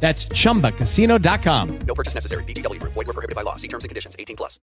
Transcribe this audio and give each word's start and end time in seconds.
That's 0.00 0.26
chumbacasino.com. 0.26 1.78
No 1.80 1.94
purchase 1.94 2.14
necessary. 2.14 2.44
VGW 2.44 2.80
Group. 2.80 2.94
Void 2.94 3.08
were 3.08 3.12
prohibited 3.12 3.36
by 3.36 3.42
law. 3.42 3.56
See 3.56 3.68
terms 3.68 3.84
and 3.84 3.90
conditions. 3.90 4.16
18 4.18 4.36
plus. 4.36 4.58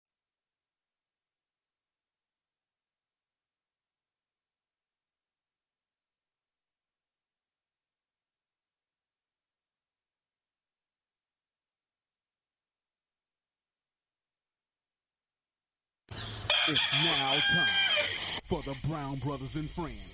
It's 16.67 16.93
now 16.95 17.33
time 17.53 18.41
for 18.45 18.63
the 18.63 18.75
Brown 18.89 19.17
Brothers 19.17 19.57
and 19.57 19.69
Friends 19.69 20.14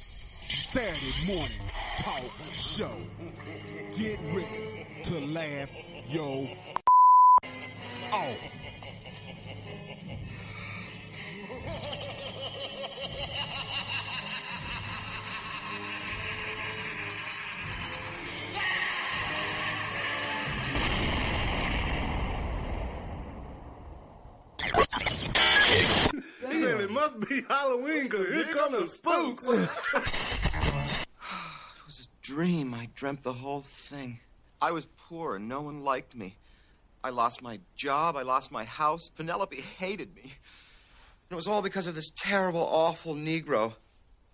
Saturday 0.50 1.26
morning 1.26 1.52
talk 1.96 2.22
show. 2.50 2.90
Get 3.96 4.18
ready 4.32 4.86
to 5.04 5.20
laugh 5.26 5.70
yo 6.08 6.48
off. 8.12 8.36
Man, 26.42 26.80
it 26.80 26.90
must 26.90 27.20
be 27.20 27.42
Halloween 27.48 28.04
because 28.04 28.28
here 28.28 28.44
come 28.52 28.72
the 28.72 28.84
spooks. 28.86 29.46
It 32.30 32.32
was 32.32 32.42
a 32.42 32.44
dream. 32.44 32.74
I 32.74 32.88
dreamt 32.94 33.22
the 33.22 33.32
whole 33.32 33.60
thing. 33.60 34.20
I 34.62 34.70
was 34.70 34.86
poor 35.08 35.36
and 35.36 35.48
no 35.48 35.62
one 35.62 35.82
liked 35.82 36.14
me. 36.14 36.36
I 37.02 37.10
lost 37.10 37.42
my 37.42 37.58
job. 37.74 38.16
I 38.16 38.22
lost 38.22 38.52
my 38.52 38.64
house. 38.64 39.08
Penelope 39.08 39.56
hated 39.56 40.14
me. 40.14 40.22
And 40.22 41.30
it 41.30 41.34
was 41.34 41.48
all 41.48 41.62
because 41.62 41.86
of 41.86 41.94
this 41.94 42.10
terrible, 42.10 42.60
awful 42.60 43.14
Negro. 43.14 43.74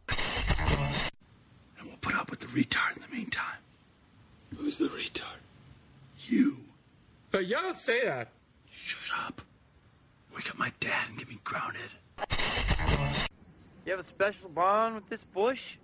And 0.09 1.87
we'll 1.87 1.97
put 2.01 2.17
up 2.17 2.31
with 2.31 2.41
the 2.41 2.47
retard 2.49 2.97
in 2.97 3.03
the 3.03 3.17
meantime. 3.17 3.59
Who's 4.57 4.79
the 4.79 4.89
retard? 4.89 5.41
You. 6.27 6.59
But 7.31 7.47
y'all 7.47 7.63
don't 7.63 7.79
say 7.79 8.05
that. 8.05 8.29
Shut 8.71 9.19
up. 9.27 9.41
Wake 10.35 10.51
up 10.51 10.59
my 10.59 10.73
dad 10.81 11.09
and 11.09 11.19
get 11.19 11.29
me 11.29 11.39
grounded. 11.45 11.91
You 13.85 13.93
have 13.93 14.01
a 14.01 14.03
special 14.03 14.51
bond 14.51 14.97
with 14.97 15.09
this 15.09 15.23
bush? 15.25 15.77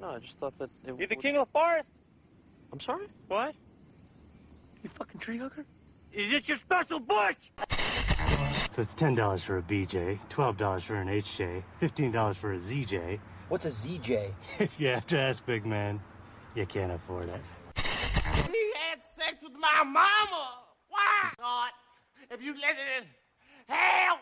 No, 0.00 0.10
I 0.10 0.18
just 0.18 0.38
thought 0.38 0.56
that 0.58 0.70
it 0.86 0.96
You're 0.96 1.08
the 1.08 1.16
king 1.16 1.36
of 1.36 1.46
the 1.46 1.52
forest? 1.52 1.90
I'm 2.72 2.80
sorry? 2.80 3.06
What? 3.26 3.54
You 4.82 4.90
fucking 4.90 5.20
tree 5.20 5.38
hugger? 5.38 5.64
Is 6.12 6.30
this 6.30 6.48
your 6.48 6.58
special 6.58 7.00
bush? 7.00 7.36
So 8.74 8.82
it's 8.82 8.94
ten 8.94 9.14
dollars 9.14 9.42
for 9.42 9.58
a 9.58 9.62
BJ, 9.62 10.18
twelve 10.28 10.56
dollars 10.56 10.84
for 10.84 10.94
an 10.94 11.08
HJ, 11.08 11.62
fifteen 11.80 12.12
dollars 12.12 12.36
for 12.36 12.52
a 12.52 12.58
ZJ. 12.58 13.18
What's 13.48 13.64
a 13.64 13.70
ZJ? 13.70 14.32
If 14.60 14.78
you 14.78 14.88
have 14.88 15.06
to 15.08 15.18
ask, 15.18 15.44
big 15.46 15.66
man, 15.66 16.00
you 16.54 16.66
can't 16.66 16.92
afford 16.92 17.28
it. 17.28 17.40
He 17.76 18.72
had 18.76 19.02
sex 19.02 19.34
with 19.42 19.54
my 19.54 19.82
mama. 19.82 20.48
Why? 20.88 21.30
God, 21.38 21.70
if 22.30 22.44
you 22.44 22.54
listen, 22.54 23.08
hell. 23.68 24.18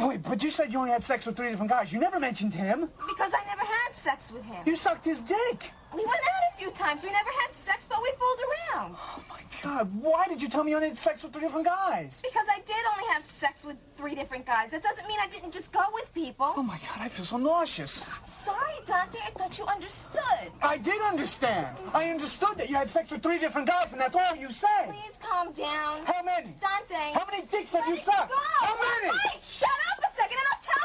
Oh, 0.00 0.08
wait, 0.08 0.22
but 0.22 0.42
you 0.42 0.50
said 0.50 0.72
you 0.72 0.78
only 0.78 0.92
had 0.92 1.02
sex 1.02 1.26
with 1.26 1.36
three 1.36 1.50
different 1.50 1.70
guys. 1.70 1.92
You 1.92 1.98
never 1.98 2.20
mentioned 2.20 2.54
him. 2.54 2.88
Because 3.08 3.32
I 3.34 3.44
never 3.46 3.64
had 3.64 3.94
sex 3.96 4.30
with 4.30 4.44
him. 4.44 4.62
You 4.64 4.76
sucked 4.76 5.04
his 5.04 5.20
dick. 5.20 5.72
We 5.92 6.04
went 6.04 6.20
out 6.20 6.54
a 6.54 6.58
few 6.58 6.70
times. 6.70 7.02
We 7.02 7.10
never 7.10 7.30
had 7.40 7.56
sex, 7.56 7.86
but 7.88 8.00
we 8.02 8.12
fooled 8.18 8.40
around. 8.48 8.94
Oh 8.98 9.24
my 9.28 9.40
God, 9.62 9.90
why 10.00 10.26
did 10.28 10.40
you 10.42 10.48
tell 10.48 10.62
me 10.62 10.70
you 10.70 10.76
only 10.76 10.88
had 10.88 10.98
sex 10.98 11.22
with 11.22 11.32
three 11.32 11.40
different 11.40 11.64
guys? 11.64 12.20
Because 12.22 12.46
I 12.48 12.60
did 12.60 12.76
only 12.92 13.12
have 13.12 13.24
sex 13.40 13.64
with 13.64 13.76
three 13.96 14.14
different 14.14 14.44
guys. 14.44 14.70
That 14.70 14.82
doesn't 14.82 15.08
mean 15.08 15.18
I 15.20 15.26
didn't 15.28 15.52
just 15.52 15.72
go 15.72 15.80
with 15.94 16.12
people. 16.12 16.52
Oh 16.56 16.62
my 16.62 16.76
God, 16.76 16.98
I 17.00 17.08
feel 17.08 17.24
so 17.24 17.38
nauseous. 17.38 18.06
Sorry, 18.26 18.74
Dante. 18.86 19.18
I 19.26 19.30
thought 19.30 19.58
you 19.58 19.64
understood. 19.64 20.52
I 20.62 20.76
did 20.76 21.00
understand. 21.02 21.78
I 21.94 22.10
understood 22.10 22.58
that 22.58 22.68
you 22.68 22.76
had 22.76 22.90
sex 22.90 23.10
with 23.10 23.22
three 23.22 23.38
different 23.38 23.66
guys, 23.66 23.92
and 23.92 24.00
that's 24.00 24.14
all 24.14 24.36
you 24.36 24.50
said. 24.50 24.90
Please 24.90 25.18
calm 25.20 25.52
down. 25.52 26.04
How 26.04 26.22
many? 26.22 26.54
Dante. 26.60 27.18
How 27.18 27.26
many 27.30 27.46
dicks 27.46 27.72
have 27.72 27.88
you 27.88 27.96
sucked? 27.96 28.30
Go. 28.30 28.36
How 28.60 28.76
many? 28.76 29.08
Right, 29.08 29.42
shut 29.42 29.70
up 29.70 29.87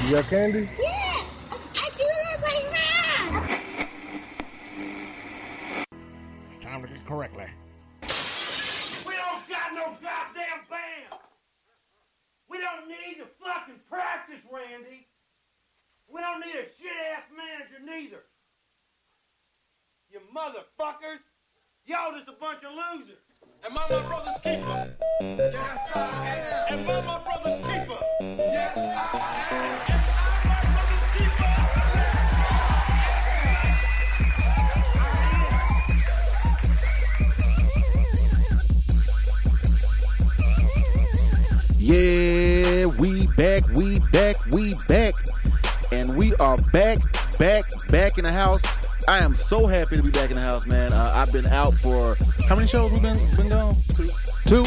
You 0.06 0.16
got 0.16 0.26
candy? 0.26 0.70
Yeah, 0.80 1.24
I 1.52 1.90
do 1.98 2.04
look 2.32 2.42
like 2.42 2.70
that. 2.72 3.60
Time 6.62 6.82
to 6.82 6.88
get 6.88 7.06
correctly. 7.06 7.46
We 9.06 9.14
don't 9.16 9.50
got 9.50 9.74
no 9.74 9.86
goddamn 10.02 10.66
band. 10.70 11.22
We 12.50 12.58
don't 12.60 12.88
need 12.88 13.18
to 13.20 13.26
fucking 13.44 13.80
practice, 13.90 14.42
Randy. 14.52 15.08
We 16.12 16.22
don't 16.22 16.40
need 16.40 16.56
a 16.56 16.66
shit 16.82 16.92
ass 17.16 17.24
manager 17.36 17.80
neither. 17.86 18.24
You 20.12 20.22
motherfuckers. 20.36 21.22
Y'all 21.86 22.12
just 22.14 22.30
a 22.30 22.34
bunch 22.34 22.64
of 22.64 22.72
losers. 22.72 23.29
Am 23.70 23.78
I 23.78 23.82
my 23.88 24.02
brother's 24.08 24.38
keeper? 24.38 24.96
Yes, 25.22 25.78
I 25.94 26.00
am. 26.70 26.80
Am 26.80 26.90
I 26.90 27.02
my 27.02 27.20
brother's 27.20 27.60
keeper? 27.60 28.00
Yes, 28.20 28.78
I 28.78 28.80
am. 29.52 29.80
Yeah, 41.78 42.86
we 42.86 43.28
back, 43.38 43.70
we 43.70 44.00
back, 44.12 44.44
we 44.48 44.74
back. 44.88 45.14
And 45.92 46.18
we 46.18 46.34
are 46.36 46.58
back, 46.74 46.98
back, 47.38 47.66
back 47.90 48.18
in 48.18 48.24
the 48.24 48.32
house. 48.32 48.64
I 49.09 49.18
am 49.18 49.34
so 49.34 49.66
happy 49.66 49.96
to 49.96 50.03
be 50.03 50.12
back 50.12 50.30
in 50.30 50.36
the 50.36 50.42
house, 50.44 50.68
man. 50.68 50.94
Uh, 50.94 51.14
I've 51.16 51.34
been 51.34 51.47
out 51.47 51.74
for 51.74 52.16
how 52.47 52.56
many 52.56 52.68
shows 52.68 52.92
we've 52.92 53.02
been 53.02 53.18
been 53.36 53.50
gone? 53.50 53.75
Two. 53.96 54.07
Two. 54.45 54.63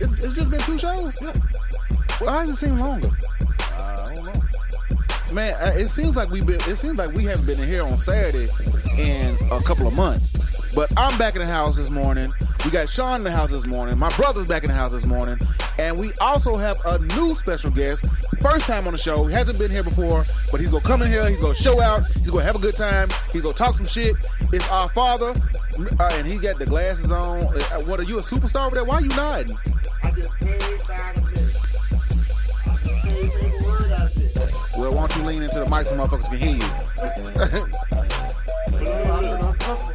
It, 0.00 0.10
it's 0.24 0.34
just 0.34 0.50
been 0.50 0.60
two 0.62 0.76
shows. 0.76 1.16
Yeah. 1.22 1.32
Why 2.18 2.44
does 2.44 2.50
it 2.50 2.56
seem 2.56 2.80
longer? 2.80 3.10
I 3.78 4.06
don't 4.12 4.24
know. 4.24 5.32
Man, 5.32 5.54
uh, 5.54 5.72
it 5.76 5.86
seems 5.86 6.16
like 6.16 6.30
we've 6.30 6.44
been. 6.44 6.60
It 6.68 6.74
seems 6.74 6.98
like 6.98 7.12
we 7.12 7.26
haven't 7.26 7.46
been 7.46 7.60
in 7.60 7.68
here 7.68 7.84
on 7.84 7.96
Saturday 7.96 8.48
in 8.98 9.36
a 9.52 9.60
couple 9.60 9.86
of 9.86 9.94
months. 9.94 10.32
But 10.74 10.92
I'm 10.96 11.16
back 11.18 11.36
in 11.36 11.40
the 11.40 11.46
house 11.46 11.76
this 11.76 11.88
morning. 11.88 12.32
We 12.64 12.70
got 12.70 12.88
Sean 12.88 13.16
in 13.16 13.22
the 13.22 13.30
house 13.30 13.52
this 13.52 13.64
morning. 13.64 13.96
My 13.96 14.08
brother's 14.16 14.46
back 14.46 14.64
in 14.64 14.68
the 14.68 14.74
house 14.74 14.90
this 14.90 15.06
morning, 15.06 15.38
and 15.78 15.96
we 15.96 16.12
also 16.20 16.56
have 16.56 16.76
a 16.84 16.98
new 16.98 17.36
special 17.36 17.70
guest. 17.70 18.04
First 18.40 18.66
time 18.66 18.86
on 18.86 18.92
the 18.92 18.98
show. 18.98 19.24
He 19.24 19.32
hasn't 19.32 19.58
been 19.58 19.70
here 19.70 19.84
before, 19.84 20.24
but 20.50 20.60
he's 20.60 20.70
gonna 20.70 20.82
come 20.82 21.02
in 21.02 21.12
here. 21.12 21.28
He's 21.28 21.40
gonna 21.40 21.54
show 21.54 21.80
out. 21.80 22.06
He's 22.06 22.30
gonna 22.30 22.42
have 22.42 22.56
a 22.56 22.58
good 22.58 22.74
time. 22.74 23.08
He's 23.32 23.42
gonna 23.42 23.54
talk 23.54 23.76
some 23.76 23.86
shit. 23.86 24.16
It's 24.52 24.68
our 24.68 24.88
father, 24.88 25.32
uh, 26.00 26.10
and 26.14 26.26
he 26.26 26.38
got 26.38 26.58
the 26.58 26.66
glasses 26.66 27.12
on. 27.12 27.44
Uh, 27.44 27.80
what 27.82 28.00
are 28.00 28.04
you 28.04 28.18
a 28.18 28.22
superstar 28.22 28.66
over 28.66 28.74
there? 28.74 28.84
Why 28.84 28.96
are 28.96 29.02
you 29.02 29.08
nodding? 29.10 29.56
I 30.02 30.10
just 30.10 30.30
paid 30.40 30.82
by 30.88 31.12
the 31.14 31.20
minute. 31.20 31.56
I 32.66 32.76
just 32.82 33.04
paid 33.04 33.30
every 33.30 33.50
word 33.64 33.92
I 33.92 34.08
said. 34.08 34.52
Well, 34.76 34.92
why 34.92 35.06
don't 35.06 35.16
you 35.18 35.24
lean 35.24 35.42
into 35.42 35.60
the 35.60 35.70
mic 35.70 35.86
so 35.86 35.94
motherfuckers 35.96 36.28
can 36.30 36.38
hear 36.38 36.56
you? 39.76 39.90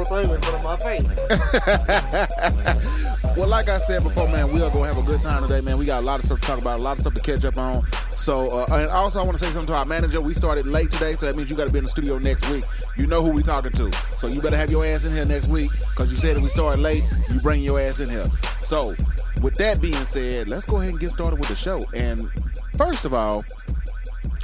in 0.00 0.40
front 0.40 0.44
of 0.44 0.64
my 0.64 0.76
face. 0.76 1.02
well, 3.36 3.48
like 3.48 3.68
I 3.68 3.78
said 3.78 4.02
before, 4.02 4.28
man, 4.28 4.52
we 4.52 4.62
are 4.62 4.70
gonna 4.70 4.86
have 4.86 4.98
a 4.98 5.06
good 5.06 5.20
time 5.20 5.42
today, 5.42 5.60
man. 5.60 5.78
We 5.78 5.86
got 5.86 6.02
a 6.02 6.06
lot 6.06 6.18
of 6.18 6.26
stuff 6.26 6.40
to 6.40 6.46
talk 6.46 6.60
about, 6.60 6.80
a 6.80 6.82
lot 6.82 6.92
of 6.92 7.00
stuff 7.00 7.14
to 7.14 7.20
catch 7.20 7.44
up 7.44 7.58
on. 7.58 7.86
So, 8.16 8.48
uh, 8.48 8.66
and 8.72 8.90
also, 8.90 9.20
I 9.20 9.24
want 9.24 9.38
to 9.38 9.44
say 9.44 9.50
something 9.52 9.68
to 9.68 9.74
our 9.74 9.84
manager. 9.84 10.20
We 10.20 10.34
started 10.34 10.66
late 10.66 10.90
today, 10.90 11.12
so 11.12 11.26
that 11.26 11.36
means 11.36 11.50
you 11.50 11.56
got 11.56 11.66
to 11.66 11.72
be 11.72 11.78
in 11.78 11.84
the 11.84 11.90
studio 11.90 12.18
next 12.18 12.48
week. 12.50 12.64
You 12.96 13.06
know 13.06 13.22
who 13.22 13.30
we 13.30 13.42
talking 13.42 13.72
to, 13.72 13.92
so 14.18 14.26
you 14.26 14.40
better 14.40 14.56
have 14.56 14.70
your 14.70 14.84
ass 14.84 15.04
in 15.04 15.12
here 15.12 15.24
next 15.24 15.48
week 15.48 15.70
because 15.90 16.12
you 16.12 16.18
said 16.18 16.36
if 16.36 16.42
we 16.42 16.48
started 16.48 16.80
late, 16.80 17.04
you 17.30 17.40
bring 17.40 17.62
your 17.62 17.80
ass 17.80 18.00
in 18.00 18.10
here. 18.10 18.26
So, 18.60 18.94
with 19.42 19.54
that 19.56 19.80
being 19.80 19.94
said, 20.06 20.48
let's 20.48 20.64
go 20.64 20.78
ahead 20.78 20.90
and 20.90 21.00
get 21.00 21.10
started 21.10 21.38
with 21.38 21.48
the 21.48 21.56
show. 21.56 21.80
And 21.94 22.30
first 22.76 23.04
of 23.04 23.14
all, 23.14 23.44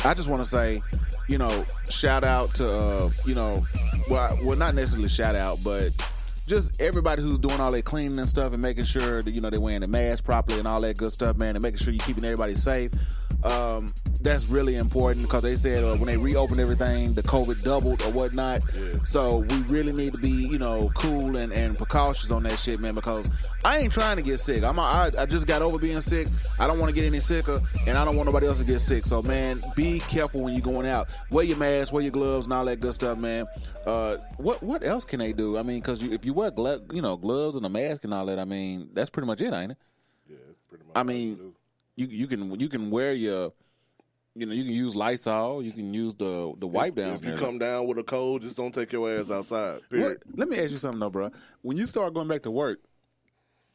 I 0.05 0.15
just 0.15 0.29
want 0.29 0.43
to 0.43 0.49
say, 0.49 0.83
you 1.29 1.39
know, 1.39 1.65
shout 1.89 2.25
out 2.25 2.55
to, 2.55 2.69
uh, 2.69 3.11
you 3.25 3.35
know, 3.35 3.65
well, 4.13 4.39
well, 4.43 4.59
not 4.59 4.75
necessarily 4.75 5.09
shout 5.09 5.35
out, 5.35 5.59
but 5.65 5.91
just 6.47 6.81
everybody 6.83 7.23
who's 7.23 7.39
doing 7.39 7.61
all 7.61 7.73
that 7.73 7.85
cleaning 7.85 8.19
and 8.19 8.29
stuff 8.29 8.53
and 8.53 8.61
making 8.61 8.85
sure 8.85 9.23
that 9.23 9.31
you 9.31 9.41
know 9.41 9.49
they're 9.49 9.61
wearing 9.61 9.81
the 9.81 9.89
mask 9.89 10.25
properly 10.25 10.59
and 10.59 10.69
all 10.69 10.81
that 10.83 10.99
good 10.99 11.13
stuff, 11.13 11.37
man, 11.39 11.57
and 11.57 11.63
making 11.63 11.79
sure 11.79 11.95
you're 11.95 12.05
keeping 12.05 12.25
everybody 12.25 12.55
safe. 12.55 12.91
Um, 13.45 13.93
that's 14.21 14.47
really 14.47 14.77
important 14.77 15.27
because 15.27 15.43
they 15.43 15.57
said 15.57 15.83
uh, 15.83 15.97
when 15.97 16.07
they 16.07 16.17
reopened 16.17 16.61
everything, 16.61 17.13
the 17.13 17.23
COVID 17.23 17.63
doubled 17.63 18.03
or 18.03 18.11
whatnot. 18.13 18.63
So 19.05 19.39
we 19.39 19.57
really 19.63 19.93
need 19.93 20.15
to 20.15 20.21
be, 20.21 20.31
you 20.31 20.59
know, 20.59 20.91
cool 20.95 21.37
and, 21.37 21.53
and 21.53 21.77
precautious 21.77 22.31
on 22.31 22.45
that 22.45 22.59
shit, 22.59 22.79
man. 22.79 22.95
Because 22.95 23.29
I 23.65 23.79
ain't 23.79 23.93
trying 23.93 24.17
to 24.17 24.23
get 24.23 24.39
sick. 24.39 24.63
I'm 24.63 24.79
I, 24.79 25.11
I 25.19 25.27
just 25.27 25.47
got 25.47 25.61
over 25.63 25.79
being 25.79 26.01
sick. 26.01 26.29
I 26.59 26.67
don't 26.67 26.79
want 26.79 26.91
to 26.91 26.95
get 26.95 27.05
any 27.05 27.21
sicker, 27.21 27.61
and 27.87 27.99
I 27.99 28.05
don't 28.05 28.17
want 28.17 28.27
nobody 28.27 28.47
else 28.47 28.59
to 28.59 28.65
get 28.65 28.81
sick. 28.81 29.07
So 29.07 29.23
man, 29.23 29.61
be 29.75 29.99
careful 30.01 30.43
when 30.43 30.55
you're 30.55 30.63
going 30.63 30.87
out. 30.87 31.09
Wear 31.31 31.45
your 31.45 31.57
mask, 31.57 31.93
wear 31.93 32.03
your 32.03 32.13
gloves, 32.13 32.47
and 32.47 32.53
all 32.53 32.65
that 32.67 32.79
good 32.79 32.95
stuff, 32.95 33.19
man. 33.19 33.47
Uh, 33.87 34.19
what 34.37 34.63
what 34.63 34.85
else 34.85 35.05
can 35.05 35.19
they 35.19 35.33
do? 35.33 35.59
I 35.59 35.63
mean, 35.63 35.81
because 35.81 36.01
you, 36.01 36.13
if 36.13 36.25
you 36.25 36.33
wear 36.33 36.53
you 36.93 37.03
know 37.03 37.17
gloves 37.17 37.57
and 37.57 37.67
a 37.67 37.69
mask 37.69 38.05
and 38.05 38.15
all 38.15 38.27
that, 38.27 38.39
I 38.39 38.45
mean, 38.45 38.91
that's 38.93 39.11
pretty 39.11 39.27
much 39.27 39.41
it, 39.41 39.53
ain't 39.53 39.73
it? 39.73 39.79
Yeah, 40.29 40.37
pretty 40.69 40.85
much. 40.85 40.93
I 40.95 41.03
mean, 41.03 41.55
you 41.97 42.07
you 42.07 42.27
can 42.27 42.59
you 42.59 42.69
can 42.69 42.91
wear 42.91 43.13
your, 43.13 43.53
you 44.35 44.47
know, 44.47 44.53
you 44.53 44.65
can 44.65 44.73
use 44.73 44.95
Lysol, 44.95 45.63
you 45.63 45.73
can 45.73 45.93
use 45.93 46.15
the 46.15 46.53
the 46.59 46.67
wipe 46.67 46.95
down. 46.95 47.15
If 47.15 47.25
you 47.25 47.37
come 47.37 47.59
down 47.59 47.87
with 47.87 47.99
a 47.99 48.03
cold, 48.03 48.43
just 48.43 48.57
don't 48.57 48.73
take 48.73 48.93
your 48.93 49.11
ass 49.11 49.31
outside. 49.31 49.81
Period. 49.91 50.23
let 50.35 50.49
me 50.49 50.59
ask 50.59 50.71
you 50.71 50.79
something 50.79 51.01
though, 51.01 51.11
bro. 51.11 51.31
When 51.63 51.77
you 51.77 51.87
start 51.87 52.15
going 52.15 52.29
back 52.29 52.43
to 52.43 52.51
work, 52.51 52.81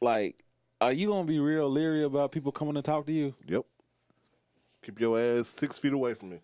like, 0.00 0.42
are 0.80 0.92
you 0.92 1.08
gonna 1.08 1.26
be 1.26 1.38
real 1.38 1.70
leery 1.70 2.04
about 2.04 2.32
people 2.32 2.52
coming 2.52 2.74
to 2.74 2.82
talk 2.82 3.06
to 3.06 3.12
you? 3.12 3.34
Yep. 3.46 3.64
Keep 4.82 5.00
your 5.00 5.20
ass 5.20 5.48
six 5.48 5.78
feet 5.78 5.92
away 5.92 6.14
from 6.14 6.30
me. 6.30 6.38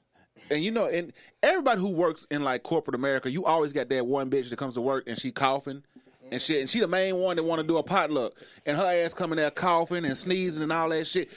And 0.51 0.63
you 0.63 0.71
know, 0.71 0.87
and 0.87 1.13
everybody 1.43 1.81
who 1.81 1.89
works 1.89 2.27
in 2.31 2.43
like 2.43 2.63
corporate 2.63 2.95
America, 2.95 3.31
you 3.31 3.45
always 3.45 3.73
got 3.73 3.89
that 3.89 4.07
one 4.07 4.31
bitch 4.31 4.51
that 4.51 4.57
comes 4.57 4.75
to 4.75 4.81
work 4.81 5.05
and 5.07 5.19
she 5.19 5.31
coughing 5.31 5.83
and 6.35 6.43
shit, 6.43 6.61
and 6.61 6.69
she 6.69 6.81
the 6.81 6.89
main 6.89 7.17
one 7.17 7.37
that 7.37 7.43
want 7.43 7.61
to 7.61 7.67
do 7.67 7.79
a 7.79 7.83
potluck, 7.83 8.35
and 8.67 8.77
her 8.77 8.85
ass 8.85 9.15
coming 9.15 9.37
there 9.37 9.51
coughing 9.51 10.05
and 10.05 10.17
sneezing 10.17 10.63
and 10.63 10.73
all 10.73 10.91
that 10.91 11.07
shit. 11.07 11.31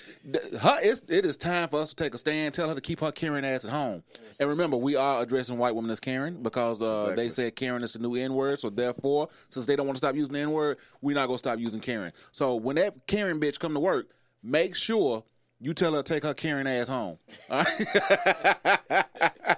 Her, 0.59 0.79
it's, 0.81 1.01
it 1.07 1.25
is 1.25 1.37
time 1.37 1.69
for 1.69 1.79
us 1.79 1.89
to 1.89 1.95
take 1.95 2.13
a 2.13 2.17
stand. 2.17 2.53
Tell 2.53 2.67
her 2.67 2.75
to 2.75 2.81
keep 2.81 2.99
her 2.99 3.11
Karen 3.11 3.45
ass 3.45 3.63
at 3.63 3.71
home. 3.71 4.03
And 4.39 4.49
remember, 4.49 4.77
we 4.77 4.95
are 4.95 5.21
addressing 5.21 5.57
white 5.57 5.75
women 5.75 5.89
as 5.89 5.99
Karen 5.99 6.43
because 6.43 6.81
uh, 6.81 7.13
they 7.15 7.29
said 7.29 7.55
Karen 7.55 7.83
is 7.83 7.93
the 7.93 7.99
new 7.99 8.15
N 8.15 8.33
word. 8.33 8.59
So 8.59 8.69
therefore, 8.69 9.29
since 9.49 9.65
they 9.65 9.75
don't 9.75 9.87
want 9.87 9.95
to 9.95 9.99
stop 9.99 10.15
using 10.15 10.33
the 10.33 10.39
N 10.39 10.51
word, 10.51 10.77
we're 11.01 11.15
not 11.15 11.27
gonna 11.27 11.37
stop 11.37 11.59
using 11.59 11.79
Karen. 11.79 12.11
So 12.31 12.55
when 12.55 12.75
that 12.75 13.07
Karen 13.07 13.39
bitch 13.39 13.59
come 13.59 13.73
to 13.73 13.79
work, 13.79 14.09
make 14.43 14.75
sure 14.75 15.23
you 15.59 15.73
tell 15.73 15.93
her 15.93 16.03
to 16.03 16.13
take 16.13 16.23
her 16.23 16.33
Karen 16.33 16.67
ass 16.67 16.87
home. 16.87 17.17
All 17.49 17.63
right? 17.63 19.57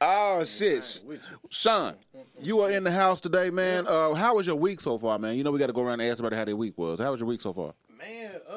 oh 0.00 0.44
shit, 0.44 1.00
Sean, 1.50 1.94
you 2.42 2.60
are 2.60 2.70
in 2.70 2.84
the 2.84 2.90
house 2.90 3.20
today, 3.20 3.50
man. 3.50 3.86
Uh, 3.86 4.14
how 4.14 4.36
was 4.36 4.46
your 4.46 4.56
week 4.56 4.80
so 4.80 4.98
far, 4.98 5.18
man? 5.18 5.36
You 5.36 5.44
know 5.44 5.50
we 5.50 5.58
got 5.58 5.68
to 5.68 5.72
go 5.72 5.82
around 5.82 6.00
and 6.00 6.10
ask 6.10 6.18
everybody 6.18 6.36
how 6.36 6.44
their 6.44 6.56
week 6.56 6.76
was. 6.76 7.00
How 7.00 7.10
was 7.10 7.20
your 7.20 7.28
week 7.28 7.40
so 7.40 7.52
far? 7.52 7.74
Man, 7.96 8.32
uh, 8.48 8.56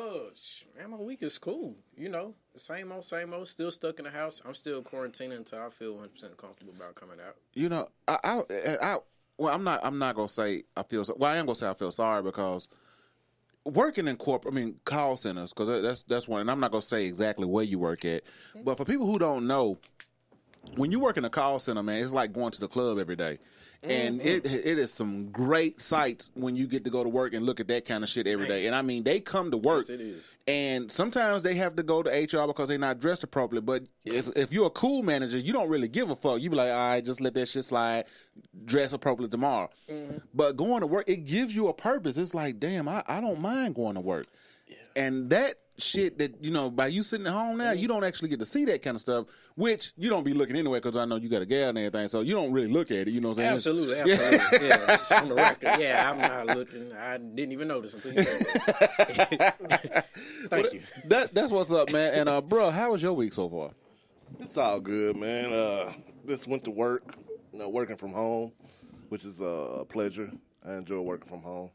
man, 0.78 0.92
my 0.92 0.98
week 0.98 1.22
is 1.22 1.38
cool. 1.38 1.76
You 1.96 2.10
know, 2.10 2.34
same 2.56 2.92
old, 2.92 3.06
same 3.06 3.34
old. 3.34 3.48
Still 3.48 3.72
stuck 3.72 4.00
in 4.00 4.06
the 4.06 4.12
house. 4.12 4.42
I'm 4.46 4.56
still 4.56 4.82
quarantining 4.82 5.38
until 5.38 5.60
I 5.60 5.70
feel 5.70 5.92
100 5.92 6.12
percent 6.12 6.38
comfortable 6.38 6.74
about 6.76 6.96
coming 6.96 7.18
out. 7.26 7.36
You 7.54 7.70
know, 7.70 7.88
I, 8.08 8.18
I, 8.24 8.42
I, 8.82 8.98
well, 9.38 9.54
I'm 9.54 9.64
not, 9.64 9.82
I'm 9.84 10.00
not 10.00 10.16
gonna 10.16 10.28
say 10.28 10.64
I 10.76 10.84
feel. 10.84 11.04
So, 11.06 11.16
well, 11.18 11.32
I 11.32 11.38
am 11.38 11.46
gonna 11.46 11.56
say 11.56 11.70
I 11.70 11.76
feel 11.76 11.92
sorry 11.92 12.24
because 12.24 12.68
working 13.68 14.08
in 14.08 14.18
corporate, 14.18 14.54
I 14.54 14.56
mean, 14.56 14.76
call 14.86 15.18
centers, 15.18 15.54
because 15.54 15.82
that's 15.82 16.04
that's 16.04 16.28
one. 16.28 16.42
And 16.42 16.52
I'm 16.52 16.60
not 16.60 16.72
gonna 16.72 16.82
say 16.82 17.06
exactly 17.06 17.46
where 17.46 17.64
you 17.64 17.80
work 17.80 18.06
at, 18.06 18.24
but 18.64 18.78
for 18.78 18.86
people 18.86 19.06
who 19.06 19.20
don't 19.20 19.48
know, 19.48 19.78
when 20.76 20.92
you 20.92 21.00
work 21.00 21.18
in 21.18 21.26
a 21.26 21.30
call 21.30 21.60
center, 21.60 21.84
man, 21.84 22.02
it's 22.02 22.14
like 22.14 22.34
going 22.34 22.52
to 22.52 22.60
the 22.60 22.68
club 22.68 23.00
every 23.00 23.16
day. 23.16 23.40
And 23.84 24.20
mm-hmm. 24.20 24.28
it 24.28 24.46
it 24.46 24.80
is 24.80 24.92
some 24.92 25.30
great 25.30 25.80
sights 25.80 26.32
when 26.34 26.56
you 26.56 26.68
get 26.68 26.84
to 26.86 26.90
go 26.90 27.04
to 27.04 27.10
work 27.10 27.34
and 27.34 27.46
look 27.46 27.60
at 27.60 27.68
that 27.68 27.86
kind 27.86 28.04
of 28.04 28.10
shit 28.10 28.28
every 28.28 28.48
day. 28.48 28.66
And 28.66 28.76
I 28.76 28.82
mean, 28.82 29.04
they 29.04 29.20
come 29.20 29.52
to 29.52 29.58
work, 29.58 29.86
Yes, 29.88 29.90
it 29.92 30.02
is. 30.02 30.36
and 30.48 30.92
sometimes 30.92 31.44
they 31.44 31.56
have 31.56 31.76
to 31.76 31.84
go 31.84 32.02
to 32.02 32.10
HR 32.10 32.48
because 32.48 32.70
they're 32.70 32.78
not 32.78 33.00
dressed 33.00 33.24
appropriately. 33.24 33.66
But 33.66 33.84
if, 34.04 34.30
if 34.36 34.52
you're 34.52 34.68
a 34.68 34.72
cool 34.72 35.04
manager, 35.04 35.38
you 35.38 35.54
don't 35.54 35.70
really 35.70 35.88
give 35.88 36.10
a 36.10 36.16
fuck. 36.16 36.42
You 36.42 36.50
be 36.50 36.56
like, 36.56 36.72
all 36.72 36.90
right, 36.90 37.06
just 37.06 37.22
let 37.22 37.34
that 37.36 37.48
shit 37.48 37.66
slide. 37.66 38.06
Dress 38.66 38.94
appropriately 38.94 39.32
tomorrow. 39.32 39.70
Mm-hmm. 39.90 40.18
But 40.34 40.58
going 40.58 40.82
to 40.82 40.88
work, 40.88 41.06
it 41.08 41.26
gives 41.26 41.56
you 41.56 41.68
a 41.68 41.74
purpose. 41.74 42.18
It's 42.18 42.34
like, 42.34 42.60
damn, 42.60 42.88
I, 42.88 43.04
I 43.08 43.22
don't 43.22 43.40
mind 43.40 43.76
going 43.76 43.96
to 43.96 44.02
work. 44.02 44.26
And 44.96 45.30
that 45.30 45.56
shit 45.78 46.18
that 46.18 46.44
you 46.44 46.52
know, 46.52 46.70
by 46.70 46.88
you 46.88 47.04
sitting 47.04 47.28
at 47.28 47.34
home 47.34 47.58
now, 47.58 47.72
you 47.72 47.88
don't 47.88 48.04
actually 48.04 48.30
get 48.30 48.40
to 48.40 48.46
see 48.46 48.66
that 48.66 48.82
kind 48.82 48.96
of 48.96 49.02
stuff. 49.02 49.28
Which 49.56 49.92
you 49.98 50.10
don't 50.10 50.24
be 50.24 50.34
looking 50.34 50.56
anyway, 50.56 50.78
because 50.80 50.96
I 50.96 51.06
know 51.06 51.16
you 51.16 51.30
got 51.30 51.42
a 51.42 51.46
gal 51.46 51.70
and 51.70 51.78
everything, 51.78 52.08
so 52.10 52.22
you 52.22 52.34
don't 52.34 52.52
really 52.52 52.68
look 52.68 52.92
at 52.92 53.08
it. 53.08 53.10
You 53.10 53.22
know 53.22 53.30
what 53.30 53.40
I'm 53.40 53.44
saying? 53.44 53.54
Absolutely, 53.54 53.96
absolutely. 54.00 54.68
yeah, 54.68 54.94
it's 54.94 55.12
on 55.12 55.30
the 55.30 55.36
record. 55.36 55.80
Yeah, 55.80 56.12
I'm 56.12 56.20
not 56.20 56.58
looking. 56.58 56.94
I 56.94 57.18
didn't 57.18 57.52
even 57.52 57.68
notice 57.68 57.96
until 57.96 58.14
you 58.14 58.24
said 58.24 58.46
that. 58.58 60.06
Thank 60.50 60.74
you. 60.74 60.82
That 61.06 61.34
that's 61.34 61.52
what's 61.52 61.72
up, 61.72 61.92
man. 61.92 62.14
And 62.14 62.30
uh, 62.30 62.42
bro, 62.42 62.70
how 62.70 62.92
was 62.92 63.02
your 63.02 63.14
week 63.14 63.34
so 63.34 63.50
far? 63.50 63.72
It's 64.40 64.58
all 64.58 64.80
good, 64.80 65.16
man. 65.16 65.54
Uh, 65.54 65.94
just 66.28 66.48
went 66.48 66.64
to 66.66 66.72
work, 66.72 67.16
you 67.52 67.60
know, 67.60 67.70
working 67.70 67.96
from 67.96 68.14
home, 68.14 68.52
which 69.10 69.26
is 69.26 69.42
uh, 69.42 69.80
a 69.80 69.86
pleasure. 69.86 70.32
I 70.66 70.76
enjoy 70.76 71.00
working 71.00 71.28
from 71.28 71.42
home. 71.42 71.70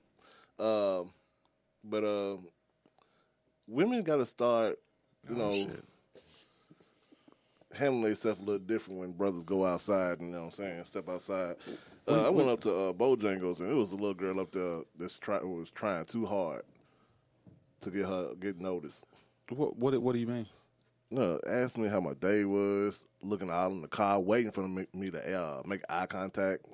Um, 0.58 1.10
but 1.82 2.04
uh, 2.04 2.36
women 3.72 4.02
got 4.02 4.16
to 4.16 4.26
start, 4.26 4.78
you 5.28 5.34
Oh, 5.34 5.38
know, 5.38 5.52
shit. 5.52 5.84
handling 7.74 8.02
themselves 8.04 8.40
a 8.40 8.44
little 8.44 8.58
different 8.58 9.00
when 9.00 9.12
brothers 9.12 9.44
go 9.44 9.64
outside. 9.64 10.20
You 10.20 10.26
know 10.28 10.40
what 10.40 10.44
I'm 10.46 10.50
saying? 10.52 10.84
Step 10.84 11.08
outside. 11.08 11.56
Uh, 12.06 12.26
I 12.26 12.30
went 12.30 12.48
up 12.48 12.60
to 12.62 12.70
uh, 12.74 12.92
Bojangles 12.92 13.60
and 13.60 13.70
it 13.70 13.74
was 13.74 13.92
a 13.92 13.96
little 13.96 14.14
girl 14.14 14.40
up 14.40 14.50
there 14.52 14.80
that's 14.98 15.18
try 15.18 15.38
was 15.42 15.70
trying 15.70 16.04
too 16.04 16.26
hard 16.26 16.62
to 17.80 17.90
get 17.90 18.06
her 18.06 18.34
get 18.38 18.60
noticed. 18.60 19.04
What 19.48 19.76
what 19.76 19.96
what 20.02 20.12
do 20.12 20.18
you 20.18 20.26
mean? 20.26 20.46
No, 21.10 21.38
asked 21.46 21.76
me 21.78 21.88
how 21.88 22.00
my 22.00 22.14
day 22.14 22.44
was, 22.44 22.98
looking 23.22 23.50
out 23.50 23.70
in 23.70 23.82
the 23.82 23.88
car, 23.88 24.18
waiting 24.18 24.50
for 24.50 24.66
me, 24.66 24.86
me 24.94 25.10
to 25.10 25.38
uh, 25.40 25.62
make 25.64 25.82
eye 25.88 26.06
contact. 26.06 26.64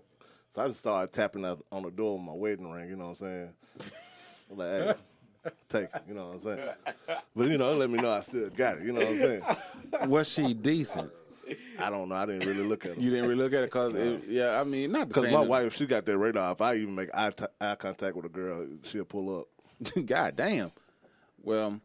So 0.54 0.62
I 0.62 0.68
just 0.68 0.80
started 0.80 1.12
tapping 1.12 1.44
on 1.44 1.82
the 1.82 1.90
door 1.90 2.14
with 2.16 2.24
my 2.24 2.32
wedding 2.32 2.70
ring. 2.70 2.88
You 2.88 2.96
know 2.96 3.08
what 3.10 3.20
I'm 3.20 3.26
saying? 3.26 3.48
Like, 4.50 4.96
take 5.68 5.84
it. 5.94 6.02
You 6.08 6.14
know 6.14 6.28
what 6.28 6.34
I'm 6.34 6.40
saying? 6.42 6.68
But 7.34 7.46
you 7.46 7.58
know, 7.58 7.72
let 7.74 7.90
me 7.90 7.98
know 7.98 8.12
I 8.12 8.22
still 8.22 8.48
got 8.50 8.78
it. 8.78 8.84
You 8.84 8.92
know 8.92 9.00
what 9.00 9.08
I'm 9.08 9.18
saying? 9.18 9.42
Was 10.10 10.28
she 10.28 10.54
decent? 10.54 11.10
I 11.78 11.90
don't 11.90 12.08
know. 12.08 12.14
I 12.14 12.26
didn't 12.26 12.46
really 12.46 12.66
look 12.66 12.84
at 12.84 12.94
her. 12.96 13.00
You 13.00 13.10
didn't 13.10 13.28
really 13.28 13.42
look 13.42 13.52
at 13.52 13.62
it 13.62 13.66
because, 13.66 13.94
yeah, 14.28 14.60
I 14.60 14.64
mean, 14.64 14.92
not 14.92 15.08
Because 15.08 15.30
my 15.30 15.40
wife, 15.40 15.74
she 15.74 15.86
got 15.86 16.04
that 16.04 16.18
radar. 16.18 16.52
If 16.52 16.60
I 16.60 16.74
even 16.74 16.94
make 16.94 17.08
eye, 17.14 17.30
t- 17.30 17.44
eye 17.60 17.74
contact 17.76 18.16
with 18.16 18.26
a 18.26 18.28
girl, 18.28 18.66
she'll 18.82 19.04
pull 19.04 19.40
up. 19.40 19.46
God 20.06 20.36
damn. 20.36 20.72
Well, 21.42 21.80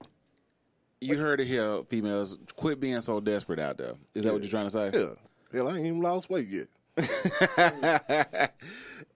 you 0.99 1.17
heard 1.17 1.39
it 1.39 1.47
here, 1.47 1.83
females. 1.89 2.37
Quit 2.55 2.79
being 2.79 3.01
so 3.01 3.19
desperate 3.19 3.59
out 3.59 3.77
there. 3.77 3.93
Is 4.13 4.23
that 4.23 4.33
what 4.33 4.41
you're 4.41 4.51
trying 4.51 4.69
to 4.69 4.71
say? 4.71 4.91
Yeah. 4.93 5.09
Hell, 5.53 5.69
I 5.69 5.77
ain't 5.77 5.85
even 5.85 6.01
lost 6.01 6.29
weight 6.29 6.49
yet. 6.49 6.67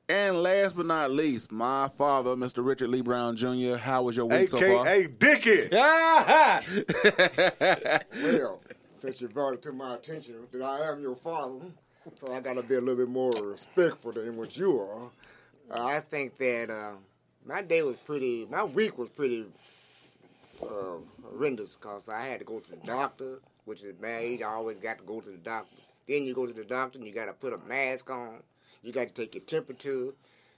and 0.10 0.42
last 0.42 0.76
but 0.76 0.86
not 0.86 1.12
least, 1.12 1.52
my 1.52 1.90
father, 1.98 2.36
Mr. 2.36 2.66
Richard 2.66 2.90
Lee 2.90 3.02
Brown 3.02 3.36
Jr. 3.36 3.76
How 3.76 4.04
was 4.04 4.16
your 4.16 4.26
week 4.26 4.50
so 4.50 4.60
far? 4.60 4.88
AKA 4.88 5.08
Dickie. 5.08 5.68
well, 8.24 8.62
since 8.98 9.22
you 9.22 9.28
brought 9.28 9.54
it 9.54 9.62
to 9.64 9.74
my 9.74 9.96
attention 9.96 10.36
that 10.52 10.62
I 10.62 10.90
am 10.90 11.02
your 11.02 11.16
father, 11.16 11.66
so 12.16 12.34
I 12.34 12.40
got 12.40 12.56
to 12.56 12.64
be 12.64 12.76
a 12.76 12.80
little 12.80 12.96
bit 12.96 13.10
more 13.10 13.32
respectful 13.32 14.14
than 14.14 14.38
what 14.38 14.58
you 14.58 14.80
are. 14.80 15.12
Uh, 15.70 15.86
I 15.86 16.00
think 16.00 16.38
that 16.38 16.70
uh, 16.70 16.96
my 17.46 17.62
day 17.62 17.82
was 17.82 17.98
pretty, 17.98 18.48
my 18.50 18.64
week 18.64 18.98
was 18.98 19.10
pretty 19.10 19.46
uh, 20.62 20.96
horrendous 21.22 21.76
because 21.76 22.08
I 22.08 22.26
had 22.26 22.40
to 22.40 22.46
go 22.46 22.60
to 22.60 22.72
the 22.72 22.88
doctor, 22.88 23.40
which 23.66 23.84
is 23.84 24.00
my 24.02 24.18
age. 24.18 24.42
I 24.42 24.54
always 24.54 24.80
got 24.80 25.00
to 25.00 25.04
go 25.04 25.20
to 25.20 25.30
the 25.30 25.38
doctor. 25.38 25.76
Then 26.08 26.24
you 26.24 26.34
go 26.34 26.46
to 26.46 26.54
the 26.54 26.64
doctor 26.64 26.98
and 26.98 27.06
you 27.06 27.14
got 27.14 27.26
to 27.26 27.34
put 27.34 27.52
a 27.52 27.58
mask 27.68 28.10
on. 28.10 28.38
You 28.84 28.92
got 28.94 29.08
to 29.10 29.14
take 29.14 29.36
your 29.36 29.44
temperature. 29.44 30.14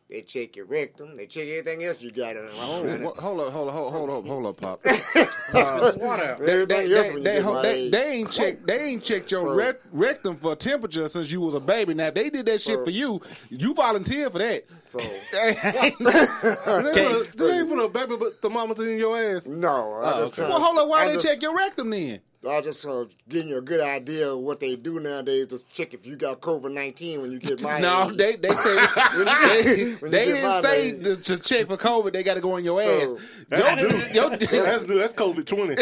They 0.09 0.21
check 0.23 0.55
your 0.55 0.65
rectum. 0.65 1.15
They 1.17 1.27
check 1.27 1.47
everything 1.47 1.83
else 1.83 2.01
you 2.01 2.09
got 2.09 2.35
on. 2.35 2.49
Oh, 2.55 2.81
wha- 2.99 3.21
hold 3.21 3.41
up, 3.41 3.53
hold 3.53 3.69
up, 3.69 3.75
hold, 3.75 3.93
hold 3.93 4.09
up, 4.09 4.25
hold 4.25 4.45
up, 4.47 4.59
pop. 4.61 4.81
Uh, 5.51 5.91
water. 5.97 6.37
They, 6.39 6.63
they, 6.65 6.87
they, 6.87 7.19
they, 7.21 7.41
ho- 7.41 7.59
they, 7.63 7.89
they 7.89 8.11
ain't 8.11 8.31
checked. 8.31 8.67
They 8.67 8.79
ain't 8.83 9.03
checked 9.03 9.31
your 9.31 9.41
So- 9.41 9.55
rec- 9.55 9.79
rectum 9.91 10.37
for 10.37 10.55
temperature 10.55 11.07
since 11.07 11.31
you 11.31 11.41
was 11.41 11.55
a 11.55 11.59
baby. 11.59 11.95
Now 11.95 12.07
if 12.07 12.13
they 12.13 12.29
did 12.29 12.45
that 12.45 12.61
shit 12.61 12.77
So- 12.77 12.83
for 12.85 12.91
you. 12.91 13.19
You 13.49 13.73
volunteered 13.73 14.31
for 14.31 14.37
that. 14.37 14.65
So 14.85 14.99
They 15.31 15.57
ain't 15.73 15.97
put- 15.97 17.33
they 17.37 17.63
put 17.63 17.79
a 17.83 17.89
baby 17.89 18.15
thermometer 18.41 18.87
in 18.89 18.99
your 18.99 19.17
ass. 19.37 19.47
no, 19.47 19.93
I 19.93 20.13
Oh, 20.13 20.27
just 20.27 20.39
okay. 20.39 20.47
well, 20.49 20.59
hold 20.61 20.77
up. 20.77 20.87
Why 20.87 21.03
I 21.03 21.07
they 21.07 21.13
just- 21.13 21.25
check 21.25 21.41
your 21.41 21.55
rectum 21.55 21.89
then? 21.89 22.21
I 22.47 22.61
just 22.61 22.85
uh, 22.85 23.03
giving 23.27 23.49
you 23.49 23.57
a 23.57 23.61
good 23.61 23.81
idea 23.81 24.31
of 24.31 24.39
what 24.39 24.61
they 24.61 24.77
do 24.77 24.97
nowadays. 25.01 25.47
Just 25.47 25.69
check 25.73 25.93
if 25.93 26.05
you 26.05 26.15
got 26.15 26.39
COVID 26.39 26.71
nineteen 26.71 27.21
when 27.21 27.33
you 27.33 27.39
get 27.39 27.61
my 27.63 27.79
No, 27.81 28.09
age. 28.09 28.15
they 28.17 28.35
they 28.37 28.49
say 28.49 28.75
they, 28.75 29.93
When 29.99 30.03
you 30.03 30.09
they 30.09 30.25
get 30.27 30.43
my 30.43 30.61
didn't 30.61 30.63
say 30.63 30.91
to, 31.03 31.15
to 31.17 31.37
check 31.37 31.67
for 31.67 31.75
COVID. 31.75 32.13
They 32.13 32.23
got 32.23 32.35
to 32.35 32.41
go 32.41 32.55
in 32.55 32.63
your 32.63 32.81
ass. 32.81 33.09
So- 33.09 33.19
That's 33.49 33.81
Yo, 33.81 33.87
new. 33.89 33.97
yo, 34.13 34.29
That's 34.29 34.87
new. 34.87 34.99
That's 34.99 35.13
COVID 35.15 35.45
twenty. 35.47 35.75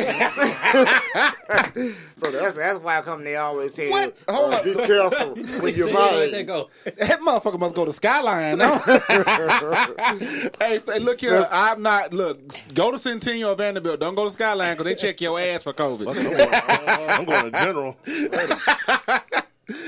So 2.20 2.32
that's 2.32 2.56
that's 2.56 2.80
why 2.80 2.98
I 2.98 3.02
come 3.02 3.24
they 3.24 3.36
always 3.36 3.74
say, 3.74 3.90
What? 3.92 4.16
Hold 4.28 4.54
uh, 4.54 4.58
up. 4.58 4.64
be 4.64 4.74
careful 4.74 5.36
when 5.62 5.76
you're 5.76 5.92
my 5.94 6.10
age. 6.34 6.48
go. 6.48 6.70
that 6.86 7.20
motherfucker 7.20 7.60
must 7.60 7.76
go 7.76 7.86
to 7.86 7.94
Skyline. 7.94 8.58
No? 8.58 8.78
hey, 10.60 10.82
hey, 10.86 11.00
look 11.00 11.20
here. 11.22 11.48
I'm 11.52 11.82
not. 11.84 12.14
Look, 12.14 12.40
go 12.74 12.92
to 12.92 12.98
Centennial 12.98 13.52
or 13.52 13.56
Vanderbilt. 13.56 14.00
Don't 14.00 14.16
go 14.16 14.26
to 14.26 14.32
Skyline 14.32 14.74
because 14.74 14.86
they 14.86 14.96
check 14.96 15.22
your 15.22 15.40
ass 15.40 15.64
for 15.64 15.74
COVID. 15.74 16.47
I'm 16.54 17.26
going 17.26 17.52
to 17.52 17.52
general. 17.52 17.98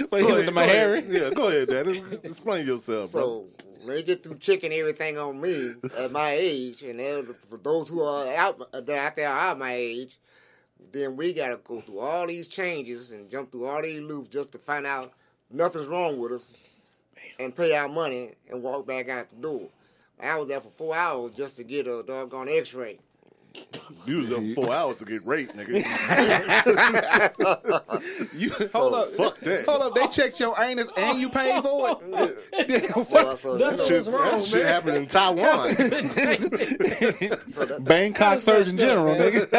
But 0.09 0.19
he 0.21 0.25
went 0.25 0.45
to 0.45 0.51
my 0.51 0.65
go 0.67 0.73
Harry. 0.73 0.99
ahead. 0.99 1.11
Yeah, 1.11 1.29
go 1.29 1.47
ahead, 1.47 1.69
Daddy. 1.69 2.03
Explain 2.23 2.67
yourself, 2.67 3.11
bro. 3.13 3.21
So 3.21 3.45
when 3.85 3.95
they 3.95 4.03
get 4.03 4.23
through 4.23 4.37
checking 4.39 4.73
everything 4.73 5.17
on 5.17 5.39
me 5.39 5.75
at 5.97 6.11
my 6.11 6.31
age, 6.31 6.83
and 6.83 6.99
then 6.99 7.33
for 7.49 7.57
those 7.57 7.87
who 7.87 8.01
are 8.03 8.27
out, 8.35 8.71
that 8.73 8.89
out 8.89 9.15
there 9.15 9.29
are 9.29 9.55
my 9.55 9.73
age, 9.73 10.17
then 10.91 11.15
we 11.15 11.33
got 11.33 11.49
to 11.49 11.57
go 11.63 11.79
through 11.81 11.99
all 11.99 12.27
these 12.27 12.47
changes 12.47 13.11
and 13.11 13.29
jump 13.29 13.51
through 13.51 13.65
all 13.65 13.81
these 13.81 14.01
loops 14.01 14.29
just 14.29 14.51
to 14.51 14.57
find 14.57 14.85
out 14.85 15.13
nothing's 15.49 15.87
wrong 15.87 16.19
with 16.19 16.33
us, 16.33 16.51
and 17.39 17.55
pay 17.55 17.73
our 17.75 17.87
money 17.87 18.33
and 18.49 18.61
walk 18.61 18.85
back 18.85 19.07
out 19.07 19.29
the 19.29 19.35
door. 19.37 19.69
I 20.19 20.37
was 20.37 20.49
there 20.49 20.59
for 20.59 20.71
four 20.71 20.93
hours 20.93 21.31
just 21.31 21.55
to 21.55 21.63
get 21.63 21.87
a 21.87 22.03
doggone 22.03 22.49
X-ray. 22.49 22.99
You 24.05 24.17
was 24.17 24.31
up 24.31 24.43
four 24.55 24.73
hours 24.73 24.97
to 24.97 25.05
get 25.05 25.25
raped, 25.25 25.55
nigga. 25.55 25.79
You 28.33 28.51
hold 28.73 28.95
up. 28.95 29.07
fuck 29.09 29.39
that. 29.41 29.65
Hold 29.65 29.81
up. 29.81 29.95
They 29.95 30.07
checked 30.07 30.39
your 30.39 30.59
anus 30.61 30.89
and 30.95 31.19
you 31.19 31.29
paid 31.29 31.61
for 31.61 31.89
it. 31.89 31.97
So, 33.09 33.35
so, 33.35 33.53
you 33.53 33.59
know, 33.59 33.87
shit, 33.87 34.05
that 34.05 34.45
shit 34.45 34.65
happened 34.65 34.97
in 34.97 35.07
Taiwan. 35.07 35.75
so 37.51 37.65
that, 37.65 37.79
Bangkok 37.81 38.39
Surgeon 38.39 38.77
General, 38.77 39.15
nigga. 39.15 39.49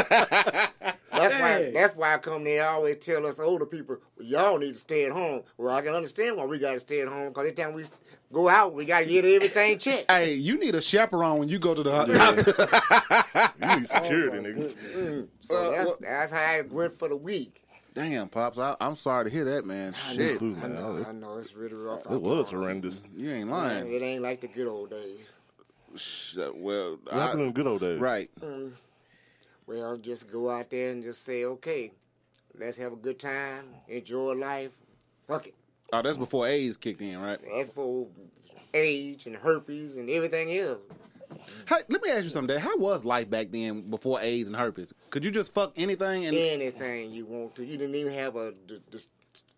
That's 1.20 1.34
why. 1.34 1.48
Hey. 1.48 1.70
That's 1.74 1.96
why 1.96 2.14
I 2.14 2.18
come. 2.18 2.44
They 2.44 2.60
always 2.60 2.96
tell 2.96 3.26
us 3.26 3.38
older 3.38 3.66
people, 3.66 3.98
well, 4.16 4.26
"Y'all 4.26 4.58
need 4.58 4.72
to 4.74 4.78
stay 4.78 5.04
at 5.06 5.12
home." 5.12 5.42
Well, 5.58 5.74
I 5.74 5.82
can 5.82 5.94
understand 5.94 6.36
why 6.36 6.46
we 6.46 6.58
got 6.58 6.72
to 6.74 6.80
stay 6.80 7.02
at 7.02 7.08
home 7.08 7.28
because 7.28 7.48
every 7.48 7.62
time 7.62 7.74
we 7.74 7.84
go 8.32 8.48
out, 8.48 8.74
we 8.74 8.84
got 8.84 9.00
to 9.00 9.06
get 9.06 9.24
everything 9.24 9.78
checked. 9.78 10.10
Hey, 10.10 10.34
you 10.34 10.58
need 10.58 10.74
a 10.74 10.80
chaperone 10.80 11.38
when 11.38 11.48
you 11.48 11.58
go 11.58 11.74
to 11.74 11.82
the 11.82 11.90
doctor. 11.90 13.50
You 13.60 13.76
need 13.80 13.88
security, 13.88 14.38
nigga. 14.38 14.74
Mm. 14.96 15.28
So 15.40 15.56
Uh, 15.56 15.70
that's 15.70 15.86
well- 15.86 15.96
that's 16.00 16.32
how 16.32 16.40
I 16.40 16.62
went 16.62 16.98
for 16.98 17.08
the 17.08 17.16
week. 17.16 17.62
Damn, 17.94 18.28
pops. 18.28 18.56
I, 18.58 18.76
I'm 18.80 18.94
sorry 18.94 19.24
to 19.24 19.30
hear 19.30 19.44
that, 19.46 19.64
man. 19.66 19.92
Shit, 19.92 20.38
Too, 20.38 20.56
I 20.62 20.68
know, 20.68 20.96
It- 20.96 21.08
I 21.08 21.12
know 21.12 21.38
it's 21.38 21.54
really 21.54 21.74
rough. 21.74 22.06
It 22.10 22.20
was 22.20 22.50
there. 22.50 22.60
horrendous. 22.60 23.02
you 23.16 23.30
ain't 23.30 23.48
Man, 23.48 23.58
lying. 23.58 23.92
It 23.92 24.02
ain't 24.02 24.22
like 24.22 24.40
the 24.40 24.48
good 24.48 24.68
old 24.68 24.90
days. 24.90 25.38
Sh- 25.96 26.36
Well, 26.54 26.98
What 27.04 27.14
happened 27.14 27.40
in 27.42 27.46
the 27.48 27.52
good 27.52 27.66
old 27.66 27.80
days? 27.80 27.98
right. 28.00 28.30
Mm. 28.40 28.80
Well, 29.66 29.96
just 29.98 30.30
go 30.30 30.48
out 30.50 30.70
there 30.70 30.90
and 30.92 31.02
just 31.02 31.24
say, 31.24 31.44
okay, 31.44 31.92
let's 32.58 32.76
have 32.78 32.92
a 32.92 32.96
good 32.96 33.18
time, 33.18 33.64
enjoy 33.88 34.34
life. 34.34 34.72
Fuck 35.28 35.48
it. 35.48 35.54
Oh, 35.92 36.02
that's 36.02 36.18
before 36.18 36.46
AIDS 36.46 36.76
kicked 36.76 37.02
in, 37.02 37.20
right? 37.20 37.38
That's 37.54 37.72
for 37.72 38.06
age 38.74 39.26
and 39.26 39.34
herpes 39.36 39.96
and 39.96 40.08
everything 40.08 40.52
else. 40.56 40.78
Hey, 41.68 41.76
let 41.88 42.02
me 42.02 42.10
ask 42.10 42.24
you 42.24 42.30
something. 42.30 42.54
Dad. 42.56 42.62
How 42.62 42.76
was 42.76 43.04
life 43.04 43.28
back 43.30 43.48
then 43.50 43.88
before 43.90 44.20
AIDS 44.20 44.48
and 44.50 44.58
herpes? 44.58 44.92
Could 45.10 45.24
you 45.24 45.30
just 45.30 45.52
fuck 45.54 45.72
anything 45.76 46.26
and 46.26 46.36
anything 46.36 47.10
you 47.12 47.24
want 47.26 47.54
to. 47.56 47.64
You 47.64 47.76
didn't 47.76 47.94
even 47.96 48.12
have 48.12 48.36
a. 48.36 48.52
d- 48.66 48.80
dis- 48.90 49.08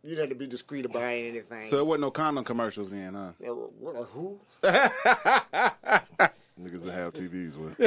You 0.02 0.10
didn't 0.10 0.20
have 0.20 0.28
to 0.30 0.34
be 0.34 0.46
discreet 0.46 0.84
about 0.86 1.02
anything. 1.02 1.64
so 1.64 1.78
it 1.78 1.86
wasn't 1.86 2.02
no 2.02 2.10
condom 2.10 2.44
commercials 2.44 2.90
then, 2.90 3.14
huh? 3.14 3.32
Yeah, 3.40 3.50
wha- 3.50 3.70
what 3.78 3.96
a 3.96 4.04
who? 4.04 4.38
Niggas 4.62 4.92
that 6.84 6.92
have 6.92 7.12
TVs 7.14 7.56
with. 7.56 7.80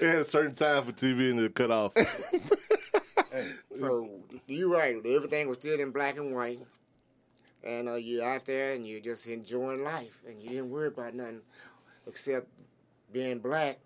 It 0.00 0.08
had 0.08 0.18
a 0.20 0.24
certain 0.24 0.54
time 0.54 0.84
for 0.84 0.92
TV 0.92 1.30
and 1.30 1.40
it 1.40 1.54
cut 1.54 1.70
off. 1.70 1.92
So 3.74 4.08
you're 4.46 4.70
right. 4.70 4.96
Everything 5.04 5.48
was 5.48 5.58
still 5.58 5.78
in 5.80 5.90
black 5.90 6.16
and 6.18 6.34
white, 6.34 6.60
and 7.64 7.88
uh, 7.88 7.94
you're 7.94 8.24
out 8.24 8.44
there 8.46 8.72
and 8.74 8.86
you're 8.86 9.00
just 9.00 9.26
enjoying 9.26 9.82
life, 9.82 10.20
and 10.26 10.40
you 10.42 10.48
didn't 10.50 10.70
worry 10.70 10.88
about 10.88 11.14
nothing 11.14 11.40
except 12.06 12.48
being 13.12 13.38
black. 13.38 13.78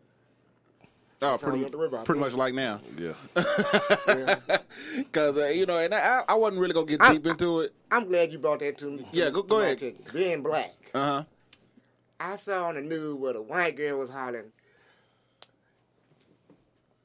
Oh, 1.22 1.30
That's 1.30 1.42
pretty, 1.42 1.70
to 1.70 1.78
worry 1.78 1.86
about, 1.86 2.04
pretty 2.04 2.20
much 2.20 2.34
like 2.34 2.52
now. 2.54 2.80
Yeah. 2.98 3.14
Because, 4.96 5.38
uh, 5.38 5.46
you 5.46 5.64
know, 5.64 5.78
and 5.78 5.94
I, 5.94 6.22
I 6.28 6.34
wasn't 6.34 6.60
really 6.60 6.74
going 6.74 6.86
to 6.86 6.92
get 6.92 7.00
I- 7.00 7.12
deep 7.14 7.26
into 7.26 7.60
it. 7.60 7.72
I'm 7.90 8.06
glad 8.08 8.32
you 8.32 8.38
brought 8.38 8.58
that 8.60 8.76
to 8.78 8.86
me. 8.86 8.98
to- 8.98 9.04
Yeah, 9.12 9.30
go- 9.30 9.42
go 9.42 9.60
ahead. 9.60 9.80
Being 10.12 10.42
black, 10.42 10.72
Uh 10.92 11.04
huh. 11.04 11.24
I 12.20 12.36
saw 12.36 12.66
on 12.68 12.74
the 12.74 12.80
news 12.82 13.14
where 13.14 13.32
the 13.32 13.42
white 13.42 13.76
girl 13.76 13.98
was 13.98 14.10
hollering. 14.10 14.52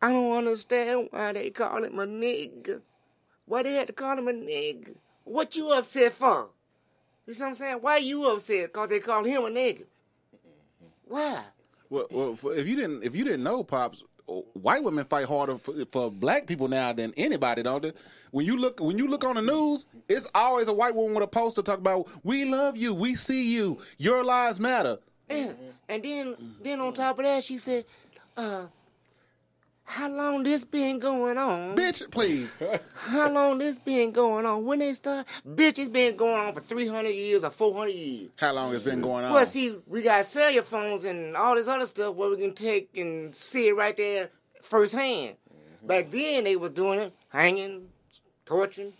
I 0.01 0.11
don't 0.11 0.31
understand 0.31 1.09
why 1.11 1.33
they 1.33 1.49
call 1.49 1.83
him 1.83 1.99
a 1.99 2.07
nigga. 2.07 2.81
Why 3.45 3.63
they 3.63 3.73
had 3.73 3.87
to 3.87 3.93
call 3.93 4.17
him 4.17 4.27
a 4.27 4.33
nigga? 4.33 4.95
What 5.23 5.55
you 5.55 5.71
upset 5.71 6.13
for? 6.13 6.49
You 7.25 7.33
see 7.33 7.43
what 7.43 7.49
I'm 7.49 7.53
saying? 7.55 7.77
Why 7.81 7.97
you 7.97 8.29
upset? 8.29 8.71
Cause 8.73 8.89
they 8.89 8.99
call 8.99 9.23
him 9.23 9.43
a 9.43 9.49
nigga. 9.49 9.83
Why? 11.05 11.41
Well, 11.89 12.07
well 12.11 12.37
if 12.51 12.67
you 12.67 12.75
didn't, 12.75 13.03
if 13.03 13.15
you 13.15 13.23
didn't 13.23 13.43
know, 13.43 13.63
pops, 13.63 14.03
white 14.53 14.83
women 14.83 15.05
fight 15.05 15.25
harder 15.25 15.57
for, 15.57 15.73
for 15.91 16.11
black 16.11 16.47
people 16.47 16.67
now 16.67 16.93
than 16.93 17.13
anybody, 17.17 17.63
don't 17.63 17.81
they? 17.81 17.93
When 18.31 18.45
you 18.45 18.57
look, 18.57 18.79
when 18.79 18.97
you 18.97 19.07
look 19.07 19.23
on 19.23 19.35
the 19.35 19.41
news, 19.41 19.85
it's 20.07 20.27
always 20.35 20.67
a 20.67 20.73
white 20.73 20.95
woman 20.95 21.15
with 21.15 21.23
a 21.23 21.27
poster 21.27 21.61
talking 21.61 21.81
about 21.81 22.07
"We 22.23 22.45
love 22.45 22.77
you, 22.77 22.93
we 22.93 23.15
see 23.15 23.51
you, 23.51 23.79
your 23.97 24.23
lives 24.23 24.59
matter." 24.59 24.99
Yeah. 25.29 25.53
And 25.87 26.03
then, 26.03 26.35
then 26.61 26.79
on 26.79 26.93
top 26.93 27.17
of 27.17 27.25
that, 27.25 27.43
she 27.43 27.57
said, 27.57 27.85
uh, 28.37 28.67
"How 29.89 30.07
long 30.07 30.43
this 30.43 30.63
been 30.65 30.99
going 30.99 31.37
on, 31.39 31.75
Bitch, 31.75 32.09
please. 32.11 32.55
How 32.93 33.31
long 33.31 33.57
this 33.57 33.79
been 33.79 34.11
going 34.11 34.45
on? 34.45 34.63
When 34.63 34.79
they 34.79 34.93
start, 34.93 35.25
bitch, 35.47 35.79
it's 35.79 35.89
been 35.89 36.15
going 36.15 36.39
on 36.47 36.53
for 36.53 36.59
three 36.59 36.87
hundred 36.87 37.15
years 37.15 37.43
or 37.43 37.49
four 37.49 37.73
hundred 37.75 37.95
years." 37.95 38.29
How 38.35 38.53
long 38.53 38.73
it's 38.73 38.83
been 38.83 39.01
going 39.01 39.25
on? 39.25 39.33
Well, 39.33 39.47
see, 39.47 39.75
we 39.87 40.03
got 40.03 40.25
cellular 40.25 40.61
phones 40.61 41.05
and 41.05 41.35
all 41.35 41.55
this 41.55 41.67
other 41.67 41.87
stuff 41.87 42.13
where 42.15 42.29
we 42.29 42.37
can 42.37 42.53
take 42.53 42.95
and 42.95 43.35
see 43.35 43.69
it 43.69 43.75
right 43.75 43.97
there 43.97 44.29
firsthand. 44.61 45.35
Back 45.81 46.11
then, 46.11 46.43
they 46.43 46.55
was 46.55 46.71
doing 46.71 46.99
it, 46.99 47.13
hanging, 47.29 47.87
torturing. 48.45 48.93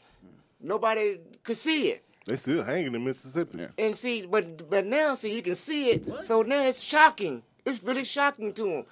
Nobody 0.59 1.19
could 1.43 1.57
see 1.57 1.89
it. 1.89 2.03
They 2.25 2.37
still 2.37 2.63
hanging 2.63 2.95
in 2.95 3.03
Mississippi. 3.03 3.67
And 3.77 3.95
see, 3.95 4.25
but 4.25 4.69
but 4.69 4.85
now, 4.87 5.13
see, 5.15 5.35
you 5.35 5.41
can 5.43 5.55
see 5.55 5.91
it. 5.91 6.25
So 6.25 6.41
now 6.41 6.63
it's 6.63 6.83
shocking. 6.83 7.43
It's 7.65 7.83
really 7.83 8.05
shocking 8.05 8.53
to 8.53 8.63
them. 8.63 8.85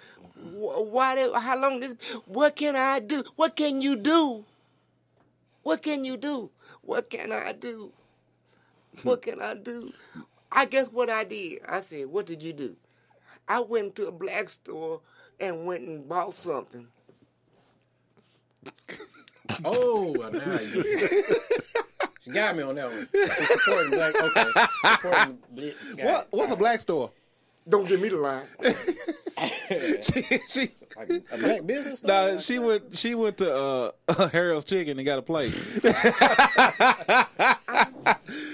Why? 0.44 1.16
They, 1.16 1.32
how 1.34 1.60
long 1.60 1.80
this? 1.80 1.96
What 2.26 2.56
can 2.56 2.76
I 2.76 3.00
do? 3.00 3.24
What 3.36 3.56
can 3.56 3.82
you 3.82 3.96
do? 3.96 4.46
What 5.64 5.82
can 5.82 6.06
you 6.06 6.18
do? 6.18 6.50
What 6.82 7.10
can 7.10 7.32
I 7.32 7.54
do? 7.54 7.92
What 9.04 9.22
can 9.22 9.42
I 9.42 9.54
do? 9.54 9.92
I 10.52 10.66
guess 10.66 10.88
what 10.88 11.10
I 11.10 11.24
did. 11.24 11.62
I 11.68 11.82
said, 11.82 12.08
"What 12.08 12.26
did 12.26 12.42
you 12.42 12.54
do?" 12.54 12.76
I 13.48 13.60
went 13.60 13.96
to 13.96 14.08
a 14.08 14.12
black 14.12 14.50
store 14.50 15.02
and 15.40 15.66
went 15.66 15.88
and 15.88 16.08
bought 16.08 16.34
something. 16.34 16.88
Oh, 19.64 20.14
well, 20.18 20.32
now 20.32 20.60
you. 20.60 21.24
She 22.28 22.34
got 22.34 22.58
me 22.58 22.64
on 22.64 22.76
that 22.76 22.92
one. 22.92 23.08
She's 23.14 23.48
supporting 23.48 23.92
black. 23.92 24.14
Okay, 24.22 24.52
supporting. 24.82 25.38
Black, 25.52 25.74
got 25.96 26.06
What? 26.06 26.28
What's 26.32 26.52
a 26.52 26.58
black 26.58 26.82
store? 26.82 27.10
Don't 27.70 27.88
give 27.88 28.02
me 28.02 28.10
the 28.10 28.18
line. 28.18 28.46
she, 30.02 30.24
she, 30.48 30.70
Like 30.96 31.10
a 31.32 31.38
black 31.38 31.66
business? 31.66 32.04
nah, 32.04 32.38
she 32.38 32.60
went. 32.60 32.96
She 32.98 33.14
went 33.14 33.38
to 33.40 33.94
uh, 34.08 34.28
Harold's 34.30 34.66
Chicken 34.66 34.98
and 34.98 35.06
got 35.06 35.20
a 35.20 35.22
plate. 35.22 35.52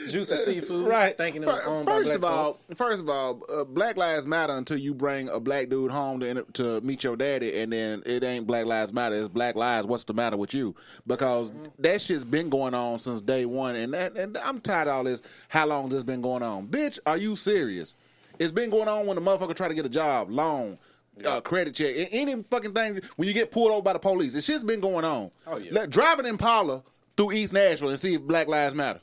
juicy 0.08 0.38
seafood, 0.38 0.88
right? 0.88 1.18
Thinking 1.18 1.44
it 1.44 1.48
was 1.48 1.60
Fir- 1.60 1.66
owned 1.68 1.86
by 1.86 1.94
first 1.94 2.06
black 2.08 2.18
of 2.18 2.24
all, 2.24 2.44
folk. 2.54 2.62
first 2.76 3.04
of 3.04 3.10
all, 3.10 3.44
uh, 3.50 3.64
Black 3.64 3.98
Lives 3.98 4.26
Matter 4.26 4.54
until 4.54 4.78
you 4.78 4.94
bring 4.94 5.30
a 5.30 5.40
black 5.40 5.70
dude 5.70 5.92
home 5.92 6.20
to 6.22 6.44
to 6.54 6.82
meet 6.82 7.04
your 7.04 7.16
daddy, 7.16 7.60
and 7.62 7.72
then 7.72 8.04
it 8.06 8.24
ain't 8.24 8.48
Black 8.48 8.66
Lives 8.66 8.94
Matter. 8.94 9.16
It's 9.16 9.30
Black 9.30 9.56
Lives. 9.56 9.88
What's 9.88 10.04
the 10.04 10.14
matter 10.14 10.38
with 10.38 10.54
you? 10.54 10.76
Because 11.08 11.52
Mm-hmm. 11.52 11.66
that 11.80 12.02
shit's 12.02 12.24
been 12.24 12.50
going 12.50 12.74
on 12.74 12.98
since 13.00 13.22
day 13.22 13.46
one, 13.46 13.76
and 13.76 13.94
that, 13.94 14.16
and 14.18 14.38
I'm 14.38 14.60
tired 14.62 14.88
of 14.88 14.94
all 14.96 15.04
this. 15.04 15.22
How 15.50 15.66
long 15.68 15.84
has 15.86 15.92
this 15.94 16.04
been 16.04 16.22
going 16.22 16.42
on, 16.42 16.68
bitch? 16.68 17.00
Are 17.06 17.18
you 17.18 17.36
serious? 17.36 17.96
It's 18.40 18.52
been 18.52 18.70
going 18.70 18.88
on 18.88 19.06
when 19.06 19.16
the 19.16 19.22
motherfucker 19.22 19.56
try 19.56 19.68
to 19.68 19.74
get 19.74 19.86
a 19.86 19.90
job, 19.90 20.30
loan. 20.30 20.78
Uh, 21.24 21.40
credit 21.42 21.76
check, 21.76 21.96
a- 21.96 22.10
any 22.12 22.42
fucking 22.50 22.74
thing. 22.74 23.00
When 23.18 23.28
you 23.28 23.34
get 23.36 23.52
pulled 23.52 23.72
over 23.72 23.84
by 23.84 23.94
the 23.94 24.00
police, 24.00 24.34
this 24.34 24.46
shit's 24.46 24.64
been 24.64 24.80
going 24.80 25.06
on. 25.06 25.30
Oh, 25.46 25.58
yeah. 25.58 25.70
Let, 25.72 25.92
drive 25.92 26.18
an 26.18 26.26
Impala 26.26 26.82
through 27.16 27.34
East 27.34 27.54
Nashville 27.54 27.90
and 27.90 28.00
see 28.00 28.16
if 28.16 28.22
Black 28.24 28.48
Lives 28.48 28.74
Matter. 28.74 29.00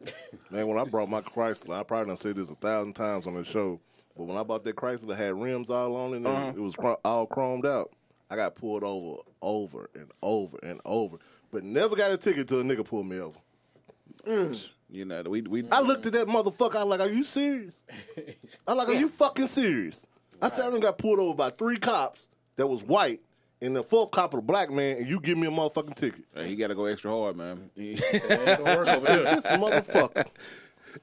Man, 0.50 0.68
when 0.68 0.78
I 0.78 0.84
brought 0.84 1.08
my 1.10 1.20
Chrysler, 1.20 1.80
I 1.80 1.82
probably 1.82 2.06
done 2.06 2.16
said 2.18 2.36
this 2.36 2.48
a 2.48 2.54
thousand 2.54 2.92
times 2.94 3.26
on 3.26 3.34
the 3.34 3.44
show, 3.44 3.80
but 4.16 4.24
when 4.24 4.36
I 4.38 4.44
bought 4.44 4.62
that 4.62 4.76
Chrysler 4.76 5.08
that 5.08 5.16
had 5.16 5.34
rims 5.34 5.70
all 5.70 5.96
on 5.96 6.12
it, 6.12 6.16
and 6.18 6.26
Uh-huh. 6.28 6.52
it 6.54 6.60
was 6.60 6.74
chro- 6.76 6.98
all 7.04 7.26
chromed 7.26 7.66
out, 7.66 7.90
I 8.30 8.36
got 8.36 8.54
pulled 8.54 8.84
over, 8.84 9.22
over 9.42 9.90
and 9.96 10.10
over 10.22 10.56
and 10.62 10.80
over, 10.84 11.16
but 11.50 11.64
never 11.64 11.96
got 11.96 12.12
a 12.12 12.16
ticket 12.16 12.46
till 12.46 12.60
a 12.60 12.62
nigga 12.62 12.84
pulled 12.84 13.06
me 13.08 13.18
over. 13.18 13.38
You 14.90 15.04
know, 15.04 15.22
we 15.22 15.42
we. 15.42 15.64
I 15.70 15.80
looked 15.80 16.06
at 16.06 16.12
that 16.14 16.26
motherfucker. 16.26 16.76
I 16.76 16.82
like, 16.82 17.00
"Are 17.00 17.08
you 17.08 17.24
serious?" 17.24 17.74
I'm 18.66 18.76
like, 18.76 18.88
"Are 18.88 18.94
you 18.94 19.08
fucking 19.08 19.48
serious?" 19.48 20.04
I 20.42 20.48
said, 20.48 20.66
"I 20.66 20.70
done 20.70 20.80
got 20.80 20.98
pulled 20.98 21.18
over 21.18 21.34
by 21.34 21.50
three 21.50 21.76
cops 21.76 22.26
that 22.56 22.66
was 22.66 22.82
white, 22.82 23.20
and 23.60 23.76
the 23.76 23.84
fourth 23.84 24.10
cop 24.10 24.32
was 24.32 24.40
a 24.40 24.42
black 24.42 24.70
man, 24.70 24.98
and 24.98 25.06
you 25.06 25.20
give 25.20 25.38
me 25.38 25.46
a 25.46 25.50
motherfucking 25.50 25.94
ticket." 25.94 26.24
Hey, 26.34 26.48
he 26.48 26.56
got 26.56 26.68
to 26.68 26.74
go 26.74 26.86
extra 26.86 27.10
hard, 27.10 27.36
man. 27.36 27.70
This 27.76 28.22
motherfucker. 28.24 30.26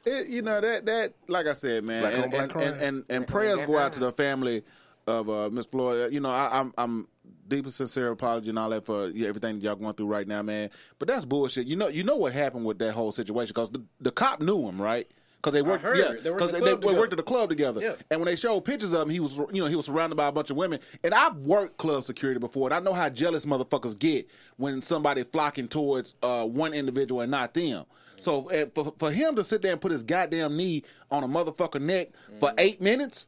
It, 0.06 0.27
you 0.27 0.41
know 0.41 0.60
that 0.60 0.86
that 0.86 1.13
like 1.29 1.48
I 1.48 1.53
said, 1.53 1.86
man, 1.86 2.01
Black 2.01 2.15
on 2.15 2.24
and, 2.24 2.34
and, 2.34 2.51
and, 2.51 2.82
and, 2.82 3.06
and 3.10 3.25
prayers 3.25 3.65
go 3.65 3.77
out 3.77 3.94
to 3.94 4.01
the 4.01 4.12
family 4.12 4.63
of 5.08 5.29
uh, 5.29 5.50
Miss 5.50 5.65
Floyd. 5.65 6.13
You 6.13 6.20
know, 6.20 6.29
I, 6.29 6.60
I'm 6.60 6.74
I'm 6.77 7.08
deeply 7.48 7.72
sincere 7.72 8.12
apology 8.12 8.50
and 8.50 8.60
all 8.60 8.70
that 8.70 8.86
for 8.86 9.10
yeah, 9.10 9.27
everything 9.27 9.56
that 9.60 9.63
y'all 9.66 9.75
going 9.75 9.94
through 9.94 10.08
right 10.08 10.27
now, 10.27 10.42
man. 10.42 10.70
But 11.00 11.08
that's 11.08 11.25
bullshit. 11.25 11.68
You 11.68 11.75
know, 11.75 11.88
you 11.88 12.04
know 12.04 12.16
what 12.18 12.34
happened 12.34 12.66
with 12.66 12.80
that 12.80 12.94
whole 12.94 13.12
situation 13.12 13.50
because 13.54 13.70
the, 13.70 13.84
the 14.01 14.12
cop 14.12 14.42
knew 14.42 14.68
him, 14.68 14.82
right? 14.82 15.08
Because 15.38 15.54
they 15.54 15.62
worked, 15.62 15.84
yeah, 15.84 16.13
They 16.22 16.32
worked 16.32 16.39
because 16.42 16.50
at 16.50 16.54
they, 16.54 16.60
the 16.60 16.66
they 16.66 16.72
club 16.72 16.84
worked 16.84 16.88
together. 16.88 17.04
at 17.12 17.18
the 17.18 17.24
club 17.24 17.50
together. 17.50 17.82
Yeah. 17.82 17.94
And 18.10 18.20
when 18.20 18.25
they 18.25 18.36
showed 18.36 18.62
pictures 18.62 18.92
of 18.94 19.04
him, 19.04 19.10
he 19.10 19.20
was, 19.20 19.38
you 19.38 19.62
know, 19.62 19.68
he 19.68 19.75
was 19.75 19.86
surrounded 19.86 20.16
by 20.16 20.27
a 20.27 20.32
bunch 20.32 20.50
of 20.50 20.58
women. 20.58 20.80
And 21.04 21.13
I've 21.13 21.36
worked 21.38 21.77
club 21.77 22.04
security 22.06 22.39
before, 22.39 22.68
and 22.68 22.74
I 22.74 22.80
know 22.80 22.94
how 22.94 23.08
jealous 23.10 23.46
motherfuckers 23.46 23.98
get 23.98 24.27
when 24.58 24.82
somebody 24.82 25.24
flocking 25.24 25.68
towards 25.68 26.16
uh, 26.24 26.46
one 26.46 26.74
individual 26.74 27.22
and 27.22 27.30
not 27.30 27.54
them. 27.54 27.86
So 28.20 28.50
uh, 28.50 28.66
for 28.74 28.92
for 28.98 29.12
him 29.12 29.36
to 29.36 29.44
sit 29.44 29.62
there 29.62 29.72
and 29.72 29.80
put 29.80 29.92
his 29.92 30.04
goddamn 30.04 30.58
knee 30.58 30.84
on 31.12 31.24
a 31.24 31.27
motherfucker 31.27 31.80
neck 31.80 32.10
for 32.39 32.51
eight 32.58 32.82
minutes. 32.82 33.27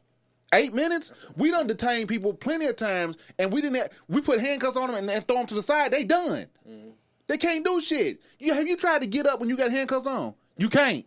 Eight 0.53 0.73
minutes. 0.73 1.25
We 1.35 1.51
done 1.51 1.67
detain 1.67 2.07
people 2.07 2.33
plenty 2.33 2.65
of 2.65 2.75
times, 2.75 3.17
and 3.37 3.51
we 3.53 3.61
didn't. 3.61 3.75
Have, 3.77 3.91
we 4.07 4.21
put 4.21 4.39
handcuffs 4.39 4.77
on 4.77 4.87
them 4.87 4.95
and, 4.97 5.09
and 5.09 5.27
throw 5.27 5.37
them 5.37 5.45
to 5.47 5.53
the 5.55 5.61
side. 5.61 5.91
They 5.91 6.03
done. 6.03 6.47
They 7.27 7.37
can't 7.37 7.63
do 7.63 7.79
shit. 7.81 8.21
You 8.39 8.53
have 8.55 8.67
you 8.67 8.75
tried 8.75 9.01
to 9.01 9.07
get 9.07 9.27
up 9.27 9.39
when 9.39 9.49
you 9.49 9.55
got 9.55 9.69
handcuffs 9.71 10.07
on? 10.07 10.33
You 10.57 10.67
can't. 10.69 11.05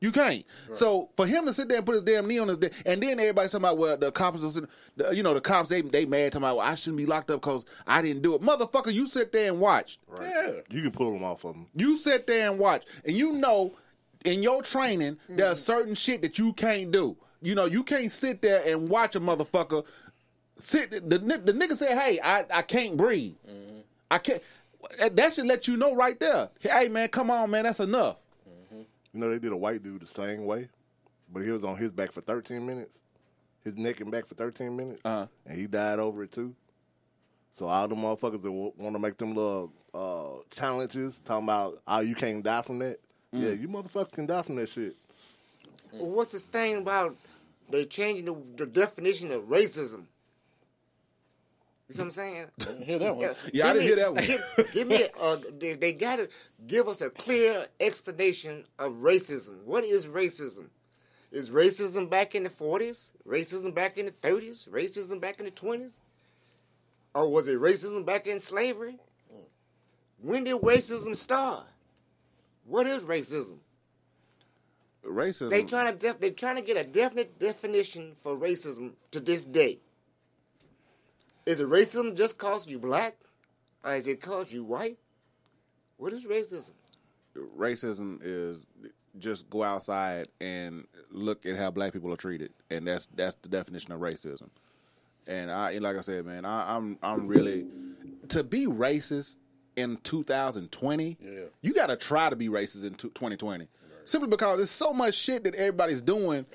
You 0.00 0.10
can't. 0.12 0.46
So 0.72 1.10
for 1.14 1.26
him 1.26 1.44
to 1.44 1.52
sit 1.52 1.68
there 1.68 1.76
and 1.76 1.84
put 1.84 1.92
his 1.92 2.02
damn 2.02 2.26
knee 2.26 2.38
on 2.38 2.48
his, 2.48 2.56
da- 2.56 2.70
and 2.86 3.02
then 3.02 3.20
everybody 3.20 3.48
talking 3.48 3.60
about 3.60 3.76
well 3.76 3.98
the 3.98 4.10
cops, 4.10 4.42
are 4.42 4.48
sitting- 4.48 4.70
the, 4.96 5.14
you 5.14 5.22
know 5.22 5.34
the 5.34 5.42
cops 5.42 5.68
they 5.68 5.82
they 5.82 6.06
mad 6.06 6.32
talking 6.32 6.44
about 6.44 6.56
well, 6.56 6.66
I 6.66 6.74
shouldn't 6.74 6.96
be 6.96 7.04
locked 7.04 7.30
up 7.30 7.42
because 7.42 7.66
I 7.86 8.00
didn't 8.00 8.22
do 8.22 8.34
it. 8.34 8.40
Motherfucker, 8.40 8.94
you 8.94 9.06
sit 9.06 9.30
there 9.30 9.48
and 9.48 9.60
watch. 9.60 9.98
Yeah. 10.18 10.52
You 10.70 10.80
can 10.80 10.90
pull 10.90 11.12
them 11.12 11.22
off 11.22 11.44
of 11.44 11.52
them. 11.52 11.66
You 11.76 11.96
sit 11.96 12.26
there 12.26 12.48
and 12.48 12.58
watch, 12.58 12.86
and 13.04 13.14
you 13.14 13.34
know 13.34 13.76
in 14.24 14.42
your 14.42 14.62
training 14.62 15.18
there's 15.28 15.62
certain 15.62 15.94
shit 15.94 16.22
that 16.22 16.38
you 16.38 16.54
can't 16.54 16.90
do. 16.90 17.14
You 17.42 17.54
know 17.54 17.64
you 17.64 17.82
can't 17.82 18.10
sit 18.12 18.42
there 18.42 18.62
and 18.66 18.88
watch 18.88 19.16
a 19.16 19.20
motherfucker 19.20 19.84
sit. 20.58 20.90
The, 20.90 21.00
the, 21.00 21.38
the 21.38 21.52
nigga 21.52 21.76
said, 21.76 21.96
"Hey, 21.98 22.20
I 22.20 22.44
I 22.50 22.62
can't 22.62 22.96
breathe. 22.96 23.34
I 24.10 24.18
can't." 24.18 24.42
That 25.12 25.32
should 25.34 25.46
let 25.46 25.68
you 25.68 25.76
know 25.76 25.94
right 25.94 26.18
there. 26.18 26.48
Hey 26.60 26.88
man, 26.88 27.08
come 27.08 27.30
on 27.30 27.50
man, 27.50 27.64
that's 27.64 27.80
enough. 27.80 28.16
You 28.72 28.86
know, 29.20 29.30
they 29.30 29.38
did 29.38 29.52
a 29.52 29.56
white 29.56 29.82
dude 29.82 30.02
the 30.02 30.06
same 30.06 30.44
way, 30.46 30.68
but 31.32 31.40
he 31.42 31.50
was 31.50 31.64
on 31.64 31.76
his 31.76 31.92
back 31.92 32.12
for 32.12 32.20
13 32.20 32.64
minutes, 32.64 32.98
his 33.64 33.76
neck 33.76 34.00
and 34.00 34.10
back 34.10 34.24
for 34.26 34.34
13 34.36 34.74
minutes, 34.76 35.00
Uh-huh. 35.04 35.26
and 35.46 35.58
he 35.58 35.66
died 35.66 35.98
over 35.98 36.22
it 36.22 36.32
too. 36.32 36.54
So 37.58 37.66
all 37.66 37.88
the 37.88 37.94
motherfuckers 37.96 38.40
that 38.42 38.50
want 38.52 38.94
to 38.94 38.98
make 38.98 39.18
them 39.18 39.34
little 39.34 39.72
uh, 39.92 40.42
challenges, 40.54 41.18
talking 41.24 41.44
about, 41.44 41.82
oh, 41.88 42.00
you 42.00 42.14
can't 42.14 42.42
die 42.42 42.62
from 42.62 42.78
that. 42.78 43.00
Mm. 43.34 43.42
Yeah, 43.42 43.50
you 43.50 43.68
motherfuckers 43.68 44.12
can 44.12 44.26
die 44.26 44.42
from 44.42 44.54
that 44.56 44.68
shit. 44.68 44.96
Well, 45.92 46.08
what's 46.10 46.32
this 46.32 46.42
thing 46.44 46.76
about 46.76 47.16
they 47.70 47.84
changing 47.84 48.24
the, 48.26 48.36
the 48.56 48.66
definition 48.66 49.30
of 49.30 49.42
racism? 49.44 50.04
You 51.88 51.94
see 51.94 52.02
what 52.02 52.04
I'm 52.04 52.10
saying? 52.12 52.46
I 52.60 52.64
Didn't 52.64 52.82
hear 52.84 52.98
that 53.00 53.16
one. 53.16 53.34
Yeah, 53.52 53.68
I 53.68 53.72
didn't 53.72 53.88
hear 53.88 53.96
that 53.96 54.14
one. 54.14 54.24
Give, 54.24 54.72
give 54.72 54.88
me, 54.88 55.02
a, 55.02 55.08
uh, 55.20 55.40
they, 55.58 55.74
they 55.74 55.92
got 55.92 56.16
to 56.16 56.28
give 56.66 56.86
us 56.86 57.00
a 57.00 57.10
clear 57.10 57.66
explanation 57.80 58.64
of 58.78 58.92
racism. 58.94 59.64
What 59.64 59.84
is 59.84 60.06
racism? 60.06 60.66
Is 61.32 61.50
racism 61.50 62.08
back 62.08 62.34
in 62.34 62.44
the 62.44 62.50
40s? 62.50 63.12
Racism 63.26 63.74
back 63.74 63.98
in 63.98 64.06
the 64.06 64.12
30s? 64.12 64.68
Racism 64.68 65.20
back 65.20 65.38
in 65.38 65.46
the 65.46 65.50
20s? 65.50 65.92
Or 67.14 67.28
was 67.28 67.48
it 67.48 67.58
racism 67.60 68.04
back 68.04 68.26
in 68.26 68.38
slavery? 68.38 68.98
Mm. 69.32 69.44
When 70.22 70.44
did 70.44 70.60
racism 70.62 71.16
start? 71.16 71.64
What 72.64 72.86
is 72.86 73.02
racism? 73.02 73.58
Racism. 75.04 75.50
They 75.50 75.62
trying 75.62 75.92
to 75.92 75.98
def- 75.98 76.20
they 76.20 76.30
trying 76.30 76.56
to 76.56 76.62
get 76.62 76.76
a 76.76 76.84
definite 76.84 77.38
definition 77.38 78.16
for 78.20 78.36
racism 78.36 78.92
to 79.12 79.20
this 79.20 79.44
day. 79.44 79.80
Is 81.46 81.60
it 81.60 81.68
racism 81.68 82.16
just 82.16 82.36
cause 82.38 82.68
you 82.68 82.78
black, 82.78 83.16
or 83.84 83.94
is 83.94 84.06
it 84.06 84.20
cause 84.20 84.52
you 84.52 84.62
white? 84.62 84.98
What 85.96 86.12
is 86.12 86.24
racism? 86.26 86.72
racism 87.58 88.18
is 88.22 88.66
just 89.18 89.50
go 89.50 89.62
outside 89.62 90.28
and 90.40 90.86
look 91.10 91.46
at 91.46 91.56
how 91.56 91.70
black 91.70 91.92
people 91.92 92.12
are 92.12 92.16
treated, 92.16 92.52
and 92.70 92.86
that's 92.86 93.06
that's 93.14 93.36
the 93.36 93.48
definition 93.48 93.92
of 93.92 94.00
racism. 94.00 94.48
And 95.26 95.50
I, 95.50 95.78
like 95.78 95.96
I 95.96 96.00
said, 96.00 96.24
man, 96.24 96.44
I, 96.44 96.76
I'm 96.76 96.98
I'm 97.02 97.26
really 97.26 97.66
to 98.28 98.44
be 98.44 98.66
racist 98.66 99.36
in 99.76 99.96
2020. 99.98 101.18
Yeah. 101.20 101.40
You 101.62 101.72
got 101.72 101.86
to 101.86 101.96
try 101.96 102.30
to 102.30 102.36
be 102.36 102.48
racist 102.48 102.84
in 102.84 102.94
2020, 102.94 103.68
simply 104.04 104.28
because 104.28 104.58
there's 104.58 104.70
so 104.70 104.92
much 104.92 105.14
shit 105.14 105.44
that 105.44 105.54
everybody's 105.54 106.02
doing 106.02 106.46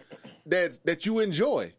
that 0.45 0.79
that 0.85 1.05
you 1.05 1.19
enjoy. 1.19 1.73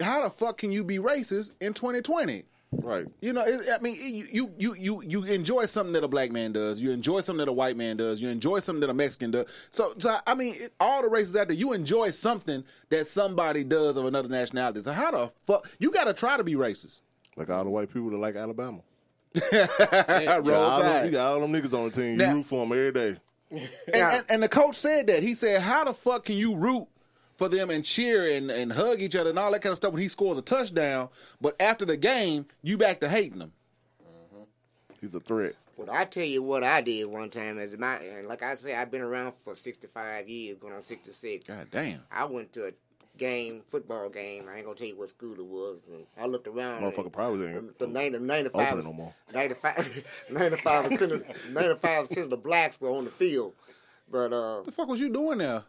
How 0.00 0.22
the 0.22 0.30
fuck 0.30 0.58
can 0.58 0.72
you 0.72 0.82
be 0.84 0.98
racist 0.98 1.52
in 1.60 1.74
2020? 1.74 2.44
Right. 2.72 3.06
You 3.20 3.34
know, 3.34 3.42
it, 3.42 3.60
I 3.70 3.78
mean, 3.82 3.96
you 4.00 4.50
you 4.56 4.74
you 4.74 5.02
you 5.02 5.24
enjoy 5.24 5.66
something 5.66 5.92
that 5.92 6.04
a 6.04 6.08
black 6.08 6.32
man 6.32 6.52
does. 6.52 6.82
You 6.82 6.90
enjoy 6.90 7.20
something 7.20 7.44
that 7.44 7.50
a 7.50 7.52
white 7.52 7.76
man 7.76 7.98
does. 7.98 8.22
You 8.22 8.30
enjoy 8.30 8.60
something 8.60 8.80
that 8.80 8.88
a 8.88 8.94
Mexican 8.94 9.30
does. 9.30 9.46
So, 9.70 9.92
so 9.98 10.18
I 10.26 10.34
mean, 10.34 10.54
it, 10.56 10.72
all 10.80 11.02
the 11.02 11.08
races 11.08 11.36
out 11.36 11.48
there, 11.48 11.56
you 11.56 11.74
enjoy 11.74 12.10
something 12.10 12.64
that 12.88 13.06
somebody 13.06 13.62
does 13.62 13.98
of 13.98 14.06
another 14.06 14.28
nationality. 14.30 14.82
So, 14.82 14.92
how 14.92 15.10
the 15.10 15.30
fuck 15.46 15.68
you 15.80 15.90
got 15.90 16.04
to 16.04 16.14
try 16.14 16.38
to 16.38 16.44
be 16.44 16.54
racist? 16.54 17.02
Like 17.36 17.50
all 17.50 17.64
the 17.64 17.70
white 17.70 17.92
people 17.92 18.08
that 18.10 18.16
like 18.16 18.36
Alabama. 18.36 18.80
Roll 19.34 19.42
you, 19.52 19.66
got 19.66 20.46
all 20.48 20.78
them, 20.78 20.82
Tide. 20.82 21.04
you 21.06 21.10
got 21.12 21.32
all 21.32 21.40
them 21.40 21.52
niggas 21.52 21.74
on 21.74 21.90
the 21.90 21.94
team. 21.94 22.16
Now- 22.16 22.30
you 22.30 22.36
root 22.36 22.46
for 22.46 22.66
them 22.66 22.72
every 22.72 22.92
day. 22.92 23.18
And, 23.52 23.70
and, 23.94 24.24
and 24.28 24.42
the 24.42 24.48
coach 24.48 24.76
said 24.76 25.06
that. 25.08 25.22
He 25.22 25.34
said, 25.34 25.60
"How 25.60 25.84
the 25.84 25.94
fuck 25.94 26.24
can 26.24 26.36
you 26.36 26.56
root 26.56 26.86
for 27.36 27.48
them 27.48 27.70
and 27.70 27.84
cheer 27.84 28.30
and, 28.36 28.50
and 28.50 28.72
hug 28.72 29.00
each 29.00 29.16
other 29.16 29.30
and 29.30 29.38
all 29.38 29.52
that 29.52 29.62
kind 29.62 29.72
of 29.72 29.76
stuff 29.76 29.92
when 29.92 30.02
he 30.02 30.08
scores 30.08 30.38
a 30.38 30.42
touchdown, 30.42 31.08
but 31.40 31.60
after 31.60 31.84
the 31.84 31.96
game, 31.96 32.46
you 32.62 32.78
back 32.78 33.00
to 33.00 33.08
hating 33.08 33.38
them?" 33.38 33.52
Mm-hmm. 34.02 34.42
He's 35.00 35.14
a 35.14 35.20
threat. 35.20 35.54
Well, 35.76 35.88
I 35.90 36.04
tell 36.04 36.24
you 36.24 36.42
what 36.42 36.62
I 36.62 36.80
did 36.80 37.06
one 37.06 37.30
time. 37.30 37.58
As 37.58 37.76
my 37.76 37.98
like 38.26 38.42
I 38.42 38.54
say, 38.54 38.74
I've 38.74 38.90
been 38.90 39.02
around 39.02 39.34
for 39.44 39.54
sixty 39.56 39.86
five 39.86 40.28
years, 40.28 40.56
going 40.56 40.74
on 40.74 40.82
sixty 40.82 41.12
six. 41.12 41.44
God 41.44 41.66
damn. 41.70 42.00
I 42.10 42.24
went 42.24 42.52
to 42.52 42.66
a 42.68 42.72
game, 43.18 43.62
football 43.68 44.08
game. 44.08 44.48
I 44.48 44.56
ain't 44.56 44.64
gonna 44.64 44.76
tell 44.76 44.86
you 44.86 44.96
what 44.96 45.08
school 45.08 45.34
it 45.34 45.44
was, 45.44 45.88
and 45.88 46.04
I 46.18 46.26
looked 46.26 46.46
around. 46.48 46.82
Motherfucker 46.82 47.12
probably 47.12 47.48
ain't 47.48 47.78
the, 47.78 47.86
the 47.86 47.92
90, 47.92 48.18
95 48.20 48.60
open 48.62 48.76
was- 48.76 48.86
no 48.86 48.92
more. 48.92 49.14
95 49.32 50.04
95 50.30 50.88
percent 50.90 51.12
of 51.12 51.52
ninety-five 51.52 52.08
percent 52.08 52.24
of 52.24 52.30
the 52.30 52.36
blacks 52.36 52.80
were 52.80 52.90
on 52.90 53.04
the 53.04 53.10
field. 53.10 53.54
But 54.10 54.32
uh, 54.32 54.62
the 54.62 54.72
fuck 54.72 54.88
was 54.88 55.00
you 55.00 55.08
doing 55.08 55.38
there? 55.38 55.62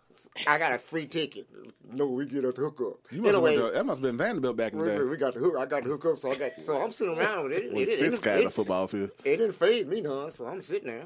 I 0.48 0.58
got 0.58 0.74
a 0.74 0.78
free 0.80 1.06
ticket. 1.06 1.48
No, 1.90 2.08
we 2.08 2.26
get 2.26 2.44
us 2.44 2.56
the 2.56 2.62
hookup. 2.62 2.98
You 3.12 3.22
must 3.22 3.36
have 3.36 3.46
anyway, 3.46 3.58
went 3.62 3.68
to, 3.74 3.78
that 3.78 3.86
must 3.86 4.02
have 4.02 4.10
been 4.10 4.18
Vanderbilt 4.18 4.58
back 4.58 4.74
in 4.74 4.80
the 4.80 4.86
day. 4.86 5.04
we 5.04 5.16
got 5.16 5.34
the 5.34 5.40
hook. 5.40 5.56
I 5.58 5.66
got 5.66 5.84
the 5.84 5.90
hookup, 5.90 6.18
so 6.18 6.32
I 6.32 6.36
got. 6.36 6.52
So 6.60 6.78
I'm 6.78 6.92
sitting 6.92 7.18
around 7.18 7.44
with 7.46 7.54
it. 7.54 7.66
It, 7.66 7.74
With 7.74 7.88
it, 7.88 8.00
this 8.00 8.16
it, 8.20 8.22
guy 8.22 8.34
it, 8.34 8.38
in 8.40 8.44
the 8.46 8.52
football 8.52 8.88
field. 8.88 9.12
it 9.24 9.38
didn't 9.38 9.54
phase 9.54 9.86
me 9.86 10.02
none, 10.02 10.32
so 10.32 10.46
I'm 10.46 10.62
sitting 10.62 10.88
there. 10.88 11.06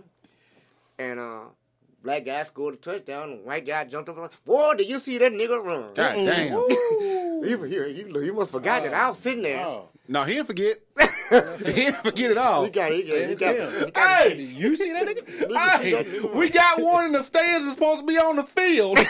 And 0.97 1.19
uh 1.19 1.41
black 2.07 2.23
guy 2.23 2.41
scored 2.43 2.75
a 2.75 2.77
touchdown, 2.77 3.39
white 3.43 3.65
guy 3.65 3.83
jumped 3.83 4.07
up 4.07 4.45
Boy, 4.45 4.75
did 4.75 4.89
you 4.89 4.97
see 4.97 5.17
that 5.17 5.33
nigga 5.33 5.61
run? 5.61 5.93
God 5.93 6.13
damn. 6.13 6.53
Woo. 6.53 7.43
he, 7.43 7.49
he, 7.49 7.93
he, 7.93 8.03
he 8.03 8.31
must 8.31 8.49
have 8.49 8.51
forgot 8.51 8.83
that 8.83 8.93
I 8.93 9.09
was 9.09 9.19
sitting 9.19 9.43
there. 9.43 9.65
Oh. 9.65 9.89
No, 10.07 10.23
he 10.23 10.35
didn't 10.35 10.47
forget. 10.47 10.77
he 11.65 11.73
didn't 11.73 12.05
forget 12.05 12.31
it 12.31 12.37
all. 12.37 12.63
He 12.63 12.69
got 12.69 12.93
it. 12.93 13.05
He 13.05 13.35
got, 13.35 13.55
he 13.57 13.91
got, 13.91 14.23
Hey, 14.23 14.41
you 14.41 14.77
see 14.77 14.93
that 14.93 15.05
nigga? 15.05 15.81
Hey, 15.81 16.19
we 16.33 16.49
got 16.49 16.81
one 16.81 17.07
in 17.07 17.11
the 17.11 17.23
stands 17.23 17.65
that's 17.65 17.75
supposed 17.75 17.99
to 17.99 18.07
be 18.07 18.17
on 18.17 18.37
the 18.37 18.43
field. 18.43 18.97
hey, 18.99 19.05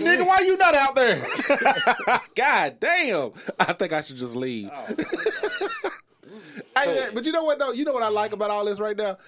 nigga, 0.00 0.26
why 0.26 0.40
you 0.40 0.56
not 0.56 0.74
out 0.74 0.96
there? 0.96 1.24
God 2.34 2.80
damn. 2.80 3.30
I 3.60 3.72
think 3.74 3.92
I 3.92 4.00
should 4.00 4.16
just 4.16 4.34
leave. 4.34 4.70
Oh, 4.72 4.88
Hey, 6.74 7.08
but 7.12 7.26
you 7.26 7.32
know 7.32 7.44
what 7.44 7.58
though? 7.58 7.72
You 7.72 7.84
know 7.84 7.92
what 7.92 8.02
I 8.02 8.08
like 8.08 8.32
about 8.32 8.50
all 8.50 8.64
this 8.64 8.80
right 8.80 8.96
now? 8.96 9.18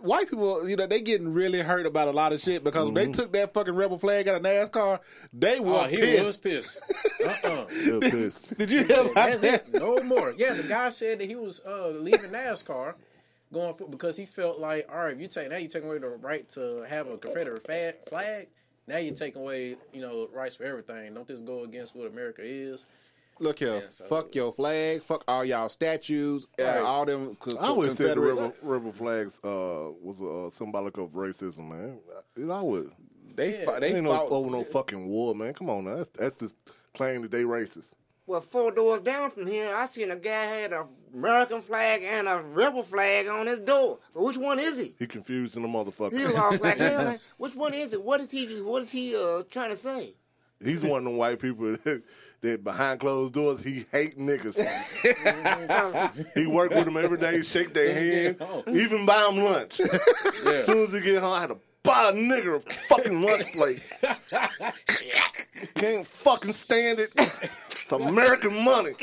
White 0.00 0.28
people, 0.30 0.68
you 0.68 0.76
know, 0.76 0.86
they 0.86 1.00
getting 1.00 1.32
really 1.32 1.60
hurt 1.60 1.86
about 1.86 2.08
a 2.08 2.10
lot 2.10 2.32
of 2.32 2.40
shit 2.40 2.62
because 2.64 2.86
when 2.90 2.94
they 2.94 3.12
took 3.12 3.32
that 3.32 3.52
fucking 3.54 3.74
rebel 3.74 3.98
flag 3.98 4.28
out 4.28 4.34
of 4.36 4.42
NASCAR. 4.42 5.00
They 5.32 5.60
were 5.60 5.74
Oh, 5.74 5.84
he 5.84 5.96
pissed. 5.98 6.26
was 6.26 6.36
pissed. 6.36 6.80
Uh-uh. 7.24 7.66
They're 7.84 8.00
pissed. 8.00 8.56
Did 8.58 8.70
you 8.70 8.84
hear 8.84 9.02
about 9.06 9.40
that? 9.40 9.72
No 9.72 10.02
more. 10.02 10.34
Yeah, 10.36 10.54
the 10.54 10.62
guy 10.64 10.88
said 10.90 11.20
that 11.20 11.26
he 11.28 11.36
was 11.36 11.60
uh, 11.66 11.88
leaving 11.88 12.30
NASCAR, 12.30 12.94
going 13.52 13.74
for 13.74 13.88
because 13.88 14.16
he 14.16 14.26
felt 14.26 14.58
like, 14.58 14.88
all 14.92 14.98
right, 15.04 15.14
if 15.14 15.20
you 15.20 15.26
take 15.26 15.50
now 15.50 15.56
you 15.56 15.68
take 15.68 15.84
away 15.84 15.98
the 15.98 16.08
right 16.08 16.48
to 16.50 16.82
have 16.88 17.08
a 17.08 17.16
Confederate 17.18 17.64
fa- 17.66 17.94
flag. 18.08 18.48
Now 18.86 18.96
you're 18.96 19.14
taking 19.14 19.40
away, 19.42 19.76
you 19.92 20.00
know, 20.00 20.28
rights 20.32 20.56
for 20.56 20.64
everything. 20.64 21.14
Don't 21.14 21.26
this 21.28 21.40
go 21.42 21.62
against 21.62 21.94
what 21.94 22.08
America 22.08 22.42
is? 22.44 22.86
Look 23.42 23.58
here, 23.60 23.80
fuck 24.06 24.34
your 24.34 24.52
flag, 24.52 25.02
fuck 25.02 25.24
all 25.26 25.44
y'all 25.44 25.68
statues, 25.70 26.46
uh, 26.58 26.82
all 26.84 27.06
them. 27.06 27.36
c- 27.42 27.56
I 27.58 27.70
would 27.70 27.96
say 27.96 28.04
the 28.04 28.14
Confederate- 28.14 28.34
rebel, 28.34 28.54
rebel 28.60 28.92
flags 28.92 29.40
uh, 29.42 29.88
was 30.02 30.20
uh, 30.20 30.54
symbolic 30.54 30.98
of 30.98 31.10
racism, 31.12 31.70
man. 31.70 31.98
I 32.52 32.60
would. 32.60 32.92
They 33.34 33.58
Yeah. 33.58 33.64
fought, 33.64 33.80
they 33.80 33.94
ain't 33.94 34.06
fought, 34.06 34.28
no 34.30 34.36
over 34.36 34.50
no 34.50 34.62
fucking 34.64 35.08
war, 35.08 35.34
man. 35.34 35.54
Come 35.54 35.70
on 35.70 35.84
now, 35.84 35.96
that's, 35.96 36.10
that's 36.18 36.36
the 36.36 36.52
claim 36.94 37.22
that 37.22 37.30
they 37.30 37.44
racist. 37.44 37.92
Well, 38.26 38.42
four 38.42 38.70
doors 38.72 39.00
down 39.00 39.30
from 39.30 39.46
here, 39.46 39.74
I 39.74 39.86
seen 39.86 40.10
a 40.10 40.16
guy 40.16 40.44
had 40.44 40.72
a 40.72 40.86
American 41.14 41.62
flag 41.62 42.02
and 42.04 42.28
a 42.28 42.42
rebel 42.42 42.82
flag 42.82 43.26
on 43.26 43.46
his 43.46 43.58
door. 43.58 43.98
But 44.14 44.22
which 44.22 44.36
one 44.36 44.60
is 44.60 44.78
he? 44.78 44.94
He 44.98 45.06
confusing 45.06 45.62
the 45.62 45.68
motherfucker. 45.68 46.12
He 46.12 46.26
lost 46.26 46.60
like 46.62 46.76
hell. 46.78 47.04
man. 47.04 47.18
Which 47.38 47.56
one 47.56 47.72
is 47.74 47.92
it? 47.94 48.04
What 48.04 48.20
is 48.20 48.30
he? 48.30 48.46
What 48.60 48.82
is 48.84 48.92
he 48.92 49.16
uh, 49.16 49.42
trying 49.50 49.70
to 49.70 49.76
say? 49.76 50.14
He's 50.62 50.82
one 50.82 50.98
of 50.98 51.04
them 51.04 51.16
white 51.16 51.40
people 51.40 51.72
that, 51.84 52.02
that 52.42 52.64
behind 52.64 53.00
closed 53.00 53.34
doors 53.34 53.62
he 53.62 53.84
hate 53.92 54.18
niggas. 54.18 54.56
he 56.34 56.46
work 56.46 56.70
with 56.70 56.84
them 56.84 56.96
every 56.96 57.18
day, 57.18 57.42
shake 57.42 57.74
their 57.74 57.92
hand, 57.94 58.36
even 58.68 59.04
buy 59.04 59.20
them 59.22 59.38
lunch. 59.38 59.80
As 59.80 60.66
soon 60.66 60.84
as 60.84 60.92
he 60.92 61.00
get 61.00 61.22
home, 61.22 61.34
I 61.34 61.40
had 61.40 61.50
to 61.50 61.58
buy 61.82 62.10
a 62.10 62.12
nigger 62.12 62.56
a 62.56 62.60
fucking 62.88 63.20
lunch 63.20 63.52
plate. 63.52 63.82
Can't 65.74 66.06
fucking 66.06 66.52
stand 66.52 66.98
it. 67.00 67.12
It's 67.16 67.92
American 67.92 68.62
money. 68.62 68.94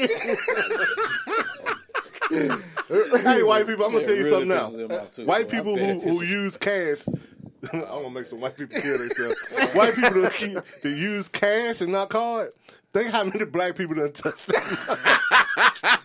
hey, 2.30 3.44
white 3.44 3.68
people, 3.68 3.86
I'm 3.86 3.92
gonna 3.92 4.06
tell 4.06 4.16
you 4.16 4.24
really 4.24 4.30
something 4.30 4.48
now. 4.48 4.62
pisses 4.62 4.80
him 4.80 4.92
off, 4.92 5.12
too. 5.12 5.26
White 5.26 5.50
people 5.50 5.78
who, 5.78 6.00
who 6.00 6.24
use 6.24 6.58
cash. 6.58 7.00
I'm 7.74 7.82
gonna 7.82 8.10
make 8.12 8.28
some 8.28 8.40
white 8.40 8.56
people 8.56 8.80
kill 8.80 8.98
themselves. 8.98 9.36
white 9.74 9.96
people 9.96 10.22
that, 10.22 10.34
keep, 10.34 10.58
that 10.82 10.90
use 10.90 11.28
cash 11.28 11.82
and 11.82 11.92
not 11.92 12.10
card. 12.10 12.54
Think 12.94 13.12
how 13.12 13.24
many 13.24 13.46
black 13.46 13.76
people 13.76 13.96
done 13.96 14.12
touched 14.14 14.48
that. 14.48 16.02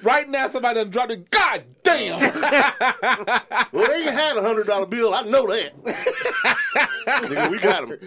right 0.02 0.28
now, 0.28 0.48
somebody 0.48 0.80
done 0.80 0.90
dropped 0.90 1.12
it. 1.12 1.30
God 1.30 1.64
damn! 1.82 2.18
well, 3.72 3.86
they 3.86 4.02
ain't 4.02 4.10
had 4.10 4.36
a 4.36 4.42
hundred 4.42 4.66
dollar 4.66 4.86
bill. 4.86 5.14
I 5.14 5.22
know 5.22 5.46
that. 5.46 5.72
Nigga, 7.06 7.50
we 7.50 7.58
got 7.58 7.88
them. 7.88 7.98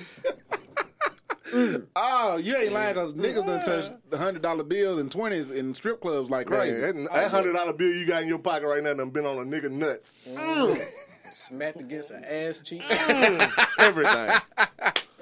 Oh, 1.95 2.35
you 2.37 2.57
ain't 2.57 2.73
lying 2.73 2.93
because 2.93 3.13
niggas 3.13 3.45
done 3.45 3.63
touched 3.63 3.91
the 4.09 4.17
hundred 4.17 4.41
dollar 4.41 4.63
bills 4.63 4.97
and 4.97 5.11
twenties 5.11 5.51
in 5.51 5.73
strip 5.73 6.01
clubs 6.01 6.29
like 6.29 6.47
crazy. 6.47 6.81
Man, 6.81 7.05
that, 7.05 7.13
that 7.13 7.31
hundred 7.31 7.53
dollar 7.53 7.71
bill 7.73 7.93
you 7.93 8.05
got 8.05 8.23
in 8.23 8.27
your 8.27 8.39
pocket 8.39 8.67
right 8.67 8.83
now 8.83 8.93
done 8.95 9.11
been 9.11 9.25
on 9.25 9.37
a 9.37 9.45
nigga 9.45 9.71
nuts. 9.71 10.13
Mm. 10.27 10.81
Smacked 11.37 11.79
against 11.79 12.09
an 12.09 12.25
ass 12.25 12.61
cheek. 12.61 12.81
Mm. 12.81 13.65
Everything. 13.79 14.41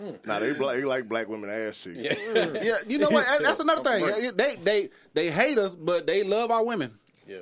Mm. 0.01 0.25
Nah, 0.25 0.39
they 0.39 0.53
black, 0.53 0.77
they 0.77 0.85
like 0.85 1.09
black 1.09 1.27
women 1.27 1.49
ass 1.49 1.77
cheeks. 1.77 1.97
Yeah. 1.97 2.13
Mm. 2.13 2.63
yeah, 2.63 2.77
you 2.87 2.97
know 2.97 3.09
what? 3.09 3.27
That's 3.43 3.59
another 3.59 3.83
thing. 3.83 4.31
They 4.37 4.55
they 4.55 4.89
they 5.13 5.29
hate 5.29 5.57
us, 5.57 5.75
but 5.75 6.07
they 6.07 6.23
love 6.23 6.51
our 6.51 6.63
women. 6.63 6.97
Yeah. 7.27 7.39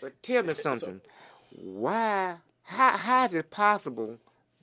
But 0.00 0.22
tell 0.22 0.42
me 0.42 0.54
something. 0.54 1.02
Why? 1.50 2.36
How? 2.64 2.96
How 2.96 3.24
is 3.26 3.34
it 3.34 3.50
possible 3.50 4.16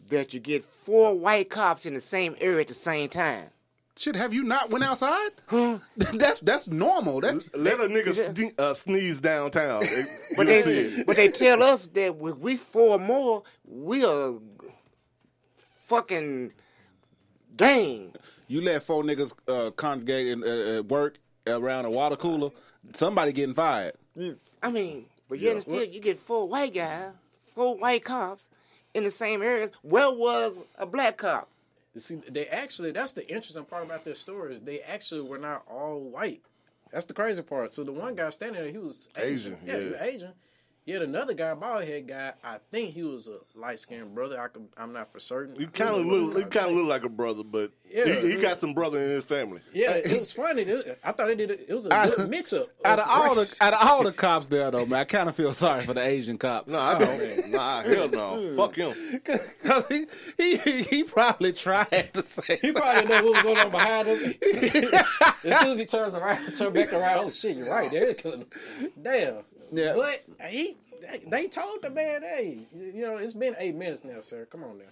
that 0.09 0.33
you 0.33 0.39
get 0.39 0.63
four 0.63 1.13
white 1.13 1.51
cops 1.51 1.85
in 1.85 1.93
the 1.93 2.01
same 2.01 2.35
area 2.41 2.61
at 2.61 2.67
the 2.67 2.73
same 2.73 3.09
time? 3.09 3.51
Shit, 3.99 4.15
have 4.15 4.33
you 4.33 4.43
not 4.45 4.69
went 4.69 4.85
outside? 4.85 5.31
that's 5.97 6.39
that's 6.39 6.69
normal. 6.69 7.19
That's 7.19 7.53
Let 7.53 7.81
a 7.81 7.83
nigga 7.83 8.13
sne- 8.33 8.57
uh, 8.57 8.73
sneeze 8.73 9.19
downtown. 9.19 9.83
But 10.37 10.47
they, 10.47 11.03
but 11.05 11.17
they 11.17 11.27
tell 11.27 11.61
us 11.61 11.85
that 11.87 12.15
if 12.15 12.37
we 12.37 12.55
four 12.55 12.97
more, 12.97 13.43
we 13.65 14.05
are 14.05 14.35
fucking 15.75 16.53
gang. 17.57 18.13
You 18.47 18.61
let 18.61 18.83
four 18.83 19.03
niggas 19.03 19.33
uh, 19.49 19.71
congregate 19.71 20.31
and 20.31 20.43
uh, 20.45 20.83
work 20.83 21.17
around 21.45 21.83
a 21.83 21.91
water 21.91 22.15
cooler. 22.15 22.51
Somebody 22.93 23.33
getting 23.33 23.53
fired. 23.53 23.95
I 24.63 24.69
mean, 24.69 25.07
but 25.27 25.39
Yeah. 25.39 25.47
yet 25.47 25.53
and 25.55 25.61
still, 25.61 25.83
you 25.83 25.99
get 25.99 26.17
four 26.17 26.47
white 26.47 26.73
guys, 26.73 27.11
four 27.53 27.75
white 27.75 28.05
cops 28.05 28.49
in 28.93 29.03
the 29.03 29.11
same 29.11 29.41
areas. 29.41 29.71
Where 29.81 30.09
was 30.09 30.59
a 30.77 30.85
black 30.85 31.17
cop? 31.17 31.49
See, 31.97 32.15
they 32.29 32.45
actually, 32.47 32.91
that's 32.91 33.13
the 33.13 33.27
interesting 33.27 33.65
part 33.65 33.83
about 33.83 34.05
their 34.05 34.13
story 34.13 34.53
is 34.53 34.61
they 34.61 34.79
actually 34.81 35.21
were 35.21 35.39
not 35.39 35.63
all 35.67 35.99
white. 35.99 36.41
That's 36.91 37.05
the 37.05 37.13
crazy 37.13 37.41
part. 37.41 37.73
So 37.73 37.83
the 37.83 37.91
one 37.91 38.15
guy 38.15 38.29
standing 38.29 38.61
there, 38.61 38.71
he 38.71 38.77
was 38.77 39.09
Asian. 39.17 39.53
Asian, 39.53 39.57
yeah, 39.65 39.77
he 39.77 39.85
was 39.85 40.01
Asian. 40.01 40.33
Yet 40.89 41.03
another 41.03 41.35
guy, 41.35 41.53
bald 41.53 41.83
head 41.83 42.07
guy, 42.07 42.33
I 42.43 42.57
think 42.71 42.95
he 42.95 43.03
was 43.03 43.27
a 43.27 43.37
light 43.55 43.77
skinned 43.77 44.15
brother. 44.15 44.41
I 44.41 44.47
could, 44.47 44.67
I'm 44.75 44.91
not 44.91 45.13
for 45.13 45.19
certain. 45.19 45.55
You 45.55 45.67
kind 45.67 45.91
of 45.91 46.03
look, 46.03 46.35
you 46.35 46.45
kind 46.45 46.71
of 46.71 46.75
look 46.77 46.87
like 46.87 47.03
a 47.03 47.09
brother, 47.09 47.43
but 47.43 47.69
Yeah. 47.87 48.05
he, 48.21 48.31
he 48.31 48.41
got 48.41 48.59
some 48.59 48.73
brother 48.73 48.97
in 49.03 49.11
his 49.11 49.23
family. 49.23 49.61
Yeah, 49.71 49.91
it 49.91 50.17
was 50.17 50.31
funny. 50.33 50.63
It- 50.63 50.99
I 51.03 51.11
thought 51.11 51.27
they 51.27 51.35
did. 51.35 51.51
It, 51.51 51.65
it 51.69 51.73
was 51.75 51.85
a 51.85 51.93
Out- 51.93 52.15
good 52.15 52.27
mix 52.31 52.53
up. 52.53 52.69
Out 52.83 52.97
of 52.97 53.07
all 53.07 53.35
the 53.35 53.57
out 53.61 53.73
of 53.73 53.87
all 53.87 54.03
the 54.03 54.11
cops 54.11 54.47
there 54.47 54.71
though, 54.71 54.87
man, 54.87 55.01
I 55.01 55.03
kind 55.03 55.29
of 55.29 55.35
feel 55.35 55.53
sorry 55.53 55.83
for 55.85 55.93
the 55.93 56.01
Asian 56.03 56.39
cop. 56.39 56.67
No, 56.67 56.79
I 56.79 56.97
don't. 56.97 57.51
nah, 57.51 57.81
hell 57.83 58.09
no. 58.09 58.55
Fuck 58.55 58.75
him. 58.75 58.93
Cause 59.63 59.85
he, 59.89 60.57
he 60.57 60.81
he 60.81 61.03
probably 61.03 61.53
tried 61.53 62.09
to 62.15 62.25
say. 62.25 62.57
He 62.63 62.71
probably 62.71 63.05
know 63.05 63.23
what 63.25 63.33
was 63.35 63.43
going 63.43 63.57
on 63.59 63.69
behind 63.69 64.07
him. 64.07 64.33
as 65.43 65.59
soon 65.59 65.69
as 65.73 65.77
he 65.77 65.85
turns 65.85 66.15
around, 66.15 66.51
turn 66.57 66.73
back 66.73 66.91
around, 66.93 67.25
oh 67.25 67.29
shit, 67.29 67.57
you're 67.57 67.69
right. 67.69 67.91
They're 67.91 68.15
killing 68.15 68.39
him. 68.79 68.89
Damn. 68.99 69.35
Yeah. 69.71 69.93
But 69.95 70.23
he, 70.49 70.77
they 71.27 71.47
told 71.47 71.81
the 71.81 71.89
man, 71.89 72.21
hey, 72.21 72.59
you 72.73 73.01
know, 73.01 73.17
it's 73.17 73.33
been 73.33 73.55
eight 73.59 73.75
minutes 73.75 74.03
now, 74.03 74.19
sir. 74.19 74.45
Come 74.45 74.63
on 74.63 74.77
now. 74.77 74.85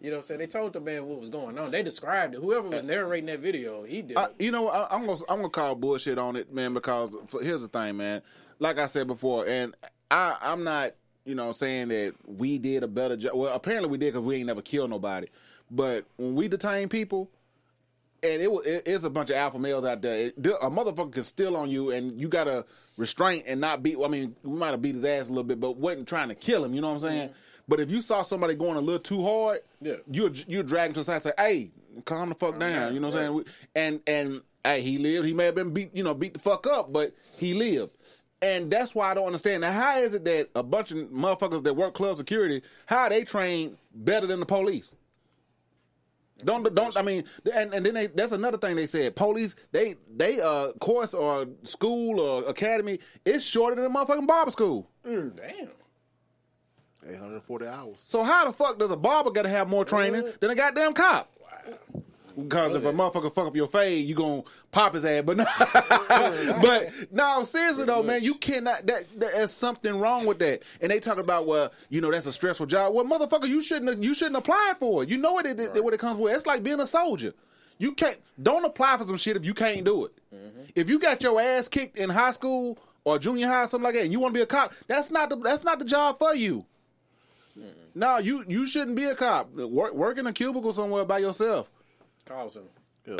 You 0.00 0.10
know 0.10 0.16
what 0.16 0.20
I'm 0.20 0.22
saying? 0.24 0.40
They 0.40 0.46
told 0.46 0.74
the 0.74 0.80
man 0.80 1.06
what 1.06 1.18
was 1.18 1.30
going 1.30 1.58
on. 1.58 1.70
They 1.70 1.82
described 1.82 2.34
it. 2.34 2.40
Whoever 2.40 2.68
was 2.68 2.84
narrating 2.84 3.26
that 3.26 3.40
video, 3.40 3.82
he 3.82 4.02
did. 4.02 4.16
I, 4.16 4.28
you 4.38 4.50
know, 4.50 4.62
what, 4.62 4.74
I, 4.74 4.94
I'm 4.94 5.06
gonna 5.06 5.20
I'm 5.28 5.38
gonna 5.38 5.48
call 5.48 5.74
bullshit 5.74 6.18
on 6.18 6.36
it, 6.36 6.52
man. 6.52 6.74
Because 6.74 7.16
for, 7.28 7.42
here's 7.42 7.62
the 7.62 7.68
thing, 7.68 7.96
man. 7.96 8.20
Like 8.58 8.78
I 8.78 8.86
said 8.86 9.06
before, 9.06 9.46
and 9.46 9.74
I 10.10 10.36
I'm 10.42 10.64
not 10.64 10.92
you 11.24 11.34
know 11.34 11.52
saying 11.52 11.88
that 11.88 12.14
we 12.26 12.58
did 12.58 12.82
a 12.82 12.88
better 12.88 13.16
job. 13.16 13.36
Well, 13.36 13.54
apparently 13.54 13.88
we 13.88 13.96
did 13.96 14.12
because 14.12 14.24
we 14.24 14.36
ain't 14.36 14.46
never 14.46 14.62
killed 14.62 14.90
nobody. 14.90 15.28
But 15.70 16.04
when 16.18 16.34
we 16.34 16.46
detain 16.46 16.88
people, 16.88 17.30
and 18.22 18.42
it 18.42 18.50
was 18.50 18.66
it, 18.66 18.82
it's 18.86 19.04
a 19.04 19.10
bunch 19.10 19.30
of 19.30 19.36
alpha 19.36 19.58
males 19.58 19.84
out 19.84 20.02
there. 20.02 20.26
It, 20.26 20.34
a 20.38 20.70
motherfucker 20.70 21.12
can 21.12 21.24
steal 21.24 21.56
on 21.56 21.70
you, 21.70 21.90
and 21.90 22.18
you 22.20 22.28
gotta 22.28 22.64
restrain 22.96 23.42
and 23.46 23.60
not 23.60 23.82
beat. 23.82 23.96
I 24.02 24.08
mean, 24.08 24.34
we 24.42 24.56
might 24.58 24.70
have 24.70 24.82
beat 24.82 24.94
his 24.94 25.04
ass 25.04 25.26
a 25.26 25.28
little 25.28 25.44
bit, 25.44 25.60
but 25.60 25.76
wasn't 25.76 26.08
trying 26.08 26.28
to 26.28 26.34
kill 26.34 26.64
him. 26.64 26.74
You 26.74 26.80
know 26.80 26.88
what 26.88 26.94
I'm 26.94 27.00
saying? 27.00 27.28
Mm-hmm. 27.30 27.38
But 27.68 27.80
if 27.80 27.90
you 27.90 28.00
saw 28.00 28.22
somebody 28.22 28.54
going 28.54 28.76
a 28.76 28.80
little 28.80 29.00
too 29.00 29.22
hard, 29.22 29.60
Yeah. 29.80 29.94
you 30.10 30.32
you 30.46 30.62
drag 30.62 30.88
him 30.88 30.94
to 30.94 31.00
the 31.00 31.04
side, 31.04 31.14
and 31.14 31.22
say, 31.24 31.32
"Hey, 31.36 31.70
calm 32.04 32.28
the 32.28 32.34
fuck 32.34 32.58
down." 32.58 32.94
You 32.94 33.00
know 33.00 33.08
what 33.08 33.16
I'm 33.18 33.32
saying? 33.32 33.44
And 33.74 34.00
and 34.06 34.42
hey, 34.64 34.82
he 34.82 34.98
lived. 34.98 35.26
He 35.26 35.34
may 35.34 35.46
have 35.46 35.54
been 35.54 35.72
beat, 35.72 35.94
you 35.94 36.04
know, 36.04 36.14
beat 36.14 36.34
the 36.34 36.40
fuck 36.40 36.66
up, 36.66 36.92
but 36.92 37.14
he 37.36 37.54
lived. 37.54 37.92
And 38.42 38.70
that's 38.70 38.94
why 38.94 39.10
I 39.10 39.14
don't 39.14 39.26
understand. 39.26 39.62
Now, 39.62 39.72
how 39.72 39.98
is 39.98 40.12
it 40.12 40.24
that 40.24 40.50
a 40.54 40.62
bunch 40.62 40.92
of 40.92 40.98
motherfuckers 41.08 41.62
that 41.64 41.74
work 41.74 41.94
club 41.94 42.18
security, 42.18 42.62
how 42.84 42.98
are 42.98 43.08
they 43.08 43.24
trained 43.24 43.78
better 43.94 44.26
than 44.26 44.40
the 44.40 44.46
police? 44.46 44.94
Don't 46.44 46.74
don't 46.74 46.96
I 46.96 47.02
mean 47.02 47.24
and, 47.54 47.72
and 47.72 47.84
then 47.86 47.94
they 47.94 48.08
that's 48.08 48.32
another 48.32 48.58
thing 48.58 48.76
they 48.76 48.86
said. 48.86 49.16
Police 49.16 49.56
they 49.72 49.96
they 50.16 50.40
uh 50.40 50.72
course 50.80 51.14
or 51.14 51.46
school 51.62 52.20
or 52.20 52.44
academy 52.44 52.98
is 53.24 53.44
shorter 53.44 53.76
than 53.76 53.86
a 53.86 53.90
motherfucking 53.90 54.26
barber 54.26 54.50
school. 54.50 54.90
Damn. 55.04 55.70
840 57.08 57.66
hours. 57.66 57.96
So 58.02 58.22
how 58.22 58.44
the 58.46 58.52
fuck 58.52 58.78
does 58.78 58.90
a 58.90 58.96
barber 58.96 59.30
gotta 59.30 59.48
have 59.48 59.68
more 59.68 59.84
training 59.84 60.30
than 60.40 60.50
a 60.50 60.54
goddamn 60.54 60.92
cop? 60.92 61.32
Because 62.36 62.74
if 62.74 62.84
a 62.84 62.92
motherfucker 62.92 63.32
fuck 63.32 63.46
up 63.46 63.56
your 63.56 63.66
fade, 63.66 64.06
you 64.06 64.14
gonna 64.14 64.42
pop 64.70 64.92
his 64.92 65.06
ass. 65.06 65.22
But 65.24 65.38
no, 65.38 65.46
but 66.60 66.92
no, 67.10 67.44
seriously 67.44 67.86
though, 67.86 68.02
man, 68.02 68.22
you 68.22 68.34
cannot. 68.34 68.86
That, 68.86 69.06
that 69.18 69.32
there's 69.32 69.52
something 69.52 69.98
wrong 69.98 70.26
with 70.26 70.38
that. 70.40 70.62
And 70.82 70.90
they 70.90 71.00
talk 71.00 71.16
about 71.16 71.46
well, 71.46 71.72
you 71.88 72.02
know, 72.02 72.10
that's 72.10 72.26
a 72.26 72.32
stressful 72.32 72.66
job. 72.66 72.94
Well, 72.94 73.06
motherfucker, 73.06 73.48
you 73.48 73.62
shouldn't 73.62 74.02
you 74.02 74.12
shouldn't 74.12 74.36
apply 74.36 74.74
for 74.78 75.02
it. 75.02 75.08
You 75.08 75.16
know 75.16 75.32
what 75.32 75.46
it, 75.46 75.82
what 75.82 75.94
it 75.94 76.00
comes 76.00 76.18
with. 76.18 76.34
It's 76.34 76.44
like 76.44 76.62
being 76.62 76.80
a 76.80 76.86
soldier. 76.86 77.32
You 77.78 77.92
can't. 77.92 78.18
Don't 78.42 78.64
apply 78.64 78.98
for 78.98 79.04
some 79.04 79.16
shit 79.16 79.36
if 79.36 79.44
you 79.44 79.54
can't 79.54 79.84
do 79.84 80.04
it. 80.04 80.12
If 80.74 80.90
you 80.90 80.98
got 80.98 81.22
your 81.22 81.40
ass 81.40 81.68
kicked 81.68 81.96
in 81.96 82.10
high 82.10 82.32
school 82.32 82.78
or 83.04 83.18
junior 83.18 83.46
high, 83.46 83.64
something 83.64 83.84
like 83.84 83.94
that, 83.94 84.02
and 84.02 84.12
you 84.12 84.20
want 84.20 84.34
to 84.34 84.38
be 84.38 84.42
a 84.42 84.46
cop, 84.46 84.74
that's 84.88 85.10
not 85.10 85.30
the 85.30 85.36
that's 85.36 85.64
not 85.64 85.78
the 85.78 85.86
job 85.86 86.18
for 86.18 86.34
you. 86.34 86.66
No, 87.94 88.18
you 88.18 88.44
you 88.46 88.66
shouldn't 88.66 88.96
be 88.96 89.04
a 89.04 89.14
cop. 89.14 89.54
Work 89.54 89.94
work 89.94 90.18
in 90.18 90.26
a 90.26 90.32
cubicle 90.34 90.74
somewhere 90.74 91.06
by 91.06 91.18
yourself. 91.20 91.70
Carlson. 92.26 92.64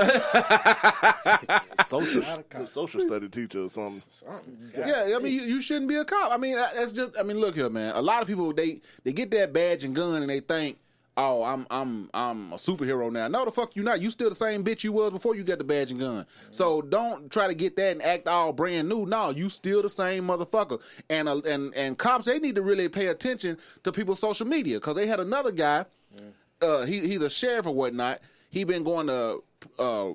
social, 1.86 2.22
social 2.72 3.00
study 3.06 3.28
teacher 3.28 3.62
or 3.62 3.70
something. 3.70 4.02
Yeah, 4.76 5.14
I 5.16 5.18
mean, 5.20 5.32
you, 5.32 5.42
you 5.42 5.60
shouldn't 5.60 5.88
be 5.88 5.94
a 5.96 6.04
cop. 6.04 6.32
I 6.32 6.36
mean, 6.36 6.56
that- 6.56 6.74
that's 6.74 6.92
just. 6.92 7.16
I 7.18 7.22
mean, 7.22 7.38
look 7.38 7.54
here, 7.54 7.70
man. 7.70 7.94
A 7.94 8.02
lot 8.02 8.20
of 8.22 8.28
people 8.28 8.52
they 8.52 8.80
they 9.04 9.12
get 9.12 9.30
that 9.30 9.52
badge 9.52 9.84
and 9.84 9.94
gun 9.94 10.22
and 10.22 10.28
they 10.28 10.40
think, 10.40 10.78
oh, 11.16 11.44
I'm 11.44 11.66
I'm 11.70 12.10
I'm 12.14 12.52
a 12.52 12.56
superhero 12.56 13.12
now. 13.12 13.28
No, 13.28 13.44
the 13.44 13.52
fuck 13.52 13.76
you 13.76 13.84
not. 13.84 14.00
You 14.00 14.10
still 14.10 14.28
the 14.28 14.34
same 14.34 14.64
bitch 14.64 14.82
you 14.82 14.90
was 14.92 15.12
before 15.12 15.36
you 15.36 15.44
got 15.44 15.58
the 15.58 15.64
badge 15.64 15.92
and 15.92 16.00
gun. 16.00 16.26
So 16.50 16.82
don't 16.82 17.30
try 17.30 17.46
to 17.46 17.54
get 17.54 17.76
that 17.76 17.92
and 17.92 18.02
act 18.02 18.26
all 18.26 18.52
brand 18.52 18.88
new. 18.88 19.06
No, 19.06 19.30
you 19.30 19.48
still 19.48 19.82
the 19.82 19.90
same 19.90 20.24
motherfucker. 20.26 20.80
And 21.10 21.28
uh, 21.28 21.38
and 21.46 21.72
and 21.76 21.96
cops 21.96 22.24
they 22.26 22.40
need 22.40 22.56
to 22.56 22.62
really 22.62 22.88
pay 22.88 23.06
attention 23.06 23.56
to 23.84 23.92
people's 23.92 24.18
social 24.18 24.48
media 24.48 24.78
because 24.78 24.96
they 24.96 25.06
had 25.06 25.20
another 25.20 25.52
guy. 25.52 25.84
Uh, 26.60 26.84
he 26.86 27.00
he's 27.06 27.22
a 27.22 27.30
sheriff 27.30 27.66
or 27.66 27.74
whatnot. 27.74 28.18
He 28.56 28.64
been 28.64 28.84
going 28.84 29.08
to. 29.08 29.42
Uh, 29.78 30.12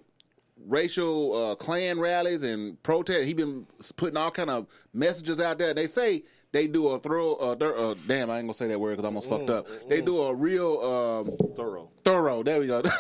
racial 0.68 1.34
uh, 1.52 1.56
Klan 1.56 2.00
rallies 2.00 2.44
and 2.44 2.82
protests. 2.84 3.26
He 3.26 3.34
been 3.34 3.66
putting 3.96 4.18
all 4.18 4.30
kind 4.32 4.50
of 4.50 4.68
messages 4.94 5.40
out 5.40 5.58
there. 5.58 5.74
They 5.74 5.88
say 5.88 6.24
they 6.52 6.68
do 6.68 6.90
a 6.90 7.00
thorough. 7.00 7.34
Uh, 7.36 7.56
thir- 7.56 7.76
uh, 7.76 7.96
damn, 8.08 8.30
I 8.30 8.38
ain't 8.38 8.46
gonna 8.46 8.54
say 8.54 8.68
that 8.68 8.80
word 8.80 8.92
because 8.92 9.06
I 9.06 9.08
almost 9.08 9.30
fucked 9.30 9.50
up. 9.50 9.68
They 9.88 10.02
do 10.02 10.22
a 10.22 10.36
real 10.36 10.80
um, 10.82 11.38
thorough. 11.56 11.90
Thorough. 12.04 12.44
There 12.44 12.60
we 12.60 12.68
go. 12.68 12.84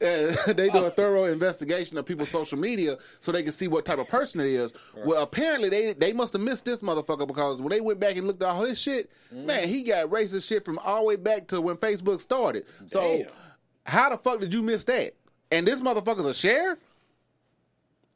Yeah, 0.00 0.34
they 0.52 0.68
do 0.68 0.84
a 0.84 0.90
thorough 0.90 1.24
investigation 1.24 1.96
of 1.96 2.04
people's 2.04 2.28
social 2.28 2.58
media 2.58 2.98
so 3.20 3.32
they 3.32 3.42
can 3.42 3.52
see 3.52 3.68
what 3.68 3.84
type 3.84 3.98
of 3.98 4.08
person 4.08 4.40
it 4.40 4.46
is. 4.46 4.72
Well, 5.04 5.22
apparently 5.22 5.68
they 5.68 5.94
they 5.94 6.12
must 6.12 6.32
have 6.34 6.42
missed 6.42 6.64
this 6.64 6.82
motherfucker 6.82 7.26
because 7.26 7.60
when 7.60 7.70
they 7.70 7.80
went 7.80 8.00
back 8.00 8.16
and 8.16 8.26
looked 8.26 8.42
at 8.42 8.48
all 8.50 8.64
his 8.64 8.78
shit, 8.80 9.10
man, 9.30 9.68
he 9.68 9.82
got 9.82 10.10
racist 10.10 10.46
shit 10.46 10.64
from 10.64 10.78
all 10.78 11.00
the 11.00 11.06
way 11.06 11.16
back 11.16 11.46
to 11.48 11.60
when 11.60 11.76
Facebook 11.76 12.20
started. 12.20 12.64
So 12.86 13.00
Damn. 13.00 13.26
How 13.84 14.10
the 14.10 14.16
fuck 14.16 14.40
did 14.40 14.52
you 14.52 14.62
miss 14.62 14.84
that? 14.84 15.14
And 15.50 15.66
this 15.66 15.80
motherfucker's 15.80 16.26
a 16.26 16.34
sheriff. 16.34 16.78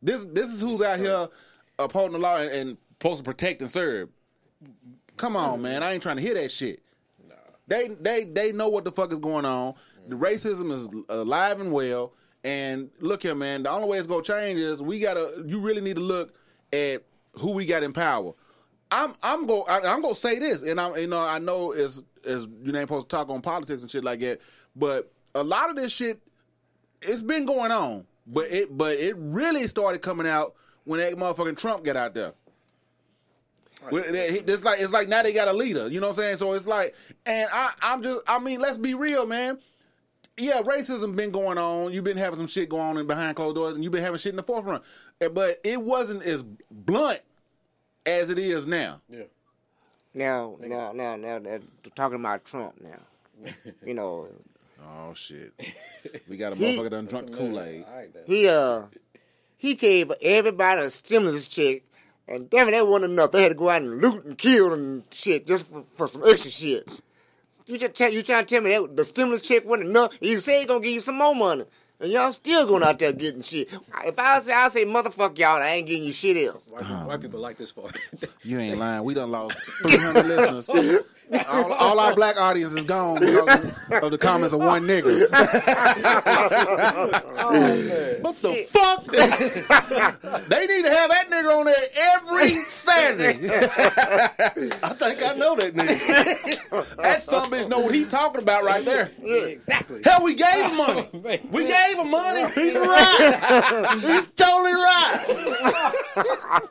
This 0.03 0.27
this 0.27 0.53
is 0.53 0.61
who's 0.61 0.83
out 0.83 0.99
here 0.99 1.29
upholding 1.79 2.13
the 2.13 2.19
law 2.19 2.39
and, 2.39 2.51
and 2.51 2.79
supposed 2.93 3.19
to 3.19 3.25
protect 3.25 3.61
and 3.61 3.71
serve. 3.71 4.09
Come 5.17 5.37
on, 5.37 5.55
mm-hmm. 5.55 5.63
man. 5.63 5.83
I 5.83 5.93
ain't 5.93 6.03
trying 6.03 6.17
to 6.17 6.23
hear 6.23 6.35
that 6.35 6.51
shit. 6.51 6.83
They 7.67 7.89
they 7.89 8.25
they 8.25 8.53
know 8.53 8.69
what 8.69 8.85
the 8.85 8.93
fuck 8.93 9.13
is 9.13 9.19
going 9.19 9.45
on. 9.45 9.75
The 10.09 10.15
mm-hmm. 10.17 10.25
racism 10.25 10.73
is 10.73 10.89
alive 11.09 11.61
and 11.61 11.73
well. 11.73 12.13
And 12.45 12.91
look 13.01 13.23
here, 13.23 13.35
man. 13.35 13.65
The 13.65 13.71
only 13.71 13.89
way 13.89 13.99
it's 13.99 14.07
gonna 14.07 14.23
change 14.23 14.61
is 14.61 14.81
we 14.81 15.01
gotta. 15.01 15.45
You 15.47 15.59
really 15.59 15.81
need 15.81 15.97
to 15.97 16.03
look 16.03 16.35
at 16.73 17.03
who 17.33 17.53
we 17.53 17.67
got 17.67 17.83
in 17.83 17.93
power. 17.93 18.33
I'm 18.91 19.15
I'm 19.23 19.47
go 19.47 19.63
I, 19.63 19.81
I'm 19.93 20.01
gonna 20.01 20.15
say 20.15 20.39
this, 20.39 20.63
and 20.63 20.81
I'm 20.81 20.97
you 20.97 21.09
know 21.09 21.21
I 21.21 21.39
know 21.39 21.73
is 21.73 22.03
is 22.23 22.47
you 22.63 22.77
ain't 22.77 22.89
supposed 22.89 23.09
to 23.09 23.17
talk 23.17 23.31
on 23.31 23.43
politics 23.43 23.83
and 23.83 23.91
shit 23.91 24.05
like 24.05 24.21
that, 24.21 24.41
but 24.77 25.13
a 25.41 25.45
lot 25.45 25.71
of 25.71 25.77
this 25.77 25.93
shit 25.93 26.21
it's 27.03 27.23
been 27.23 27.45
going 27.45 27.71
on, 27.71 28.07
but 28.27 28.51
it 28.51 28.77
but 28.77 28.97
it 28.99 29.15
really 29.19 29.67
started 29.69 30.01
coming 30.03 30.27
out 30.27 30.55
when 30.85 30.99
that 31.01 31.15
motherfucking 31.15 31.57
Trump 31.59 31.85
got 31.85 31.97
out 31.97 32.15
there. 32.15 32.33
When- 33.91 34.05
It's 34.15 34.65
like 34.65 34.81
it's 34.81 34.93
like 34.93 35.09
now 35.09 35.23
they 35.23 35.33
got 35.33 35.49
a 35.49 35.53
leader, 35.53 35.89
you 35.89 36.01
know 36.01 36.07
what 36.09 36.19
I'm 36.19 36.25
saying? 36.25 36.37
So 36.39 36.53
it's 36.55 36.67
like, 36.67 36.95
and 37.27 37.49
I 37.53 37.73
I'm 37.83 38.03
just 38.03 38.21
I 38.27 38.39
mean 38.39 38.61
let's 38.61 38.79
be 38.79 38.95
real, 38.95 39.27
man. 39.27 39.59
Yeah, 40.39 40.61
racism 40.63 41.17
been 41.17 41.31
going 41.31 41.57
on. 41.57 41.93
You've 41.93 42.05
been 42.05 42.17
having 42.19 42.39
some 42.39 42.47
shit 42.47 42.69
going 42.69 42.83
on 42.83 42.99
in 42.99 43.07
behind 43.07 43.37
closed 43.37 43.55
doors, 43.57 43.75
and 43.75 43.83
you've 43.85 43.93
been 43.93 44.03
having 44.03 44.19
shit 44.19 44.31
in 44.31 44.37
the 44.37 44.43
forefront, 44.43 44.83
Eh, 45.21 45.29
but 45.29 45.61
it 45.65 45.81
wasn't 45.81 46.23
as 46.25 46.43
blunt 46.71 47.21
as 48.05 48.29
it 48.31 48.39
is 48.39 48.67
now. 48.67 49.01
Yeah. 49.09 49.23
Now, 50.13 50.57
now, 50.61 50.93
now, 50.93 51.17
now, 51.17 51.39
now, 51.39 51.59
talking 51.95 52.21
about 52.21 52.45
Trump 52.45 52.75
now. 52.81 53.53
you 53.87 53.95
know, 53.95 54.29
Oh 54.85 55.15
shit, 55.15 55.53
we 56.29 56.37
got 56.37 56.53
a 56.53 56.57
He- 56.57 56.77
motherfucker 56.77 56.91
done 56.91 57.07
drunk 57.07 57.33
Kool 57.35 57.61
Aid. 57.61 57.85
he 58.27 58.49
uh 58.49 58.83
he 59.57 59.75
gave 59.75 60.13
everybody 60.21 60.83
a 60.83 60.91
stimulus 60.91 61.49
check, 61.49 61.83
and 62.29 62.49
damn 62.51 62.69
it, 62.69 62.73
that 62.73 62.87
wasn't 62.87 63.13
enough. 63.13 63.33
They 63.33 63.43
had 63.43 63.49
to 63.49 63.55
go 63.55 63.71
out 63.71 63.83
and 63.83 64.01
loot 64.01 64.25
and 64.25 64.37
kill 64.37 64.73
and 64.75 65.03
shit 65.11 65.47
just 65.47 65.67
for, 65.69 65.83
for 65.97 66.09
some 66.09 66.23
extra 66.29 66.51
shit. 66.51 66.87
You 67.67 67.79
just 67.79 67.95
tell, 67.95 68.13
you 68.13 68.23
trying 68.23 68.45
to 68.45 68.55
tell 68.55 68.63
me 68.63 68.71
that 68.71 68.97
the 68.97 69.05
stimulus 69.05 69.41
check 69.41 69.65
wasn't 69.65 69.89
enough? 69.89 70.17
You 70.21 70.39
say 70.41 70.61
he 70.61 70.67
gonna 70.67 70.81
give 70.81 70.93
you 70.93 71.01
some 71.01 71.17
more 71.17 71.35
money, 71.35 71.65
and 71.99 72.13
y'all 72.13 72.33
still 72.33 72.67
going 72.67 72.83
out 72.83 72.99
there 72.99 73.13
getting 73.13 73.41
shit. 73.43 73.73
If 74.05 74.19
I 74.19 74.39
say 74.41 74.53
I 74.53 74.69
say 74.69 74.85
motherfuck 74.85 75.37
y'all, 75.39 75.63
I 75.63 75.71
ain't 75.71 75.87
getting 75.89 76.05
you 76.05 76.13
shit 76.13 76.37
else. 76.47 76.71
White, 76.71 76.83
people, 76.83 77.07
white 77.07 77.21
people 77.23 77.41
like 77.41 77.57
this 77.57 77.73
part. 77.73 77.97
You 78.45 78.59
ain't 78.61 78.79
lying. 78.79 79.03
We 79.05 79.15
done 79.15 79.31
lost 79.31 79.59
300 79.83 80.27
listeners. 80.27 81.01
All, 81.49 81.73
all 81.73 81.99
our 82.01 82.15
black 82.15 82.37
audience 82.37 82.73
is 82.75 82.85
gone 82.85 83.19
because 83.19 83.65
of 84.03 84.11
the 84.11 84.19
comments 84.19 84.55
of 84.55 84.61
one 84.61 84.85
nigga. 84.87 85.27
Oh, 87.49 88.17
what 88.23 88.43
the 88.43 88.55
fuck? 88.69 89.05
they 90.49 90.67
need 90.67 90.85
to 90.85 90.91
have 90.91 91.11
that 91.11 91.29
nigga 91.31 91.57
on 91.59 91.67
there 91.67 91.77
every 92.15 92.57
Saturday. 92.65 93.49
I 94.83 94.89
think 94.95 95.23
I 95.23 95.35
know 95.35 95.55
that 95.57 95.75
nigga. 95.75 96.97
that 96.97 97.23
son 97.23 97.49
bitch 97.51 97.69
know 97.69 97.79
what 97.81 97.95
he 97.95 98.05
talking 98.05 98.43
about 98.43 98.65
right 98.65 98.85
there. 98.85 99.11
exactly. 99.23 100.01
Hell, 100.05 100.23
we 100.25 100.35
gave 100.35 100.65
him 100.65 100.77
money. 100.77 101.09
We 101.13 101.67
gave 101.67 101.99
him 101.99 102.11
money. 102.11 102.51
He's 102.55 102.75
right. 102.75 103.99
He's 104.01 104.31
totally 104.31 104.75
right. 104.75 106.63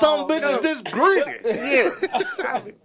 Some 0.00 0.28
bitches 0.28 0.62
just 0.62 0.84
greedy. 0.90 1.32
Yeah. 1.44 1.90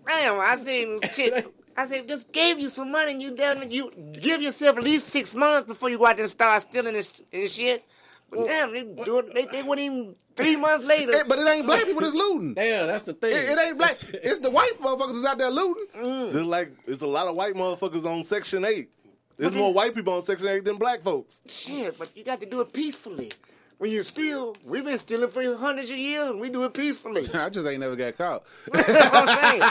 Damn, 0.07 0.39
I 0.39 0.57
said 0.63 1.11
shit. 1.11 1.53
I 1.77 1.87
said 1.87 2.07
just 2.07 2.31
gave 2.31 2.59
you 2.59 2.69
some 2.69 2.91
money 2.91 3.11
and 3.11 3.21
you 3.21 3.31
done 3.35 3.69
you 3.69 3.91
give 4.13 4.41
yourself 4.41 4.77
at 4.77 4.83
least 4.83 5.07
six 5.07 5.35
months 5.35 5.67
before 5.67 5.89
you 5.89 5.97
go 5.97 6.05
out 6.07 6.15
there 6.15 6.23
and 6.23 6.29
start 6.31 6.61
stealing 6.61 6.93
this, 6.93 7.21
this 7.31 7.53
shit. 7.53 7.83
But 8.31 8.47
damn, 8.47 8.73
they 8.73 8.83
do 9.03 9.19
it. 9.19 9.33
They, 9.35 9.45
they 9.45 9.61
went 9.61 9.79
even 9.81 10.15
three 10.35 10.55
months 10.55 10.83
later. 10.85 11.15
Eh, 11.15 11.23
But 11.27 11.37
it 11.39 11.47
ain't 11.49 11.65
black 11.65 11.83
people 11.85 12.01
that's 12.01 12.15
looting. 12.15 12.53
Damn, 12.55 12.87
that's 12.87 13.05
the 13.05 13.13
thing. 13.13 13.31
It, 13.31 13.49
it 13.49 13.59
ain't 13.59 13.77
black. 13.77 13.91
It's 14.13 14.39
the 14.39 14.49
white 14.49 14.81
motherfuckers 14.81 15.13
that's 15.21 15.25
out 15.25 15.37
there 15.37 15.51
looting. 15.51 16.31
Just 16.31 16.45
like 16.49 16.71
it's 16.87 17.01
a 17.03 17.07
lot 17.07 17.27
of 17.27 17.35
white 17.35 17.53
motherfuckers 17.53 18.05
on 18.05 18.23
Section 18.23 18.65
Eight. 18.65 18.89
There's 19.37 19.53
more 19.53 19.73
white 19.73 19.93
people 19.93 20.13
on 20.13 20.21
Section 20.21 20.47
Eight 20.47 20.63
than 20.63 20.77
black 20.77 21.01
folks. 21.01 21.41
Shit, 21.47 21.97
but 21.99 22.15
you 22.15 22.23
got 22.23 22.39
to 22.39 22.45
do 22.45 22.61
it 22.61 22.71
peacefully. 22.73 23.31
When 23.77 23.91
you 23.91 24.03
steal, 24.03 24.55
we've 24.63 24.85
been 24.85 24.97
stealing 24.97 25.29
for 25.29 25.41
hundreds 25.57 25.91
of 25.91 25.97
years. 25.97 26.29
and 26.29 26.39
We 26.39 26.49
do 26.49 26.63
it 26.63 26.73
peacefully. 26.73 27.27
I 27.33 27.49
just 27.49 27.67
ain't 27.67 27.81
never 27.81 27.95
got 27.95 28.17
caught. 28.17 28.43
I'm 28.73 29.27
saying. 29.27 29.61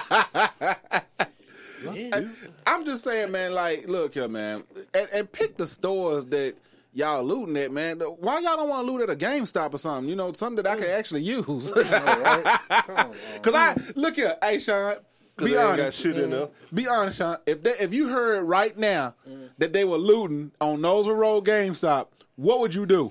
I, 2.12 2.26
I'm 2.66 2.84
just 2.84 3.04
saying, 3.04 3.30
man. 3.30 3.52
Like, 3.52 3.88
look 3.88 4.14
here, 4.14 4.28
man, 4.28 4.64
and, 4.94 5.08
and 5.12 5.30
pick 5.30 5.56
the 5.56 5.66
stores 5.66 6.24
that 6.26 6.54
y'all 6.92 7.22
looting 7.24 7.56
at, 7.56 7.72
man. 7.72 7.98
Why 8.00 8.40
y'all 8.40 8.56
don't 8.56 8.68
want 8.68 8.86
to 8.86 8.92
loot 8.92 9.02
at 9.02 9.10
a 9.10 9.16
GameStop 9.16 9.74
or 9.74 9.78
something? 9.78 10.08
You 10.08 10.16
know, 10.16 10.32
something 10.32 10.62
that 10.62 10.70
I 10.70 10.76
can 10.76 10.86
mm. 10.86 10.98
actually 10.98 11.22
use. 11.22 11.70
Cause 13.42 13.54
I 13.54 13.76
look 13.94 14.16
here, 14.16 14.36
hey 14.42 14.58
Sean. 14.58 14.96
'Cause 15.36 15.46
Be 15.46 15.50
they 15.50 15.58
ain't 15.58 15.66
got 15.66 15.80
honest. 15.80 15.98
shit 16.00 16.16
in 16.16 16.30
there. 16.30 16.48
Be 16.72 16.86
honest, 16.86 17.18
Sean. 17.18 17.38
If 17.44 17.60
they, 17.64 17.72
if 17.80 17.92
you 17.92 18.06
heard 18.06 18.44
right 18.44 18.78
now 18.78 19.16
mm. 19.28 19.48
that 19.58 19.72
they 19.72 19.84
were 19.84 19.96
looting 19.96 20.52
on 20.60 20.78
Nolensville 20.78 21.16
Road 21.16 21.44
GameStop, 21.44 22.06
what 22.36 22.60
would 22.60 22.72
you 22.72 22.86
do? 22.86 23.10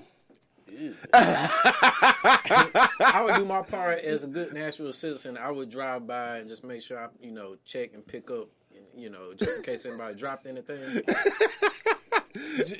I 1.12 3.22
would 3.24 3.36
do 3.36 3.44
my 3.44 3.62
part 3.62 4.00
as 4.00 4.24
a 4.24 4.28
good 4.28 4.52
Nashville 4.52 4.92
citizen. 4.92 5.38
I 5.38 5.50
would 5.50 5.70
drive 5.70 6.06
by 6.06 6.38
and 6.38 6.48
just 6.48 6.64
make 6.64 6.82
sure 6.82 6.98
I, 6.98 7.08
you 7.20 7.30
know, 7.30 7.56
check 7.64 7.94
and 7.94 8.06
pick 8.06 8.30
up, 8.30 8.48
you 8.96 9.10
know, 9.10 9.34
just 9.34 9.58
in 9.58 9.62
case 9.62 9.86
anybody 9.86 10.14
dropped 10.14 10.46
anything. 10.46 11.02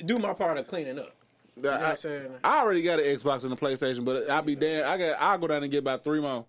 Do 0.05 0.19
my 0.19 0.33
part 0.33 0.57
of 0.57 0.67
cleaning 0.67 0.99
up. 0.99 1.15
You 1.55 1.63
know 1.63 1.71
what 1.71 1.81
I, 1.81 1.89
I'm 1.91 1.95
saying? 1.95 2.31
I 2.43 2.59
already 2.59 2.81
got 2.81 2.99
an 2.99 3.05
Xbox 3.05 3.45
and 3.45 3.53
a 3.53 3.55
PlayStation, 3.55 4.03
but 4.03 4.29
I'll 4.29 4.41
be 4.41 4.55
damn. 4.55 4.89
I 4.89 4.97
got. 4.97 5.21
I'll 5.21 5.37
go 5.37 5.47
down 5.47 5.63
and 5.63 5.71
get 5.71 5.79
about 5.79 6.03
three 6.03 6.19
more 6.19 6.45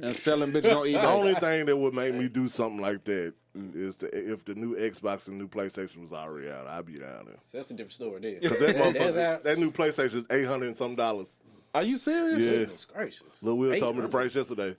and 0.00 0.14
sell 0.14 0.38
them 0.38 0.52
bitches 0.52 0.76
on 0.76 0.86
eBay. 0.86 1.00
The 1.00 1.08
only 1.08 1.34
thing 1.34 1.66
that 1.66 1.76
would 1.76 1.94
make 1.94 2.14
me 2.14 2.28
do 2.28 2.46
something 2.46 2.80
like 2.80 3.02
that 3.04 3.34
is 3.54 3.94
the, 3.96 4.32
if 4.32 4.44
the 4.44 4.54
new 4.54 4.74
Xbox 4.76 5.28
and 5.28 5.38
new 5.38 5.48
PlayStation 5.48 6.02
was 6.02 6.12
already 6.12 6.50
out. 6.50 6.66
I'd 6.66 6.86
be 6.86 6.94
down 6.98 7.26
there. 7.26 7.36
So 7.40 7.58
that's 7.58 7.70
a 7.70 7.74
different 7.74 7.92
story 7.92 8.20
there. 8.20 8.50
Cause 8.50 8.58
that, 8.58 8.74
That- 8.76 8.76
that's 8.94 9.16
motherfucker, 9.16 9.22
out- 9.22 9.44
that 9.44 9.58
new 9.58 9.70
PlayStation 9.70 10.14
is 10.14 10.26
eight 10.30 10.46
hundred 10.46 10.66
and 10.68 10.76
some 10.76 10.94
dollars. 10.94 11.28
Are 11.74 11.82
you 11.82 11.98
serious? 11.98 12.38
Yeah. 12.38 12.50
Goodness 12.50 12.84
gracious. 12.84 13.42
Lil 13.42 13.56
Will 13.58 13.78
told 13.78 13.96
me 13.96 14.02
the 14.02 14.08
price 14.08 14.34
yesterday. 14.34 14.76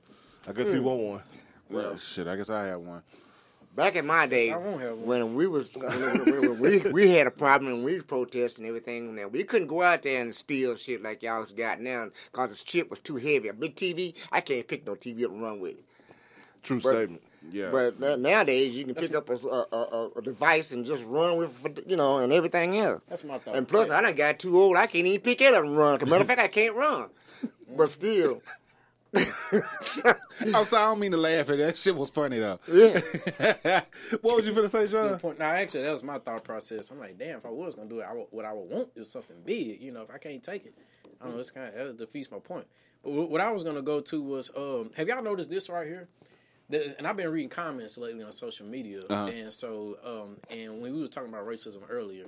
I 0.47 0.51
guess 0.53 0.71
he 0.71 0.77
Hmm. 0.77 0.83
want 0.85 0.99
one. 1.01 1.21
Well, 1.69 1.97
shit. 1.97 2.27
I 2.27 2.35
guess 2.35 2.49
I 2.49 2.65
have 2.67 2.79
one. 2.81 3.01
Back 3.75 3.97
in 3.97 4.05
my 4.05 4.25
day, 4.25 4.51
I 4.53 4.57
won't 4.57 4.79
have 4.81 4.97
one. 4.99 5.07
when 5.07 5.35
we 5.35 5.47
was 5.47 5.69
when, 5.75 5.89
when 5.89 6.59
we 6.59 6.79
we 6.93 7.09
had 7.11 7.27
a 7.27 7.31
problem 7.31 7.73
and 7.73 7.83
we 7.83 7.95
was 7.95 8.03
protesting 8.03 8.63
and 8.65 8.69
everything, 8.69 9.19
and 9.19 9.31
we 9.33 9.43
couldn't 9.43 9.67
go 9.67 9.81
out 9.81 10.01
there 10.03 10.21
and 10.21 10.33
steal 10.33 10.75
shit 10.77 11.01
like 11.03 11.21
y'all's 11.23 11.51
got 11.51 11.81
now 11.81 12.07
because 12.31 12.57
the 12.57 12.63
chip 12.65 12.89
was 12.89 13.01
too 13.01 13.17
heavy. 13.17 13.49
A 13.49 13.53
big 13.53 13.75
TV, 13.75 14.13
I 14.31 14.39
can't 14.39 14.65
pick 14.65 14.85
no 14.87 14.93
TV 14.95 15.25
up 15.25 15.31
and 15.31 15.41
run 15.43 15.59
with 15.59 15.79
it. 15.79 15.83
True 16.63 16.79
But- 16.79 16.91
statement. 16.91 17.21
Yeah. 17.51 17.69
But 17.71 17.99
na- 17.99 18.15
nowadays, 18.15 18.75
you 18.75 18.85
can 18.85 18.95
pick 18.95 19.15
up 19.15 19.29
a, 19.29 19.33
a, 19.33 19.67
a, 19.71 20.09
a 20.17 20.21
device 20.21 20.71
and 20.71 20.85
just 20.85 21.05
run 21.05 21.37
with, 21.37 21.65
it, 21.65 21.85
you 21.87 21.95
know, 21.95 22.19
and 22.19 22.31
everything 22.33 22.77
else. 22.77 23.01
That's 23.07 23.23
my 23.23 23.37
thought. 23.37 23.55
And 23.55 23.67
plus, 23.67 23.89
I 23.91 24.01
done 24.01 24.15
got 24.15 24.39
too 24.39 24.59
old. 24.59 24.77
I 24.77 24.87
can't 24.87 25.05
even 25.05 25.21
pick 25.21 25.41
it 25.41 25.53
up 25.53 25.63
and 25.63 25.77
run. 25.77 26.01
As 26.01 26.07
matter 26.07 26.21
of 26.21 26.27
fact, 26.27 26.41
I 26.41 26.47
can't 26.47 26.75
run. 26.75 27.09
But 27.75 27.89
still, 27.89 28.41
I'm 29.15 30.65
sorry, 30.65 30.83
I 30.83 30.85
don't 30.87 30.99
mean 30.99 31.11
to 31.11 31.17
laugh 31.17 31.49
at 31.49 31.57
that. 31.57 31.57
That 31.57 31.77
shit 31.77 31.95
was 31.95 32.09
funny 32.09 32.39
though. 32.39 32.59
Yeah. 32.71 33.81
what 34.21 34.35
was 34.35 34.45
you 34.45 34.53
gonna 34.53 34.69
say, 34.69 34.87
Sean? 34.87 35.09
Good 35.09 35.21
point. 35.21 35.39
Now, 35.39 35.49
actually, 35.49 35.83
that 35.83 35.91
was 35.91 36.03
my 36.03 36.19
thought 36.19 36.43
process. 36.43 36.91
I'm 36.91 36.99
like, 36.99 37.17
damn, 37.17 37.37
if 37.37 37.45
I 37.45 37.49
was 37.49 37.75
gonna 37.75 37.89
do 37.89 38.01
it, 38.01 38.05
I 38.09 38.13
would, 38.13 38.27
what 38.31 38.45
I 38.45 38.53
would 38.53 38.69
want 38.69 38.89
is 38.95 39.09
something 39.09 39.37
big. 39.45 39.81
You 39.81 39.91
know, 39.91 40.01
if 40.01 40.11
I 40.11 40.17
can't 40.17 40.43
take 40.43 40.65
it, 40.65 40.73
I 41.21 41.25
don't 41.25 41.35
know. 41.35 41.39
It's 41.39 41.51
kind 41.51 41.73
of 41.73 41.73
that 41.75 41.97
defeats 41.97 42.29
my 42.31 42.39
point. 42.39 42.67
But 43.03 43.11
what 43.11 43.41
I 43.41 43.51
was 43.51 43.63
gonna 43.63 43.81
go 43.81 44.01
to 44.01 44.21
was, 44.21 44.51
um, 44.55 44.91
have 44.95 45.07
y'all 45.07 45.23
noticed 45.23 45.49
this 45.49 45.69
right 45.69 45.87
here? 45.87 46.07
And 46.71 47.05
I've 47.05 47.15
been 47.17 47.29
reading 47.31 47.49
comments 47.49 47.97
lately 47.97 48.23
on 48.23 48.31
social 48.31 48.65
media, 48.65 49.03
Uh-huh. 49.07 49.27
and 49.31 49.53
so, 49.53 49.97
um, 50.03 50.37
and 50.49 50.81
when 50.81 50.93
we 50.95 51.01
were 51.01 51.07
talking 51.07 51.29
about 51.29 51.45
racism 51.45 51.83
earlier, 51.89 52.25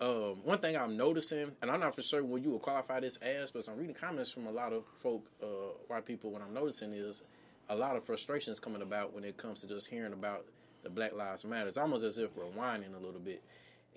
um, 0.00 0.42
one 0.44 0.58
thing 0.58 0.76
I'm 0.76 0.96
noticing, 0.96 1.52
and 1.62 1.70
I'm 1.70 1.78
not 1.78 1.94
for 1.94 2.02
sure 2.02 2.24
what 2.24 2.42
you 2.42 2.50
would 2.52 2.62
qualify 2.62 2.98
this 3.00 3.18
as, 3.18 3.50
but 3.52 3.68
I'm 3.68 3.76
reading 3.76 3.94
comments 3.94 4.32
from 4.32 4.46
a 4.46 4.50
lot 4.50 4.72
of 4.72 4.84
folk, 5.00 5.24
uh, 5.42 5.46
white 5.86 6.04
people. 6.04 6.30
What 6.32 6.42
I'm 6.42 6.52
noticing 6.54 6.94
is 6.94 7.22
a 7.68 7.76
lot 7.76 7.96
of 7.96 8.02
frustrations 8.04 8.58
coming 8.58 8.82
about 8.82 9.12
when 9.12 9.22
it 9.24 9.36
comes 9.36 9.60
to 9.60 9.68
just 9.68 9.88
hearing 9.88 10.14
about 10.14 10.46
the 10.82 10.90
Black 10.90 11.12
Lives 11.14 11.44
Matter. 11.44 11.68
It's 11.68 11.76
almost 11.78 12.02
as 12.04 12.18
if 12.18 12.34
we're 12.34 12.44
whining 12.46 12.94
a 12.94 12.98
little 12.98 13.20
bit, 13.20 13.40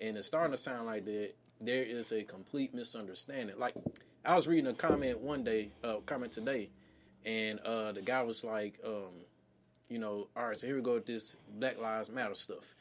and 0.00 0.16
it's 0.16 0.28
starting 0.28 0.52
to 0.52 0.58
sound 0.58 0.86
like 0.86 1.04
that 1.06 1.32
there 1.60 1.82
is 1.82 2.12
a 2.12 2.22
complete 2.22 2.74
misunderstanding. 2.74 3.58
Like 3.58 3.74
I 4.24 4.36
was 4.36 4.46
reading 4.46 4.68
a 4.68 4.74
comment 4.74 5.18
one 5.18 5.42
day, 5.42 5.70
uh, 5.82 5.96
comment 6.06 6.30
today, 6.32 6.68
and 7.24 7.58
uh, 7.60 7.90
the 7.92 8.02
guy 8.02 8.22
was 8.22 8.44
like, 8.44 8.78
um, 8.86 9.23
you 9.88 9.98
know, 9.98 10.28
all 10.36 10.48
right, 10.48 10.56
so 10.56 10.66
here 10.66 10.76
we 10.76 10.82
go 10.82 10.94
with 10.94 11.06
this 11.06 11.36
Black 11.58 11.78
Lives 11.78 12.08
Matter 12.08 12.34
stuff. 12.34 12.74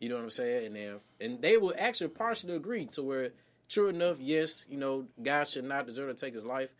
You 0.00 0.08
know 0.08 0.16
what 0.16 0.24
I'm 0.24 0.30
saying? 0.30 0.66
And 0.66 0.76
then, 0.76 0.96
and 1.20 1.42
they 1.42 1.56
will 1.56 1.74
actually 1.78 2.08
partially 2.08 2.54
agree 2.54 2.86
to 2.86 3.02
where, 3.02 3.30
true 3.68 3.88
enough, 3.88 4.18
yes, 4.20 4.66
you 4.68 4.76
know, 4.76 5.06
guys 5.22 5.50
should 5.50 5.64
not 5.64 5.86
deserve 5.86 6.14
to 6.14 6.20
take 6.20 6.34
his 6.34 6.44
life, 6.44 6.74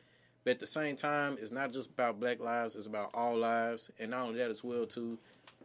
but 0.47 0.53
at 0.53 0.59
the 0.61 0.67
same 0.67 0.95
time, 0.95 1.39
it's 1.41 1.51
not 1.51 1.73
just 1.73 1.91
about 1.91 2.21
black 2.21 2.39
lives; 2.39 2.77
it's 2.77 2.87
about 2.87 3.11
all 3.15 3.37
lives, 3.37 3.91
and 3.99 4.13
not 4.13 4.23
only 4.23 4.39
that 4.39 4.49
as 4.49 4.63
well 4.63 4.87
too. 4.87 5.19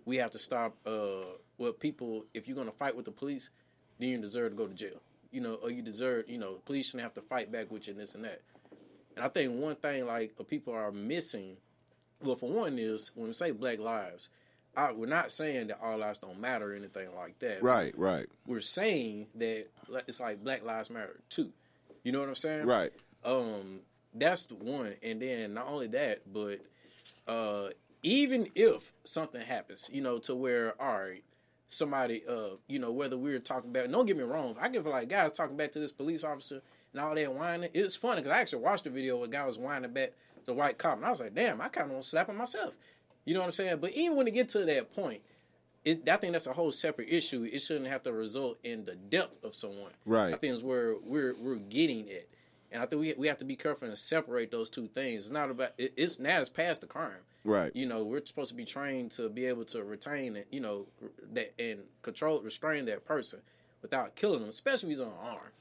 We 0.05 0.17
have 0.17 0.31
to 0.31 0.39
stop. 0.39 0.75
Uh, 0.87 1.21
well, 1.59 1.71
people, 1.71 2.25
if 2.33 2.47
you're 2.47 2.57
gonna 2.57 2.71
fight 2.71 2.95
with 2.95 3.05
the 3.05 3.11
police, 3.11 3.51
then 3.99 4.09
you 4.09 4.17
deserve 4.17 4.53
to 4.53 4.57
go 4.57 4.65
to 4.65 4.73
jail. 4.73 4.99
You 5.29 5.41
know, 5.41 5.53
or 5.53 5.69
you 5.69 5.83
deserve. 5.83 6.27
You 6.27 6.39
know, 6.39 6.53
police 6.65 6.87
shouldn't 6.87 7.03
have 7.03 7.13
to 7.13 7.21
fight 7.21 7.51
back 7.51 7.69
with 7.69 7.87
you 7.87 7.91
and 7.91 8.01
this 8.01 8.15
and 8.15 8.23
that. 8.23 8.41
And 9.15 9.23
I 9.23 9.27
think 9.27 9.53
one 9.53 9.75
thing 9.75 10.07
like 10.07 10.33
uh, 10.39 10.43
people 10.43 10.73
are 10.73 10.91
missing. 10.91 11.57
Well, 12.23 12.35
for 12.35 12.49
one 12.49 12.77
is 12.77 13.11
when 13.15 13.27
we 13.27 13.33
say 13.33 13.51
black 13.51 13.79
lives, 13.79 14.29
I, 14.75 14.91
we're 14.91 15.07
not 15.07 15.31
saying 15.31 15.67
that 15.67 15.79
all 15.81 15.97
lives 15.97 16.19
don't 16.19 16.39
matter 16.39 16.71
or 16.71 16.75
anything 16.75 17.13
like 17.15 17.37
that. 17.39 17.61
Right, 17.61 17.97
right. 17.97 18.27
We're 18.47 18.61
saying 18.61 19.27
that 19.35 19.67
it's 20.07 20.19
like 20.19 20.43
Black 20.43 20.63
Lives 20.63 20.89
Matter 20.89 21.19
too. 21.29 21.51
You 22.03 22.11
know 22.11 22.19
what 22.19 22.29
I'm 22.29 22.35
saying? 22.35 22.65
Right. 22.65 22.91
Um, 23.25 23.81
that's 24.13 24.45
the 24.45 24.55
one. 24.55 24.93
And 25.03 25.21
then 25.21 25.53
not 25.53 25.67
only 25.67 25.87
that, 25.87 26.21
but 26.31 26.61
uh, 27.27 27.69
even 28.03 28.47
if 28.55 28.93
something 29.03 29.41
happens, 29.41 29.89
you 29.91 30.01
know, 30.01 30.19
to 30.19 30.35
where 30.35 30.81
all 30.81 30.99
right, 30.99 31.23
somebody, 31.67 32.23
uh, 32.27 32.55
you 32.67 32.79
know, 32.79 32.91
whether 32.91 33.17
we're 33.17 33.39
talking 33.39 33.69
about, 33.71 33.91
don't 33.91 34.05
get 34.05 34.17
me 34.17 34.23
wrong, 34.23 34.55
I 34.59 34.69
give 34.69 34.85
like 34.85 35.09
guys 35.09 35.33
talking 35.33 35.57
back 35.57 35.73
to 35.73 35.79
this 35.79 35.91
police 35.91 36.23
officer 36.23 36.61
and 36.93 37.01
all 37.01 37.13
that 37.13 37.33
whining. 37.33 37.69
It's 37.73 37.95
funny 37.95 38.21
because 38.21 38.35
I 38.35 38.39
actually 38.39 38.63
watched 38.63 38.85
the 38.85 38.89
video 38.89 39.17
where 39.17 39.25
a 39.25 39.29
guy 39.29 39.45
was 39.45 39.59
whining 39.59 39.91
back 39.91 40.13
the 40.45 40.53
white 40.53 40.77
cop, 40.77 40.97
and 40.97 41.05
I 41.05 41.09
was 41.09 41.19
like, 41.19 41.35
damn, 41.35 41.61
I 41.61 41.67
kind 41.67 41.85
of 41.85 41.91
want 41.91 42.03
to 42.03 42.09
slap 42.09 42.29
him 42.29 42.37
myself. 42.37 42.73
You 43.25 43.33
know 43.33 43.41
what 43.41 43.47
I'm 43.47 43.51
saying? 43.51 43.77
But 43.77 43.91
even 43.91 44.17
when 44.17 44.27
it 44.27 44.33
get 44.33 44.49
to 44.49 44.65
that 44.65 44.93
point, 44.93 45.21
it, 45.83 46.07
I 46.09 46.17
think 46.17 46.33
that's 46.33 46.47
a 46.47 46.53
whole 46.53 46.71
separate 46.71 47.09
issue. 47.09 47.47
It 47.51 47.59
shouldn't 47.59 47.87
have 47.87 48.03
to 48.03 48.13
result 48.13 48.57
in 48.63 48.85
the 48.85 48.95
death 48.95 49.37
of 49.43 49.55
someone. 49.55 49.91
Right. 50.05 50.33
I 50.33 50.37
think 50.37 50.55
it's 50.55 50.63
where 50.63 50.95
we're 51.03 51.35
we're 51.35 51.55
getting 51.55 52.07
it, 52.07 52.29
and 52.71 52.81
I 52.81 52.85
think 52.85 53.01
we 53.01 53.13
we 53.17 53.27
have 53.27 53.37
to 53.39 53.45
be 53.45 53.55
careful 53.55 53.87
and 53.87 53.97
separate 53.97 54.51
those 54.51 54.69
two 54.69 54.87
things. 54.87 55.23
It's 55.23 55.31
not 55.31 55.49
about 55.49 55.71
it, 55.77 55.93
it's 55.97 56.19
now 56.19 56.39
it's 56.39 56.49
past 56.49 56.81
the 56.81 56.87
crime. 56.87 57.21
Right. 57.43 57.75
You 57.75 57.87
know, 57.87 58.03
we're 58.03 58.23
supposed 58.23 58.49
to 58.49 58.55
be 58.55 58.65
trained 58.65 59.11
to 59.11 59.27
be 59.27 59.45
able 59.45 59.65
to 59.65 59.83
retain 59.83 60.35
it. 60.35 60.47
You 60.51 60.59
know, 60.59 60.85
that 61.33 61.53
and 61.59 61.79
control, 62.03 62.39
restrain 62.41 62.85
that 62.85 63.05
person 63.05 63.41
without 63.81 64.15
killing 64.15 64.41
them, 64.41 64.49
especially 64.49 64.91
if 64.91 64.97
he's 64.97 64.99
unarmed. 64.99 65.51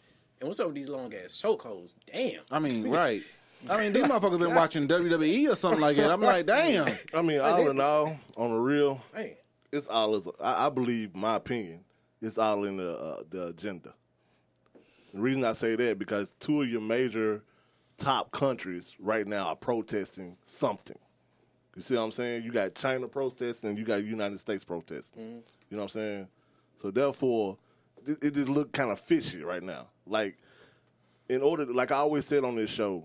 And 0.41 0.49
what's 0.49 0.61
up 0.61 0.67
with 0.67 0.77
these 0.77 0.89
long 0.89 1.15
ass 1.15 1.41
chokeholds? 1.43 1.95
Damn. 2.13 2.41
I 2.51 2.59
mean, 2.59 2.89
right. 2.91 3.23
I 3.69 3.79
mean, 3.79 3.93
these 3.93 4.05
motherfuckers 4.05 4.39
been 4.39 4.55
watching 4.55 4.89
WWE 4.89 5.51
or 5.51 5.55
something 5.55 5.81
like 5.81 5.97
that. 5.97 6.11
I'm 6.11 6.21
like, 6.21 6.47
damn. 6.47 6.97
I 7.13 7.23
mean, 7.23 7.41
all 7.41 7.69
in 7.69 7.81
all, 7.81 8.17
on 8.37 8.51
the 8.51 8.59
real, 8.59 9.01
Hey. 9.15 9.37
it's 9.71 9.87
all 9.89 10.17
is. 10.17 10.29
I, 10.41 10.67
I 10.67 10.69
believe, 10.71 11.15
my 11.15 11.37
opinion, 11.37 11.81
it's 12.23 12.39
all 12.39 12.65
in 12.65 12.77
the 12.77 12.93
uh, 12.97 13.23
the 13.29 13.47
agenda. 13.49 13.95
The 15.13 15.21
reason 15.21 15.45
I 15.45 15.53
say 15.53 15.77
that 15.77 15.99
because 15.99 16.29
two 16.39 16.63
of 16.63 16.69
your 16.69 16.81
major 16.81 17.43
top 17.99 18.31
countries 18.31 18.95
right 18.99 19.27
now 19.27 19.47
are 19.47 19.57
protesting 19.57 20.37
something. 20.45 20.99
You 21.77 21.83
see 21.83 21.95
what 21.95 22.03
I'm 22.03 22.13
saying? 22.13 22.45
You 22.45 22.53
got 22.53 22.75
China 22.75 23.09
protesting, 23.09 23.71
and 23.71 23.79
you 23.79 23.85
got 23.85 24.03
United 24.03 24.41
States 24.41 24.65
protesting. 24.65 25.23
Mm-hmm. 25.23 25.39
You 25.71 25.77
know 25.77 25.79
what 25.79 25.83
I'm 25.83 25.89
saying? 26.01 26.29
So 26.83 26.91
therefore, 26.91 27.59
it, 28.07 28.19
it 28.23 28.35
just 28.35 28.49
look 28.49 28.73
kind 28.73 28.91
of 28.91 28.99
fishy 28.99 29.43
right 29.43 29.63
now. 29.63 29.89
Like, 30.07 30.37
in 31.29 31.43
order, 31.43 31.67
to, 31.67 31.73
like 31.73 31.93
I 31.93 31.97
always 31.97 32.27
said 32.27 32.45
on 32.45 32.57
this 32.57 32.71
show, 32.71 33.05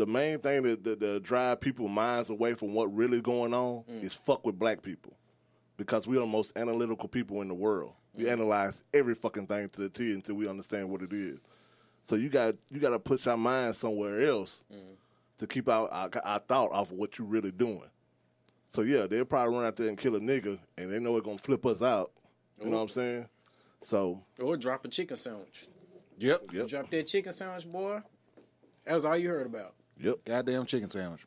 the 0.00 0.06
main 0.06 0.38
thing 0.38 0.62
that, 0.62 0.82
that, 0.82 0.98
that 0.98 1.22
drive 1.22 1.60
people 1.60 1.86
minds 1.86 2.30
away 2.30 2.54
from 2.54 2.72
what 2.72 2.86
really 2.86 3.20
going 3.20 3.52
on 3.52 3.84
mm. 3.88 4.02
is 4.02 4.14
fuck 4.14 4.46
with 4.46 4.58
black 4.58 4.80
people, 4.80 5.12
because 5.76 6.06
we 6.06 6.16
are 6.16 6.20
the 6.20 6.26
most 6.26 6.56
analytical 6.56 7.06
people 7.06 7.42
in 7.42 7.48
the 7.48 7.54
world. 7.54 7.92
We 8.14 8.24
mm. 8.24 8.32
analyze 8.32 8.82
every 8.94 9.14
fucking 9.14 9.46
thing 9.46 9.68
to 9.68 9.82
the 9.82 9.88
T 9.90 10.14
until 10.14 10.36
we 10.36 10.48
understand 10.48 10.88
what 10.88 11.02
it 11.02 11.12
is. 11.12 11.38
So 12.06 12.16
you 12.16 12.30
got 12.30 12.54
you 12.70 12.80
got 12.80 12.90
to 12.90 12.98
put 12.98 13.24
your 13.26 13.36
mind 13.36 13.76
somewhere 13.76 14.26
else 14.26 14.64
mm. 14.72 14.96
to 15.36 15.46
keep 15.46 15.68
our, 15.68 15.86
our 15.92 16.08
our 16.24 16.38
thought 16.38 16.72
off 16.72 16.92
of 16.92 16.96
what 16.96 17.18
you 17.18 17.26
really 17.26 17.52
doing. 17.52 17.90
So 18.70 18.80
yeah, 18.80 19.06
they'll 19.06 19.26
probably 19.26 19.54
run 19.54 19.66
out 19.66 19.76
there 19.76 19.88
and 19.88 19.98
kill 19.98 20.16
a 20.16 20.20
nigga, 20.20 20.58
and 20.78 20.90
they 20.90 20.98
know 20.98 21.14
it's 21.18 21.26
gonna 21.26 21.36
flip 21.36 21.66
us 21.66 21.82
out. 21.82 22.10
You 22.58 22.70
know 22.70 22.78
what 22.78 22.84
I'm 22.84 22.88
saying? 22.88 23.28
So 23.82 24.22
Or 24.40 24.56
drop 24.56 24.86
a 24.86 24.88
chicken 24.88 25.18
sandwich. 25.18 25.68
Yep. 26.18 26.46
You 26.52 26.66
drop 26.66 26.90
that 26.90 27.06
chicken 27.06 27.32
sandwich, 27.34 27.70
boy. 27.70 28.00
That 28.86 28.94
was 28.94 29.04
all 29.04 29.16
you 29.16 29.28
heard 29.28 29.46
about. 29.46 29.74
Yep. 30.02 30.24
Goddamn 30.24 30.66
chicken 30.66 30.90
sandwich. 30.90 31.20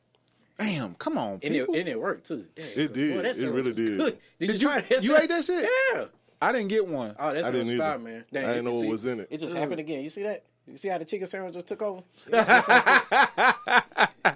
Damn, 0.57 0.93
come 0.95 1.17
on, 1.17 1.39
And 1.41 1.43
it, 1.55 1.59
people. 1.61 1.75
and 1.75 1.87
it 1.89 1.99
worked 1.99 2.27
too. 2.27 2.45
Damn, 2.55 2.65
It 2.75 2.93
did. 2.93 3.15
Boy, 3.17 3.23
that 3.23 3.29
It 3.31 3.35
sandwich 3.35 3.55
really 3.65 3.69
was 3.71 3.77
did. 3.77 3.97
Good. 3.97 4.17
Did, 4.39 4.53
you 4.53 4.59
try 4.59 4.81
that? 4.81 5.03
you 5.03 5.17
ate 5.17 5.29
that 5.29 5.43
shit? 5.45 5.67
Yeah. 5.93 6.05
I 6.41 6.51
didn't 6.51 6.67
get 6.67 6.87
one. 6.87 7.15
Oh, 7.17 7.33
that 7.33 7.37
I 7.37 7.41
sandwich 7.41 7.51
didn't 7.51 7.65
was 7.65 7.73
either. 7.73 7.83
fire, 7.83 7.99
man. 7.99 8.25
Damn, 8.31 8.43
I 8.43 8.47
didn't 8.53 8.65
you 8.65 8.71
know 8.71 8.79
see- 8.81 8.87
what 8.87 8.91
was 8.91 9.05
in 9.05 9.19
it. 9.21 9.27
It 9.31 9.39
just 9.39 9.55
happened 9.55 9.79
again. 9.79 10.03
You 10.03 10.09
see 10.09 10.23
that? 10.23 10.43
You 10.67 10.77
see 10.77 10.87
how 10.89 10.97
the 10.97 11.05
chicken 11.05 11.27
sandwich 11.27 11.53
just 11.55 11.67
took 11.67 11.81
over? 11.81 12.03
Just 12.29 12.69
like 12.69 12.85
that. 13.09 13.82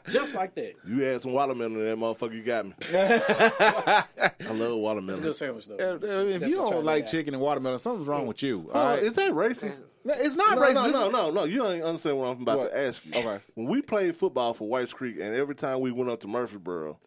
Just 0.10 0.36
like 0.36 0.56
that. 0.56 0.74
you 0.86 1.00
had 1.02 1.22
some 1.22 1.34
watermelon 1.34 1.74
in 1.74 1.86
that 1.86 1.98
motherfucker. 1.98 2.34
You 2.34 2.44
got 2.44 2.66
me. 2.66 2.74
I 2.94 4.54
love 4.54 4.78
watermelon. 4.78 5.10
It's 5.10 5.20
a 5.20 5.24
good 5.24 5.36
sandwich 5.36 5.68
though. 5.68 5.76
If 5.76 6.02
Definitely 6.02 6.50
you 6.50 6.56
don't 6.56 6.86
like 6.86 7.06
that. 7.06 7.12
chicken 7.12 7.34
and 7.34 7.42
watermelon, 7.42 7.80
something's 7.80 8.08
wrong 8.08 8.24
mm. 8.24 8.28
with 8.28 8.44
you. 8.44 8.70
Oh, 8.74 8.80
all 8.80 8.86
right? 8.92 9.04
is 9.04 9.14
that 9.14 9.32
racist? 9.32 9.82
It's 10.06 10.36
not 10.36 10.56
no, 10.58 10.62
racist. 10.62 10.92
No, 10.92 11.10
no, 11.10 11.10
no, 11.10 11.30
no. 11.32 11.44
You 11.44 11.58
don't 11.60 11.82
understand 11.82 12.18
what 12.18 12.28
I'm 12.28 12.42
about 12.42 12.60
What? 12.60 12.72
to 12.72 12.80
ask 12.80 13.06
you. 13.06 13.12
Okay. 13.16 13.40
When 13.56 13.68
we 13.68 13.82
played 13.82 14.16
football 14.16 14.54
for 14.54 14.68
Whites 14.68 14.94
Creek, 14.94 15.18
and 15.20 15.36
every 15.36 15.56
time 15.56 15.82
we 15.82 15.92
went 15.92 16.10
up 16.10 16.20
to 16.22 16.28
Murfreesboro, 16.28 16.98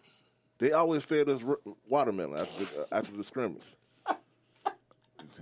they 0.59 0.73
always 0.73 1.03
fed 1.05 1.29
us 1.29 1.43
r- 1.45 1.59
watermelon 1.89 2.41
after 2.41 2.65
the, 2.65 2.87
after 2.93 3.17
the 3.17 3.25
scrimmage. 3.25 3.65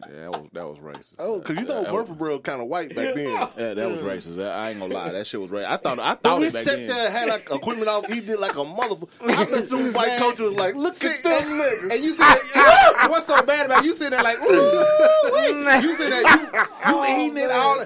Yeah, 0.09 0.21
that 0.21 0.31
was 0.31 0.51
that 0.53 0.69
was 0.69 0.79
racist. 0.79 1.13
Oh, 1.19 1.39
because 1.39 1.57
you 1.57 1.63
know 1.65 1.83
that, 1.83 1.93
was, 1.93 2.09
Murfreesboro 2.09 2.39
kind 2.41 2.61
of 2.61 2.69
white 2.69 2.95
back 2.95 3.15
then. 3.15 3.29
yeah, 3.29 3.75
that 3.75 3.91
was 3.91 4.01
racist. 4.01 4.39
I 4.41 4.71
ain't 4.71 4.79
gonna 4.79 4.95
lie, 4.95 5.13
that 5.13 5.27
shit 5.27 5.41
was 5.41 5.51
racist. 5.51 5.67
I 5.67 5.77
thought 5.77 5.99
I 5.99 6.15
thought 6.15 6.41
we 6.41 6.47
it 6.49 6.53
back 6.53 6.65
sat 6.65 6.77
then. 6.77 6.87
there 6.87 7.11
had 7.11 7.29
like 7.29 7.51
equipment 7.51 7.89
off. 7.89 8.07
He 8.07 8.21
did 8.21 8.39
like 8.39 8.57
a 8.57 8.65
motherfucker. 8.65 9.09
I 9.23 9.45
bet 9.45 9.69
some 9.69 9.93
white 9.93 10.07
Man. 10.09 10.21
coach 10.21 10.41
was 10.41 10.59
like, 10.59 10.75
"Look 10.75 11.03
at 11.05 11.23
them 11.23 11.43
niggas." 11.43 11.93
And 11.93 12.05
you 12.05 12.11
see 12.11 12.17
that? 12.19 13.07
what's 13.11 13.27
so 13.27 13.41
bad 13.43 13.67
about 13.67 13.85
it? 13.85 13.87
you? 13.87 13.95
Sitting 13.95 14.11
there 14.11 14.23
like, 14.23 14.39
ooh, 14.43 14.45
you 14.45 15.95
see 15.95 16.09
that? 16.11 16.71
You, 16.87 16.93
you 16.93 17.25
eating 17.27 17.37
it 17.37 17.51
all, 17.51 17.85